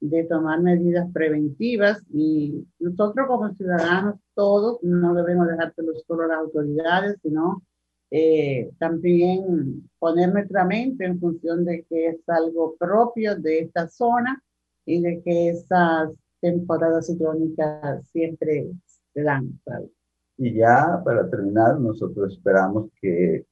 de 0.04 0.26
tomar 0.26 0.62
medidas 0.62 1.10
preventivas 1.14 2.04
y 2.14 2.68
nosotros 2.80 3.26
como 3.26 3.54
ciudadanos 3.54 4.16
todos 4.36 4.84
no 4.84 5.14
debemos 5.14 5.48
dejárselo 5.48 5.94
solo 6.06 6.24
a 6.24 6.28
las 6.28 6.38
autoridades, 6.40 7.18
sino 7.22 7.64
eh, 8.12 8.70
también 8.80 9.90
poner 10.00 10.34
nuestra 10.34 10.66
mente 10.66 11.06
en 11.06 11.22
función 11.22 11.64
de 11.64 11.86
que 11.90 12.08
es 12.08 12.18
algo 12.28 12.76
propio 12.78 13.38
de 13.38 13.60
esta 13.60 13.88
zona 13.88 14.44
y 14.86 15.02
de 15.02 15.22
que 15.24 15.50
esas 15.50 16.12
temporadas 16.42 17.08
ciclónicas 17.08 18.06
siempre 18.10 18.72
se 19.14 19.24
dan. 19.24 19.58
Y 20.38 20.54
ya 20.54 21.02
para 21.06 21.30
terminar, 21.30 21.80
nosotros 21.80 22.34
esperamos 22.34 22.90
que 23.02 23.46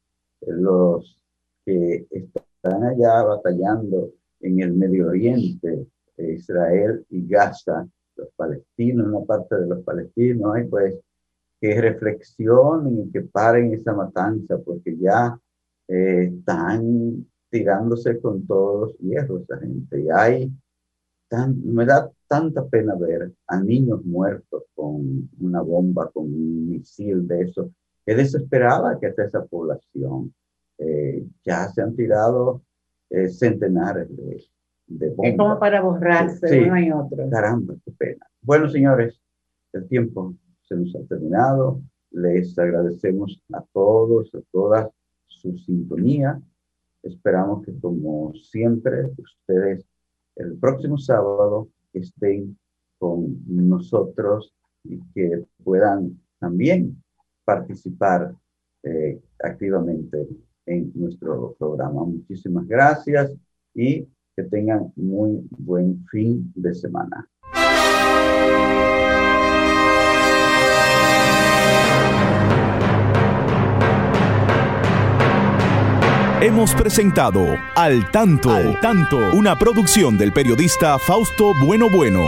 los 0.47 1.17
que 1.65 2.05
están 2.09 2.83
allá 2.83 3.23
batallando 3.23 4.11
en 4.41 4.59
el 4.59 4.73
Medio 4.73 5.07
Oriente, 5.07 5.87
Israel 6.17 7.05
y 7.09 7.27
Gaza, 7.27 7.87
los 8.15 8.29
palestinos, 8.35 9.07
una 9.07 9.25
parte 9.25 9.55
de 9.55 9.67
los 9.67 9.83
palestinos, 9.83 10.59
y 10.59 10.63
pues 10.65 10.99
que 11.59 11.79
reflexionen 11.79 13.01
y 13.01 13.11
que 13.11 13.21
paren 13.21 13.73
esa 13.73 13.93
matanza, 13.93 14.57
porque 14.57 14.97
ya 14.97 15.39
eh, 15.87 16.31
están 16.35 17.27
tirándose 17.49 18.19
con 18.19 18.47
todos 18.47 18.91
los 18.91 18.97
hierros 18.97 19.43
esa 19.43 19.59
gente. 19.59 20.01
Y 20.01 20.09
hay, 20.09 20.51
tan, 21.27 21.61
me 21.63 21.85
da 21.85 22.09
tanta 22.27 22.65
pena 22.67 22.95
ver 22.95 23.31
a 23.47 23.61
niños 23.61 24.03
muertos 24.03 24.63
con 24.73 25.29
una 25.39 25.61
bomba, 25.61 26.09
con 26.11 26.25
un 26.25 26.69
misil 26.69 27.27
de 27.27 27.41
eso. 27.43 27.71
que 28.05 28.15
desesperaba 28.15 28.99
que 28.99 29.07
hasta 29.07 29.25
esa 29.25 29.45
población. 29.45 30.33
Eh, 30.79 31.27
ya 31.45 31.69
se 31.69 31.81
han 31.83 31.95
tirado 31.95 32.63
eh, 33.11 33.29
centenares 33.29 34.07
de 34.17 34.33
ellos. 34.33 34.51
Es 34.99 35.37
como 35.37 35.59
para 35.59 35.81
borrarse 35.81 36.63
uno 36.63 36.79
y 36.79 36.91
otro. 36.91 37.29
Caramba, 37.29 37.75
qué 37.85 37.91
pena. 37.91 38.25
Bueno, 38.41 38.69
señores, 38.69 39.19
el 39.73 39.87
tiempo 39.87 40.35
se 40.63 40.75
nos 40.75 40.95
ha 40.95 41.03
terminado. 41.07 41.81
Les 42.11 42.57
agradecemos 42.57 43.41
a 43.53 43.63
todos, 43.73 44.33
a 44.35 44.39
todas 44.51 44.89
su 45.27 45.57
sintonía. 45.57 46.41
Esperamos 47.03 47.65
que, 47.65 47.73
como 47.79 48.33
siempre, 48.35 49.11
ustedes 49.17 49.85
el 50.35 50.57
próximo 50.57 50.97
sábado 50.97 51.69
estén 51.93 52.57
con 52.99 53.39
nosotros 53.47 54.53
y 54.83 54.99
que 55.13 55.45
puedan 55.63 56.19
también 56.39 57.01
participar 57.43 58.35
eh, 58.83 59.19
activamente 59.43 60.27
en 60.65 60.91
nuestro 60.95 61.55
programa. 61.57 62.03
Muchísimas 62.03 62.67
gracias 62.67 63.35
y 63.73 64.07
que 64.41 64.49
tengan 64.49 64.91
muy 64.95 65.47
buen 65.57 66.05
fin 66.09 66.51
de 66.55 66.73
semana. 66.73 67.27
Hemos 76.41 76.73
presentado 76.73 77.45
Al 77.75 78.09
Tanto, 78.09 78.49
Al 78.51 78.79
Tanto, 78.79 79.37
una 79.37 79.55
producción 79.55 80.17
del 80.17 80.31
periodista 80.31 80.97
Fausto 80.97 81.53
Bueno 81.63 81.87
Bueno. 81.91 82.21